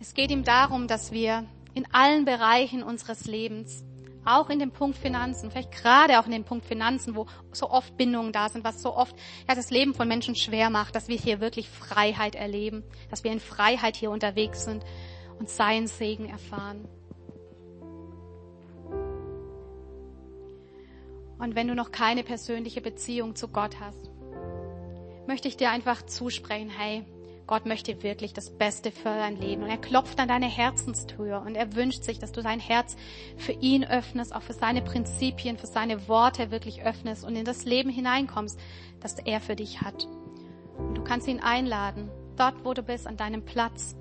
Es 0.00 0.14
geht 0.14 0.32
ihm 0.32 0.42
darum, 0.42 0.88
dass 0.88 1.12
wir 1.12 1.46
in 1.74 1.86
allen 1.92 2.24
Bereichen 2.24 2.82
unseres 2.82 3.26
Lebens 3.26 3.84
auch 4.24 4.50
in 4.50 4.58
dem 4.58 4.70
Punkt 4.70 4.98
Finanzen, 4.98 5.50
vielleicht 5.50 5.72
gerade 5.72 6.20
auch 6.20 6.26
in 6.26 6.32
dem 6.32 6.44
Punkt 6.44 6.64
Finanzen, 6.64 7.14
wo 7.14 7.26
so 7.52 7.70
oft 7.70 7.96
Bindungen 7.96 8.32
da 8.32 8.48
sind, 8.48 8.64
was 8.64 8.82
so 8.82 8.94
oft 8.94 9.16
ja, 9.48 9.54
das 9.54 9.70
Leben 9.70 9.94
von 9.94 10.08
Menschen 10.08 10.34
schwer 10.34 10.70
macht, 10.70 10.94
dass 10.94 11.08
wir 11.08 11.16
hier 11.16 11.40
wirklich 11.40 11.68
Freiheit 11.68 12.34
erleben, 12.34 12.84
dass 13.10 13.24
wir 13.24 13.32
in 13.32 13.40
Freiheit 13.40 13.96
hier 13.96 14.10
unterwegs 14.10 14.64
sind 14.64 14.84
und 15.38 15.48
seinen 15.48 15.86
Segen 15.86 16.28
erfahren. 16.28 16.86
Und 21.38 21.54
wenn 21.54 21.68
du 21.68 21.74
noch 21.74 21.90
keine 21.90 22.22
persönliche 22.22 22.82
Beziehung 22.82 23.34
zu 23.34 23.48
Gott 23.48 23.80
hast, 23.80 24.10
möchte 25.26 25.48
ich 25.48 25.56
dir 25.56 25.70
einfach 25.70 26.02
zusprechen, 26.02 26.68
hey, 26.68 27.06
Gott 27.50 27.66
möchte 27.66 28.04
wirklich 28.04 28.32
das 28.32 28.48
Beste 28.48 28.92
für 28.92 29.08
dein 29.08 29.34
Leben. 29.34 29.64
Und 29.64 29.70
er 29.70 29.76
klopft 29.76 30.20
an 30.20 30.28
deine 30.28 30.46
Herzenstür 30.46 31.42
und 31.44 31.56
er 31.56 31.74
wünscht 31.74 32.04
sich, 32.04 32.20
dass 32.20 32.30
du 32.30 32.42
dein 32.42 32.60
Herz 32.60 32.94
für 33.36 33.50
ihn 33.50 33.82
öffnest, 33.82 34.32
auch 34.32 34.42
für 34.42 34.52
seine 34.52 34.82
Prinzipien, 34.82 35.58
für 35.58 35.66
seine 35.66 36.06
Worte 36.06 36.52
wirklich 36.52 36.84
öffnest 36.84 37.24
und 37.24 37.34
in 37.34 37.44
das 37.44 37.64
Leben 37.64 37.90
hineinkommst, 37.90 38.56
das 39.00 39.18
er 39.18 39.40
für 39.40 39.56
dich 39.56 39.80
hat. 39.80 40.06
Und 40.78 40.96
du 40.96 41.02
kannst 41.02 41.26
ihn 41.26 41.40
einladen, 41.40 42.08
dort 42.36 42.64
wo 42.64 42.72
du 42.72 42.84
bist, 42.84 43.08
an 43.08 43.16
deinem 43.16 43.44
Platz. 43.44 43.96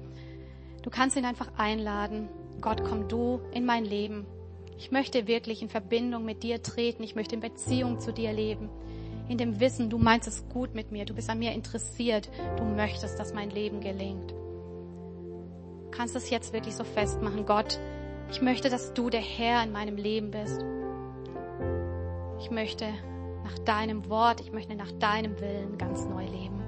Du 0.83 0.91
kannst 0.91 1.17
ihn 1.17 1.25
einfach 1.25 1.51
einladen. 1.57 2.29
Gott, 2.61 2.83
komm 2.83 3.07
du 3.07 3.41
in 3.51 3.65
mein 3.65 3.83
Leben. 3.83 4.27
Ich 4.77 4.91
möchte 4.91 5.25
wirklich 5.25 5.63
in 5.63 5.69
Verbindung 5.69 6.23
mit 6.23 6.43
dir 6.43 6.61
treten. 6.61 7.01
Ich 7.01 7.15
möchte 7.15 7.33
in 7.33 7.41
Beziehung 7.41 7.99
zu 7.99 8.13
dir 8.13 8.31
leben 8.31 8.69
in 9.29 9.37
dem 9.37 9.59
Wissen, 9.59 9.89
du 9.89 9.97
meinst 9.97 10.27
es 10.27 10.43
gut 10.49 10.75
mit 10.75 10.91
mir, 10.91 11.05
du 11.05 11.13
bist 11.13 11.29
an 11.29 11.39
mir 11.39 11.53
interessiert, 11.53 12.29
du 12.57 12.65
möchtest, 12.65 13.17
dass 13.17 13.33
mein 13.33 13.49
Leben 13.49 13.79
gelingt. 13.79 14.31
Du 14.31 15.91
kannst 15.91 16.15
es 16.15 16.29
jetzt 16.29 16.51
wirklich 16.51 16.75
so 16.75 16.83
festmachen, 16.83 17.45
Gott, 17.45 17.79
ich 18.31 18.41
möchte, 18.41 18.69
dass 18.69 18.93
du 18.93 19.09
der 19.09 19.21
Herr 19.21 19.63
in 19.63 19.71
meinem 19.71 19.95
Leben 19.95 20.31
bist. 20.31 20.65
Ich 22.39 22.51
möchte 22.51 22.85
nach 23.43 23.57
deinem 23.59 24.09
Wort, 24.09 24.41
ich 24.41 24.51
möchte 24.51 24.75
nach 24.75 24.91
deinem 24.93 25.39
Willen 25.39 25.77
ganz 25.77 26.05
neu 26.05 26.25
leben. 26.25 26.59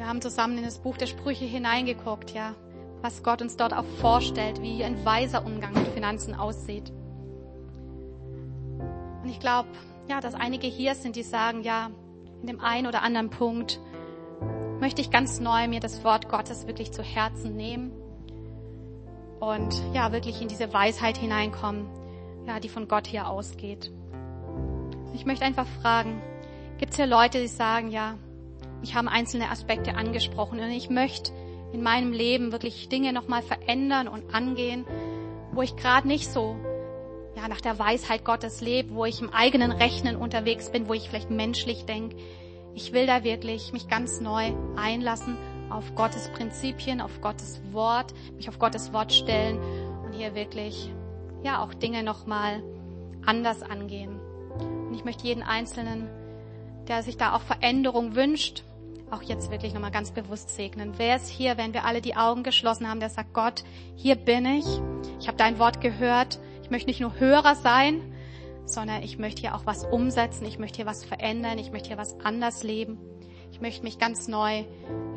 wir 0.00 0.08
haben 0.08 0.22
zusammen 0.22 0.56
in 0.56 0.64
das 0.64 0.78
Buch 0.78 0.96
der 0.96 1.06
Sprüche 1.06 1.44
hineingeguckt, 1.44 2.30
ja, 2.30 2.54
was 3.02 3.22
Gott 3.22 3.42
uns 3.42 3.58
dort 3.58 3.74
auch 3.74 3.84
vorstellt, 4.00 4.62
wie 4.62 4.82
ein 4.82 5.04
weiser 5.04 5.44
Umgang 5.44 5.74
mit 5.74 5.88
Finanzen 5.88 6.34
aussieht. 6.34 6.90
Und 9.30 9.36
ich 9.36 9.40
glaube, 9.40 9.68
ja, 10.08 10.20
dass 10.20 10.34
einige 10.34 10.66
hier 10.66 10.96
sind, 10.96 11.14
die 11.14 11.22
sagen, 11.22 11.62
ja, 11.62 11.92
in 12.40 12.48
dem 12.48 12.58
einen 12.58 12.88
oder 12.88 13.02
anderen 13.02 13.30
Punkt 13.30 13.78
möchte 14.80 15.00
ich 15.00 15.12
ganz 15.12 15.38
neu 15.38 15.68
mir 15.68 15.78
das 15.78 16.02
Wort 16.02 16.28
Gottes 16.28 16.66
wirklich 16.66 16.90
zu 16.90 17.04
Herzen 17.04 17.54
nehmen 17.54 17.92
und 19.38 19.80
ja, 19.94 20.10
wirklich 20.10 20.42
in 20.42 20.48
diese 20.48 20.72
Weisheit 20.72 21.16
hineinkommen, 21.16 21.86
ja, 22.44 22.58
die 22.58 22.68
von 22.68 22.88
Gott 22.88 23.06
hier 23.06 23.28
ausgeht. 23.28 23.92
Ich 25.14 25.24
möchte 25.26 25.44
einfach 25.44 25.68
fragen, 25.80 26.20
gibt 26.78 26.90
es 26.90 26.96
hier 26.96 27.06
Leute, 27.06 27.40
die 27.40 27.46
sagen, 27.46 27.92
ja, 27.92 28.16
mich 28.80 28.96
haben 28.96 29.06
einzelne 29.06 29.48
Aspekte 29.48 29.94
angesprochen 29.94 30.58
und 30.58 30.72
ich 30.72 30.90
möchte 30.90 31.30
in 31.72 31.84
meinem 31.84 32.10
Leben 32.10 32.50
wirklich 32.50 32.88
Dinge 32.88 33.12
nochmal 33.12 33.42
verändern 33.42 34.08
und 34.08 34.34
angehen, 34.34 34.84
wo 35.52 35.62
ich 35.62 35.76
gerade 35.76 36.08
nicht 36.08 36.28
so 36.28 36.56
ja, 37.40 37.48
nach 37.48 37.60
der 37.60 37.78
Weisheit 37.78 38.24
Gottes 38.24 38.60
lebe, 38.60 38.94
wo 38.94 39.04
ich 39.04 39.20
im 39.20 39.32
eigenen 39.32 39.72
Rechnen 39.72 40.16
unterwegs 40.16 40.70
bin, 40.70 40.88
wo 40.88 40.94
ich 40.94 41.08
vielleicht 41.08 41.30
menschlich 41.30 41.84
denke. 41.86 42.16
Ich 42.74 42.92
will 42.92 43.06
da 43.06 43.24
wirklich 43.24 43.72
mich 43.72 43.88
ganz 43.88 44.20
neu 44.20 44.52
einlassen 44.76 45.36
auf 45.70 45.94
Gottes 45.94 46.28
Prinzipien, 46.28 47.00
auf 47.00 47.20
Gottes 47.20 47.60
Wort, 47.72 48.12
mich 48.36 48.48
auf 48.48 48.58
Gottes 48.58 48.92
Wort 48.92 49.12
stellen 49.12 49.58
und 50.04 50.12
hier 50.12 50.34
wirklich 50.34 50.90
ja 51.42 51.62
auch 51.62 51.72
Dinge 51.72 52.02
nochmal 52.02 52.62
anders 53.24 53.62
angehen. 53.62 54.20
Und 54.58 54.94
ich 54.94 55.04
möchte 55.04 55.26
jeden 55.26 55.42
Einzelnen, 55.42 56.08
der 56.88 57.02
sich 57.02 57.16
da 57.16 57.34
auch 57.34 57.42
Veränderung 57.42 58.14
wünscht, 58.14 58.64
auch 59.10 59.22
jetzt 59.22 59.50
wirklich 59.50 59.72
nochmal 59.74 59.90
ganz 59.90 60.10
bewusst 60.10 60.54
segnen. 60.54 60.94
Wer 60.96 61.16
ist 61.16 61.28
hier, 61.28 61.56
wenn 61.56 61.72
wir 61.72 61.84
alle 61.84 62.00
die 62.00 62.16
Augen 62.16 62.42
geschlossen 62.42 62.88
haben, 62.88 63.00
der 63.00 63.10
sagt, 63.10 63.32
Gott, 63.32 63.64
hier 63.96 64.16
bin 64.16 64.44
ich. 64.44 64.66
Ich 65.18 65.26
habe 65.26 65.38
dein 65.38 65.58
Wort 65.58 65.80
gehört. 65.80 66.38
Ich 66.70 66.72
möchte 66.72 66.90
nicht 66.90 67.00
nur 67.00 67.18
Hörer 67.18 67.56
sein, 67.56 68.00
sondern 68.64 69.02
ich 69.02 69.18
möchte 69.18 69.40
hier 69.40 69.56
auch 69.56 69.66
was 69.66 69.82
umsetzen. 69.82 70.46
Ich 70.46 70.60
möchte 70.60 70.76
hier 70.76 70.86
was 70.86 71.04
verändern. 71.04 71.58
Ich 71.58 71.72
möchte 71.72 71.88
hier 71.88 71.98
was 71.98 72.14
anders 72.20 72.62
leben. 72.62 72.96
Ich 73.50 73.60
möchte 73.60 73.82
mich 73.82 73.98
ganz 73.98 74.28
neu 74.28 74.62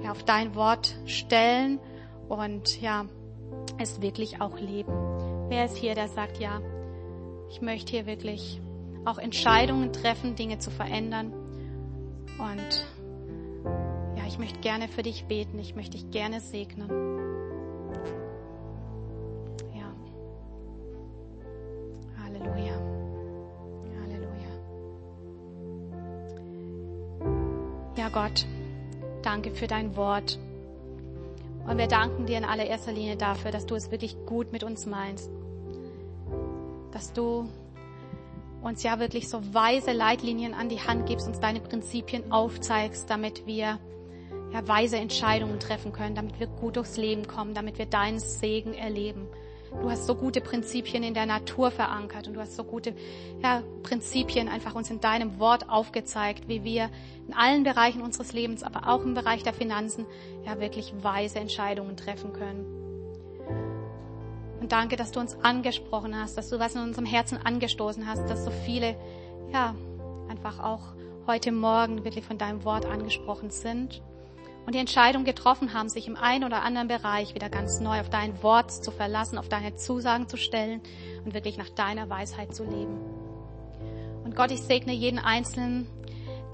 ja, 0.04 0.10
auf 0.10 0.24
dein 0.24 0.56
Wort 0.56 0.96
stellen 1.06 1.80
und 2.28 2.82
ja, 2.82 3.06
es 3.78 4.02
wirklich 4.02 4.42
auch 4.42 4.58
leben. 4.58 4.92
Wer 5.50 5.66
ist 5.66 5.78
hier, 5.78 5.94
der 5.94 6.08
sagt, 6.08 6.40
ja, 6.40 6.60
ich 7.52 7.62
möchte 7.62 7.92
hier 7.92 8.08
wirklich 8.08 8.60
auch 9.06 9.20
Entscheidungen 9.20 9.94
treffen, 9.94 10.36
Dinge 10.36 10.58
zu 10.58 10.72
verändern. 10.72 11.34
Und 12.40 12.88
ja, 14.18 14.24
ich 14.28 14.40
möchte 14.40 14.60
gerne 14.62 14.88
für 14.88 15.04
dich 15.04 15.26
beten. 15.26 15.60
Ich 15.60 15.76
möchte 15.76 16.00
dich 16.00 16.10
gerne 16.10 16.40
segnen. 16.40 16.90
Danke 29.34 29.50
für 29.50 29.66
dein 29.66 29.96
Wort. 29.96 30.38
Und 31.68 31.78
wir 31.80 31.88
danken 31.88 32.28
dir 32.28 32.38
in 32.38 32.46
allererster 32.46 32.92
Linie 32.92 33.16
dafür, 33.16 33.50
dass 33.50 33.66
du 33.66 33.74
es 33.74 33.90
wirklich 33.90 34.16
gut 34.28 34.52
mit 34.52 34.64
uns 34.64 34.86
meinst. 34.86 35.32
Dass 36.92 37.14
du 37.14 37.50
uns 38.62 38.84
ja 38.84 39.00
wirklich 39.00 39.28
so 39.30 39.42
weise 39.54 39.92
Leitlinien 39.92 40.54
an 40.54 40.70
die 40.70 40.82
Hand 40.82 41.08
gibst, 41.08 41.28
uns 41.28 41.40
deine 41.40 41.62
Prinzipien 41.62 42.32
aufzeigst, 42.32 43.10
damit 43.10 43.48
wir 43.48 43.80
ja, 44.52 44.68
weise 44.68 44.98
Entscheidungen 44.98 45.60
treffen 45.60 45.94
können, 45.94 46.14
damit 46.14 46.40
wir 46.40 46.46
gut 46.46 46.76
durchs 46.76 46.98
Leben 46.98 47.26
kommen, 47.26 47.56
damit 47.56 47.80
wir 47.80 47.88
deinen 47.88 48.20
Segen 48.20 48.76
erleben. 48.76 49.28
Du 49.82 49.90
hast 49.90 50.06
so 50.06 50.16
gute 50.16 50.40
Prinzipien 50.40 51.04
in 51.04 51.14
der 51.14 51.26
Natur 51.26 51.72
verankert 51.72 52.28
und 52.28 52.36
du 52.36 52.40
hast 52.40 52.56
so 52.56 52.64
gute 52.64 52.94
ja, 53.42 53.62
Prinzipien 53.82 54.48
einfach 54.48 54.76
uns 54.76 54.90
in 54.90 55.02
deinem 55.02 55.40
Wort 55.40 55.70
aufgezeigt, 55.70 56.48
wie 56.48 56.64
wir 56.64 56.90
in 57.28 57.34
allen 57.34 57.64
Bereichen 57.64 58.02
unseres 58.02 58.34
Lebens, 58.34 58.64
aber 58.64 58.88
auch 58.88 59.04
im 59.04 59.14
Bereich 59.14 59.44
der 59.44 59.54
Finanzen, 59.54 60.06
ja 60.46 60.60
wirklich 60.60 60.94
weise 61.02 61.40
Entscheidungen 61.40 61.98
treffen 61.98 62.34
können. 62.34 62.66
Und 64.62 64.72
danke, 64.72 64.96
dass 64.96 65.12
du 65.12 65.20
uns 65.20 65.38
angesprochen 65.44 66.16
hast, 66.16 66.38
dass 66.38 66.50
du 66.50 66.60
was 66.60 66.76
in 66.76 66.82
unserem 66.82 67.06
Herzen 67.06 67.38
angestoßen 67.44 68.08
hast, 68.08 68.30
dass 68.30 68.46
so 68.46 68.52
viele, 68.52 68.96
ja, 69.52 69.76
einfach 70.30 70.60
auch 70.60 70.94
heute 71.28 71.52
Morgen 71.52 72.06
wirklich 72.06 72.24
von 72.24 72.38
deinem 72.38 72.64
Wort 72.64 72.86
angesprochen 72.86 73.50
sind 73.50 74.02
und 74.66 74.76
die 74.76 74.80
Entscheidung 74.80 75.24
getroffen 75.24 75.74
haben, 75.74 75.90
sich 75.90 76.08
im 76.08 76.16
einen 76.16 76.44
oder 76.44 76.64
anderen 76.64 76.88
Bereich 76.88 77.36
wieder 77.36 77.50
ganz 77.50 77.80
neu 77.80 78.00
auf 78.00 78.10
dein 78.10 78.42
Wort 78.44 78.72
zu 78.72 78.92
verlassen, 78.92 79.38
auf 79.38 79.50
deine 79.50 79.76
Zusagen 79.76 80.28
zu 80.28 80.38
stellen 80.38 80.82
und 81.26 81.34
wirklich 81.34 81.58
nach 81.58 81.70
deiner 81.70 82.10
Weisheit 82.10 82.56
zu 82.56 82.64
leben. 82.64 83.00
Und 84.24 84.36
Gott, 84.36 84.52
ich 84.52 84.62
segne 84.62 84.94
jeden 84.94 85.20
Einzelnen, 85.20 85.88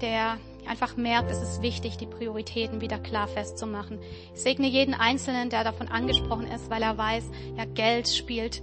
der 0.00 0.38
einfach 0.66 0.96
merkt, 0.96 1.30
es 1.30 1.42
ist 1.42 1.62
wichtig, 1.62 1.96
die 1.96 2.06
Prioritäten 2.06 2.80
wieder 2.80 2.98
klar 2.98 3.28
festzumachen. 3.28 3.98
Ich 4.34 4.40
segne 4.40 4.66
jeden 4.66 4.94
Einzelnen, 4.94 5.50
der 5.50 5.64
davon 5.64 5.88
angesprochen 5.88 6.46
ist, 6.46 6.70
weil 6.70 6.82
er 6.82 6.98
weiß, 6.98 7.24
ja, 7.56 7.64
Geld 7.64 8.08
spielt 8.08 8.62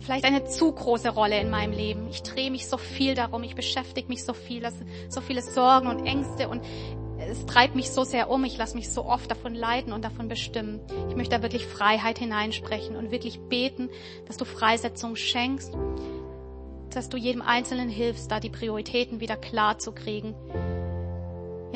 vielleicht 0.00 0.24
eine 0.24 0.44
zu 0.44 0.72
große 0.72 1.10
Rolle 1.10 1.40
in 1.40 1.50
meinem 1.50 1.72
Leben. 1.72 2.08
Ich 2.10 2.22
drehe 2.22 2.50
mich 2.50 2.66
so 2.68 2.76
viel 2.76 3.14
darum, 3.14 3.42
ich 3.42 3.54
beschäftige 3.54 4.08
mich 4.08 4.24
so 4.24 4.34
viel, 4.34 4.60
das 4.60 4.74
so 5.08 5.20
viele 5.20 5.42
Sorgen 5.42 5.88
und 5.88 6.04
Ängste 6.04 6.48
und 6.48 6.62
es 7.18 7.46
treibt 7.46 7.74
mich 7.74 7.90
so 7.90 8.04
sehr 8.04 8.30
um, 8.30 8.44
ich 8.44 8.56
lasse 8.56 8.76
mich 8.76 8.90
so 8.90 9.04
oft 9.04 9.30
davon 9.30 9.54
leiten 9.54 9.92
und 9.92 10.04
davon 10.04 10.28
bestimmen. 10.28 10.80
Ich 11.08 11.16
möchte 11.16 11.36
da 11.36 11.42
wirklich 11.42 11.66
Freiheit 11.66 12.18
hineinsprechen 12.18 12.96
und 12.96 13.10
wirklich 13.10 13.40
beten, 13.40 13.88
dass 14.26 14.36
du 14.36 14.44
Freisetzung 14.44 15.16
schenkst, 15.16 15.72
dass 16.90 17.08
du 17.08 17.16
jedem 17.16 17.42
Einzelnen 17.42 17.88
hilfst, 17.88 18.30
da 18.30 18.40
die 18.40 18.50
Prioritäten 18.50 19.20
wieder 19.20 19.36
klar 19.36 19.78
zu 19.78 19.92
kriegen 19.92 20.34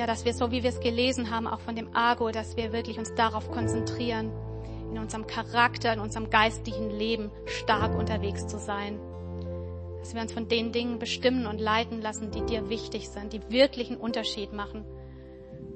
ja, 0.00 0.06
dass 0.06 0.24
wir 0.24 0.32
so 0.32 0.50
wie 0.50 0.62
wir 0.62 0.70
es 0.70 0.80
gelesen 0.80 1.30
haben, 1.30 1.46
auch 1.46 1.60
von 1.60 1.76
dem 1.76 1.94
Argo, 1.94 2.30
dass 2.30 2.56
wir 2.56 2.72
wirklich 2.72 2.98
uns 2.98 3.14
darauf 3.14 3.50
konzentrieren, 3.50 4.32
in 4.90 4.98
unserem 4.98 5.26
Charakter, 5.26 5.92
in 5.92 6.00
unserem 6.00 6.30
geistlichen 6.30 6.90
Leben 6.90 7.30
stark 7.44 7.94
unterwegs 7.96 8.46
zu 8.46 8.58
sein. 8.58 8.98
Dass 10.00 10.14
wir 10.14 10.22
uns 10.22 10.32
von 10.32 10.48
den 10.48 10.72
Dingen 10.72 10.98
bestimmen 10.98 11.46
und 11.46 11.60
leiten 11.60 12.00
lassen, 12.00 12.30
die 12.30 12.40
dir 12.40 12.70
wichtig 12.70 13.10
sind, 13.10 13.34
die 13.34 13.42
wirklichen 13.50 13.98
Unterschied 13.98 14.54
machen. 14.54 14.86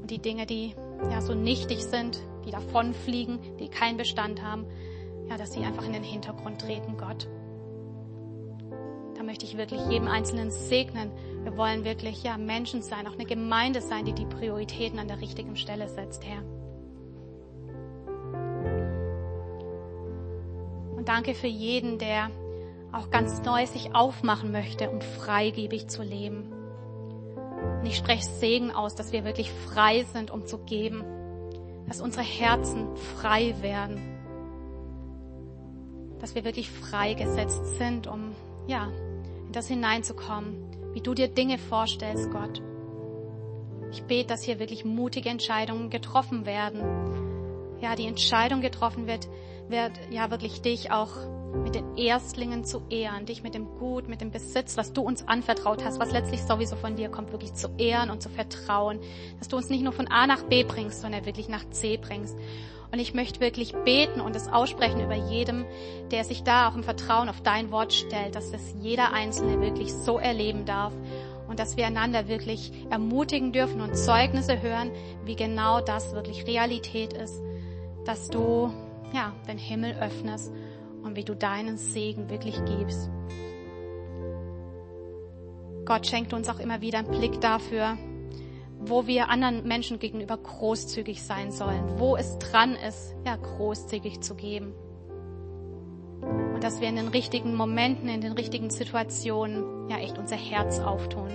Und 0.05 0.11
die 0.11 0.19
Dinge, 0.19 0.45
die 0.45 0.75
ja 1.11 1.23
so 1.23 1.33
nichtig 1.33 1.83
sind, 1.83 2.21
die 2.45 2.51
davonfliegen, 2.51 3.39
die 3.59 3.69
keinen 3.69 3.97
Bestand 3.97 4.43
haben, 4.43 4.67
ja, 5.31 5.39
dass 5.39 5.55
sie 5.55 5.65
einfach 5.65 5.87
in 5.87 5.95
den 5.95 6.03
Hintergrund 6.03 6.61
treten, 6.61 6.99
Gott. 6.99 7.27
Da 9.17 9.23
möchte 9.23 9.47
ich 9.47 9.57
wirklich 9.57 9.81
jedem 9.89 10.07
Einzelnen 10.07 10.51
segnen, 10.51 11.11
wir 11.43 11.57
wollen 11.57 11.87
wirklich 11.87 12.23
ja 12.23 12.37
Menschen 12.37 12.83
sein, 12.83 13.07
auch 13.07 13.15
eine 13.15 13.25
Gemeinde 13.25 13.81
sein, 13.81 14.05
die 14.05 14.13
die 14.13 14.27
Prioritäten 14.27 14.99
an 14.99 15.09
der 15.09 15.23
richtigen 15.23 15.57
Stelle 15.57 15.89
setzt, 15.89 16.23
Herr. 16.27 16.43
Und 20.99 21.09
danke 21.09 21.33
für 21.33 21.47
jeden, 21.47 21.97
der 21.97 22.31
auch 22.93 23.09
ganz 23.09 23.43
neu 23.43 23.65
sich 23.65 23.95
aufmachen 23.95 24.53
möchte, 24.53 24.91
um 24.91 25.01
freigebig 25.01 25.89
zu 25.89 26.03
leben. 26.03 26.53
Und 27.85 27.91
ich 27.91 27.99
spreche 27.99 28.25
Segen 28.25 28.71
aus, 28.71 28.95
dass 28.95 29.13
wir 29.13 29.27
wirklich 29.27 29.51
frei 29.51 30.05
sind, 30.05 30.31
um 30.31 30.47
zu 30.47 30.57
geben, 30.57 31.05
dass 31.87 32.01
unsere 32.01 32.23
Herzen 32.23 32.97
frei 32.97 33.55
werden, 33.61 34.01
dass 36.19 36.35
wir 36.35 36.45
wirklich 36.45 36.71
freigesetzt 36.71 37.77
sind, 37.77 38.07
um 38.07 38.35
ja 38.67 38.89
in 39.47 39.53
das 39.53 39.69
hineinzukommen, 39.69 40.65
wie 40.95 41.03
du 41.03 41.13
dir 41.13 41.29
Dinge 41.29 41.59
vorstellst, 41.59 42.31
Gott. 42.31 42.63
Ich 43.93 44.03
bete, 44.05 44.29
dass 44.29 44.43
hier 44.43 44.59
wirklich 44.59 44.87
mutige 44.87 45.29
Entscheidungen 45.29 45.91
getroffen 45.91 46.47
werden. 46.47 46.81
Ja, 47.83 47.97
die 47.97 48.07
Entscheidung 48.07 48.63
getroffen 48.63 49.07
wird, 49.07 49.29
wird 49.69 49.93
ja 50.11 50.31
wirklich 50.31 50.63
dich 50.63 50.91
auch 50.91 51.11
mit 51.63 51.75
den 51.75 51.97
Erstlingen 51.97 52.65
zu 52.65 52.83
ehren, 52.91 53.27
dich 53.27 53.43
mit 53.43 53.55
dem 53.55 53.67
Gut, 53.79 54.09
mit 54.09 54.21
dem 54.21 54.31
Besitz, 54.31 54.77
was 54.77 54.93
du 54.93 55.03
uns 55.03 55.27
anvertraut 55.27 55.85
hast, 55.85 56.01
was 56.01 56.13
letztlich 56.13 56.43
sowieso 56.43 56.77
von 56.77 56.97
dir 56.97 57.09
kommt, 57.09 57.33
wirklich 57.33 57.55
zu 57.55 57.69
ehren 57.79 58.11
und 58.11 58.23
zu 58.23 58.29
vertrauen, 58.29 59.01
dass 59.39 59.49
du 59.49 59.57
uns 59.57 59.69
nicht 59.69 59.83
nur 59.83 59.93
von 59.93 60.09
A 60.09 60.27
nach 60.27 60.43
B 60.43 60.65
bringst, 60.65 61.01
sondern 61.01 61.27
wirklich 61.27 61.49
nach 61.49 61.69
C 61.71 61.97
bringst. 61.97 62.37
Und 62.93 62.99
ich 62.99 63.15
möchte 63.15 63.41
wirklich 63.41 63.75
beten 63.85 64.21
und 64.21 64.37
es 64.37 64.49
aussprechen 64.49 65.01
über 65.01 65.15
jedem, 65.15 65.65
der 66.11 66.25
sich 66.25 66.43
da 66.45 66.69
auch 66.69 66.77
im 66.77 66.85
Vertrauen 66.85 67.29
auf 67.29 67.41
dein 67.41 67.71
Wort 67.71 67.93
stellt, 67.93 68.37
dass 68.37 68.53
das 68.53 68.75
jeder 68.81 69.13
Einzelne 69.13 69.61
wirklich 69.61 69.93
so 69.93 70.19
erleben 70.19 70.65
darf 70.65 70.93
und 71.49 71.59
dass 71.59 71.77
wir 71.77 71.87
einander 71.87 72.29
wirklich 72.29 72.73
ermutigen 72.91 73.53
dürfen 73.53 73.81
und 73.81 73.97
Zeugnisse 73.97 74.63
hören, 74.63 74.91
wie 75.25 75.37
genau 75.37 75.81
das 75.81 76.15
wirklich 76.15 76.47
Realität 76.47 77.13
ist, 77.13 77.43
dass 78.05 78.29
du 78.29 78.73
ja 79.13 79.33
den 79.49 79.59
Himmel 79.59 79.97
öffnest 80.01 80.53
und 81.05 81.17
wie 81.17 81.25
du 81.25 81.37
deinen 81.37 81.77
Segen 81.77 82.31
wirklich 82.31 82.57
gibst. 82.65 83.11
Gott 85.85 86.07
schenkt 86.07 86.33
uns 86.33 86.49
auch 86.49 86.59
immer 86.59 86.81
wieder 86.81 86.99
einen 86.99 87.11
Blick 87.11 87.41
dafür, 87.41 87.99
wo 88.79 89.07
wir 89.07 89.29
anderen 89.29 89.67
Menschen 89.67 89.99
gegenüber 89.99 90.37
großzügig 90.37 91.23
sein 91.23 91.51
sollen, 91.51 91.99
wo 91.99 92.17
es 92.17 92.39
dran 92.39 92.75
ist, 92.75 93.15
ja, 93.25 93.37
großzügig 93.37 94.21
zu 94.21 94.35
geben. 94.35 94.75
Und 96.23 96.65
dass 96.65 96.81
wir 96.81 96.89
in 96.89 96.97
den 96.97 97.09
richtigen 97.09 97.55
Momenten, 97.55 98.09
in 98.09 98.23
den 98.23 98.33
richtigen 98.33 98.71
Situationen, 98.71 99.89
ja, 99.89 99.99
echt 99.99 100.19
unser 100.19 100.37
Herz 100.37 100.81
auftun. 100.81 101.29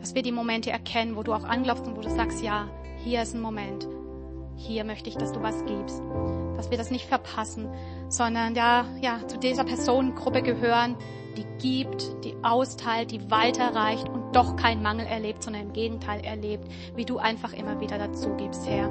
Dass 0.00 0.14
wir 0.14 0.22
die 0.22 0.32
Momente 0.32 0.70
erkennen, 0.70 1.16
wo 1.16 1.22
du 1.22 1.34
auch 1.34 1.44
anklopfst 1.44 1.86
und 1.86 1.96
wo 1.96 2.00
du 2.00 2.10
sagst, 2.10 2.42
ja, 2.42 2.68
hier 3.04 3.22
ist 3.22 3.34
ein 3.34 3.42
Moment. 3.42 3.86
Hier 4.56 4.84
möchte 4.84 5.10
ich, 5.10 5.16
dass 5.16 5.32
du 5.32 5.42
was 5.42 5.64
gibst. 5.66 6.00
Dass 6.56 6.70
wir 6.70 6.78
das 6.78 6.90
nicht 6.90 7.06
verpassen, 7.06 7.68
sondern 8.08 8.54
ja, 8.54 8.86
ja, 9.00 9.26
zu 9.26 9.38
dieser 9.38 9.64
Personengruppe 9.64 10.42
gehören, 10.42 10.96
die 11.36 11.46
gibt, 11.58 12.24
die 12.24 12.34
austeilt, 12.42 13.10
die 13.10 13.30
weiterreicht 13.30 14.08
und 14.08 14.34
doch 14.34 14.56
keinen 14.56 14.82
Mangel 14.82 15.06
erlebt, 15.06 15.42
sondern 15.42 15.62
im 15.62 15.72
Gegenteil 15.72 16.24
erlebt, 16.24 16.68
wie 16.94 17.04
du 17.04 17.18
einfach 17.18 17.52
immer 17.52 17.80
wieder 17.80 17.98
dazu 17.98 18.34
gibst, 18.36 18.66
Herr. 18.66 18.88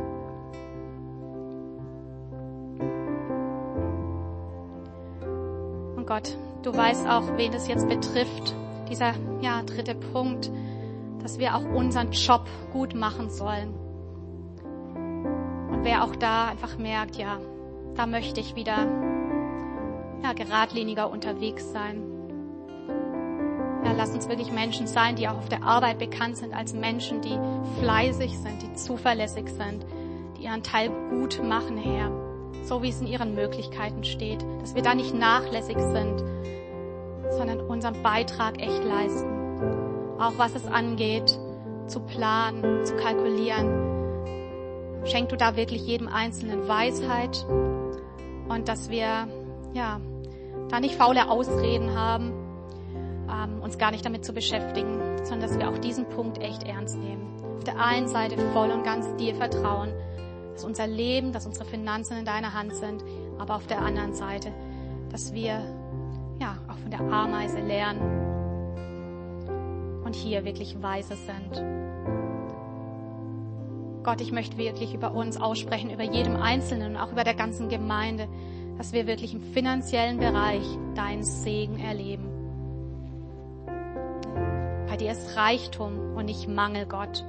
Und 5.96 6.06
Gott, 6.06 6.38
du 6.62 6.76
weißt 6.76 7.08
auch, 7.08 7.36
wen 7.38 7.54
es 7.54 7.68
jetzt 7.68 7.88
betrifft, 7.88 8.56
dieser 8.90 9.14
ja, 9.42 9.64
dritte 9.64 9.96
Punkt, 9.96 10.52
dass 11.22 11.40
wir 11.40 11.56
auch 11.56 11.66
unseren 11.66 12.12
Job 12.12 12.46
gut 12.72 12.94
machen 12.94 13.32
sollen. 13.32 13.74
Und 15.72 15.84
wer 15.84 16.04
auch 16.04 16.16
da 16.16 16.46
einfach 16.50 16.78
merkt, 16.78 17.16
ja, 17.16 17.40
da 17.96 18.06
möchte 18.06 18.42
ich 18.42 18.56
wieder 18.56 18.88
ja, 20.24 20.34
geradliniger 20.34 21.10
unterwegs 21.10 21.72
sein. 21.72 22.04
Ja, 23.84 23.92
lass 23.96 24.14
uns 24.14 24.28
wirklich 24.28 24.52
Menschen 24.52 24.88
sein, 24.88 25.16
die 25.16 25.28
auch 25.28 25.38
auf 25.38 25.50
der 25.50 25.64
Arbeit 25.64 26.00
bekannt 26.00 26.38
sind 26.38 26.54
als 26.54 26.74
Menschen, 26.74 27.22
die 27.22 27.38
fleißig 27.80 28.38
sind, 28.40 28.62
die 28.64 28.74
zuverlässig 28.74 29.50
sind, 29.50 29.86
die 30.38 30.44
ihren 30.44 30.64
Teil 30.64 30.90
gut 31.10 31.42
machen, 31.44 31.78
Herr, 31.78 32.12
so 32.64 32.82
wie 32.82 32.90
es 32.90 33.00
in 33.00 33.08
ihren 33.08 33.36
Möglichkeiten 33.36 34.04
steht, 34.04 34.44
dass 34.62 34.74
wir 34.74 34.82
da 34.82 34.96
nicht 34.96 35.14
nachlässig 35.14 35.78
sind, 35.78 36.24
sondern 37.30 37.62
unseren 37.62 38.02
Beitrag 38.02 38.60
echt 38.60 38.84
leisten. 38.84 39.30
Auch 40.20 40.34
was 40.38 40.56
es 40.56 40.66
angeht, 40.66 41.38
zu 41.88 42.00
planen, 42.00 42.84
zu 42.86 42.96
kalkulieren. 42.96 43.86
Schenk 45.06 45.30
du 45.30 45.38
da 45.38 45.56
wirklich 45.56 45.86
jedem 45.86 46.08
Einzelnen 46.08 46.68
Weisheit 46.68 47.46
und 48.50 48.68
dass 48.68 48.90
wir, 48.90 49.28
ja, 49.74 50.00
da 50.70 50.80
nicht 50.80 50.96
faule 50.96 51.30
Ausreden 51.30 51.96
haben, 51.96 52.32
ähm, 53.30 53.62
uns 53.62 53.78
gar 53.78 53.92
nicht 53.92 54.06
damit 54.06 54.26
zu 54.26 54.34
beschäftigen, 54.34 55.00
sondern 55.24 55.50
dass 55.50 55.58
wir 55.58 55.70
auch 55.70 55.78
diesen 55.78 56.08
Punkt 56.10 56.40
echt 56.42 56.64
ernst 56.64 56.98
nehmen. 56.98 57.28
Auf 57.58 57.64
der 57.64 57.80
einen 57.80 58.08
Seite 58.08 58.38
voll 58.54 58.72
und 58.72 58.84
ganz 58.84 59.16
dir 59.18 59.36
vertrauen, 59.36 59.94
dass 60.54 60.64
unser 60.64 60.88
Leben, 60.88 61.32
dass 61.34 61.46
unsere 61.46 61.66
Finanzen 61.66 62.18
in 62.18 62.26
deiner 62.26 62.54
Hand 62.54 62.76
sind, 62.76 63.04
aber 63.38 63.56
auf 63.56 63.68
der 63.68 63.82
anderen 63.82 64.14
Seite, 64.14 64.52
dass 65.12 65.34
wir 65.34 65.62
ja 66.40 66.58
auch 66.68 66.78
von 66.78 66.92
der 66.92 67.02
Ameise 67.02 67.60
lernen 67.60 68.26
und 70.04 70.16
hier 70.16 70.46
wirklich 70.46 70.82
weise 70.82 71.16
sind. 71.16 71.64
Gott, 74.06 74.22
ich 74.22 74.32
möchte 74.32 74.60
wirklich 74.60 74.94
über 74.94 75.16
uns 75.16 75.36
aussprechen, 75.42 75.90
über 75.90 76.04
jedem 76.04 76.36
Einzelnen 76.36 76.92
und 76.92 77.02
auch 77.02 77.12
über 77.12 77.24
der 77.24 77.34
ganzen 77.34 77.70
Gemeinde, 77.70 78.28
dass 78.78 78.94
wir 78.94 79.08
wirklich 79.08 79.34
im 79.34 79.42
finanziellen 79.42 80.20
Bereich 80.20 80.64
deinen 80.94 81.24
Segen 81.24 81.80
erleben. 81.80 82.30
Bei 84.88 84.96
dir 84.96 85.12
ist 85.12 85.36
Reichtum 85.36 86.16
und 86.16 86.26
nicht 86.26 86.48
Mangel, 86.48 86.86
Gott. 86.86 87.26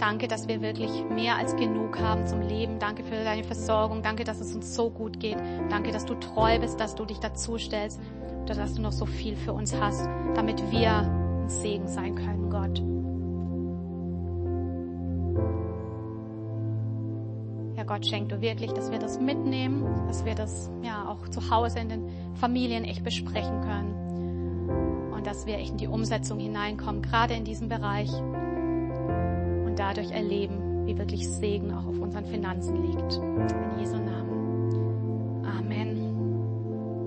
Danke, 0.00 0.26
dass 0.26 0.48
wir 0.48 0.60
wirklich 0.60 1.04
mehr 1.08 1.36
als 1.36 1.54
genug 1.54 2.00
haben 2.00 2.26
zum 2.26 2.40
Leben. 2.40 2.80
Danke 2.80 3.04
für 3.04 3.22
deine 3.22 3.44
Versorgung. 3.44 4.02
Danke, 4.02 4.24
dass 4.24 4.40
es 4.40 4.52
uns 4.52 4.74
so 4.74 4.90
gut 4.90 5.20
geht. 5.20 5.38
Danke, 5.70 5.92
dass 5.92 6.06
du 6.06 6.16
treu 6.16 6.58
bist, 6.58 6.80
dass 6.80 6.96
du 6.96 7.04
dich 7.04 7.20
dazu 7.20 7.56
stellst 7.56 8.00
oder 8.42 8.54
dass 8.56 8.74
du 8.74 8.82
noch 8.82 8.92
so 8.92 9.06
viel 9.06 9.36
für 9.36 9.52
uns 9.52 9.76
hast, 9.80 10.08
damit 10.34 10.60
wir 10.72 11.25
ein 11.46 11.50
Segen 11.50 11.86
sein 11.86 12.16
können, 12.16 12.50
Gott. 12.50 12.82
Gott, 17.86 18.04
schenk 18.04 18.28
du 18.30 18.40
wirklich, 18.40 18.72
dass 18.72 18.90
wir 18.90 18.98
das 18.98 19.20
mitnehmen, 19.20 19.84
dass 20.08 20.24
wir 20.24 20.34
das 20.34 20.70
ja 20.82 21.08
auch 21.08 21.28
zu 21.28 21.50
Hause 21.50 21.78
in 21.78 21.88
den 21.88 22.10
Familien 22.34 22.84
echt 22.84 23.04
besprechen 23.04 23.60
können 23.60 25.12
und 25.14 25.26
dass 25.26 25.46
wir 25.46 25.56
echt 25.58 25.70
in 25.70 25.76
die 25.76 25.86
Umsetzung 25.86 26.38
hineinkommen, 26.38 27.00
gerade 27.00 27.34
in 27.34 27.44
diesem 27.44 27.68
Bereich 27.68 28.12
und 28.12 29.74
dadurch 29.76 30.10
erleben, 30.10 30.84
wie 30.86 30.98
wirklich 30.98 31.28
Segen 31.28 31.72
auch 31.72 31.86
auf 31.86 31.98
unseren 31.98 32.26
Finanzen 32.26 32.82
liegt. 32.82 33.14
In 33.14 33.78
Jesu 33.78 33.96
Namen. 33.96 35.44
Amen. 35.46 35.85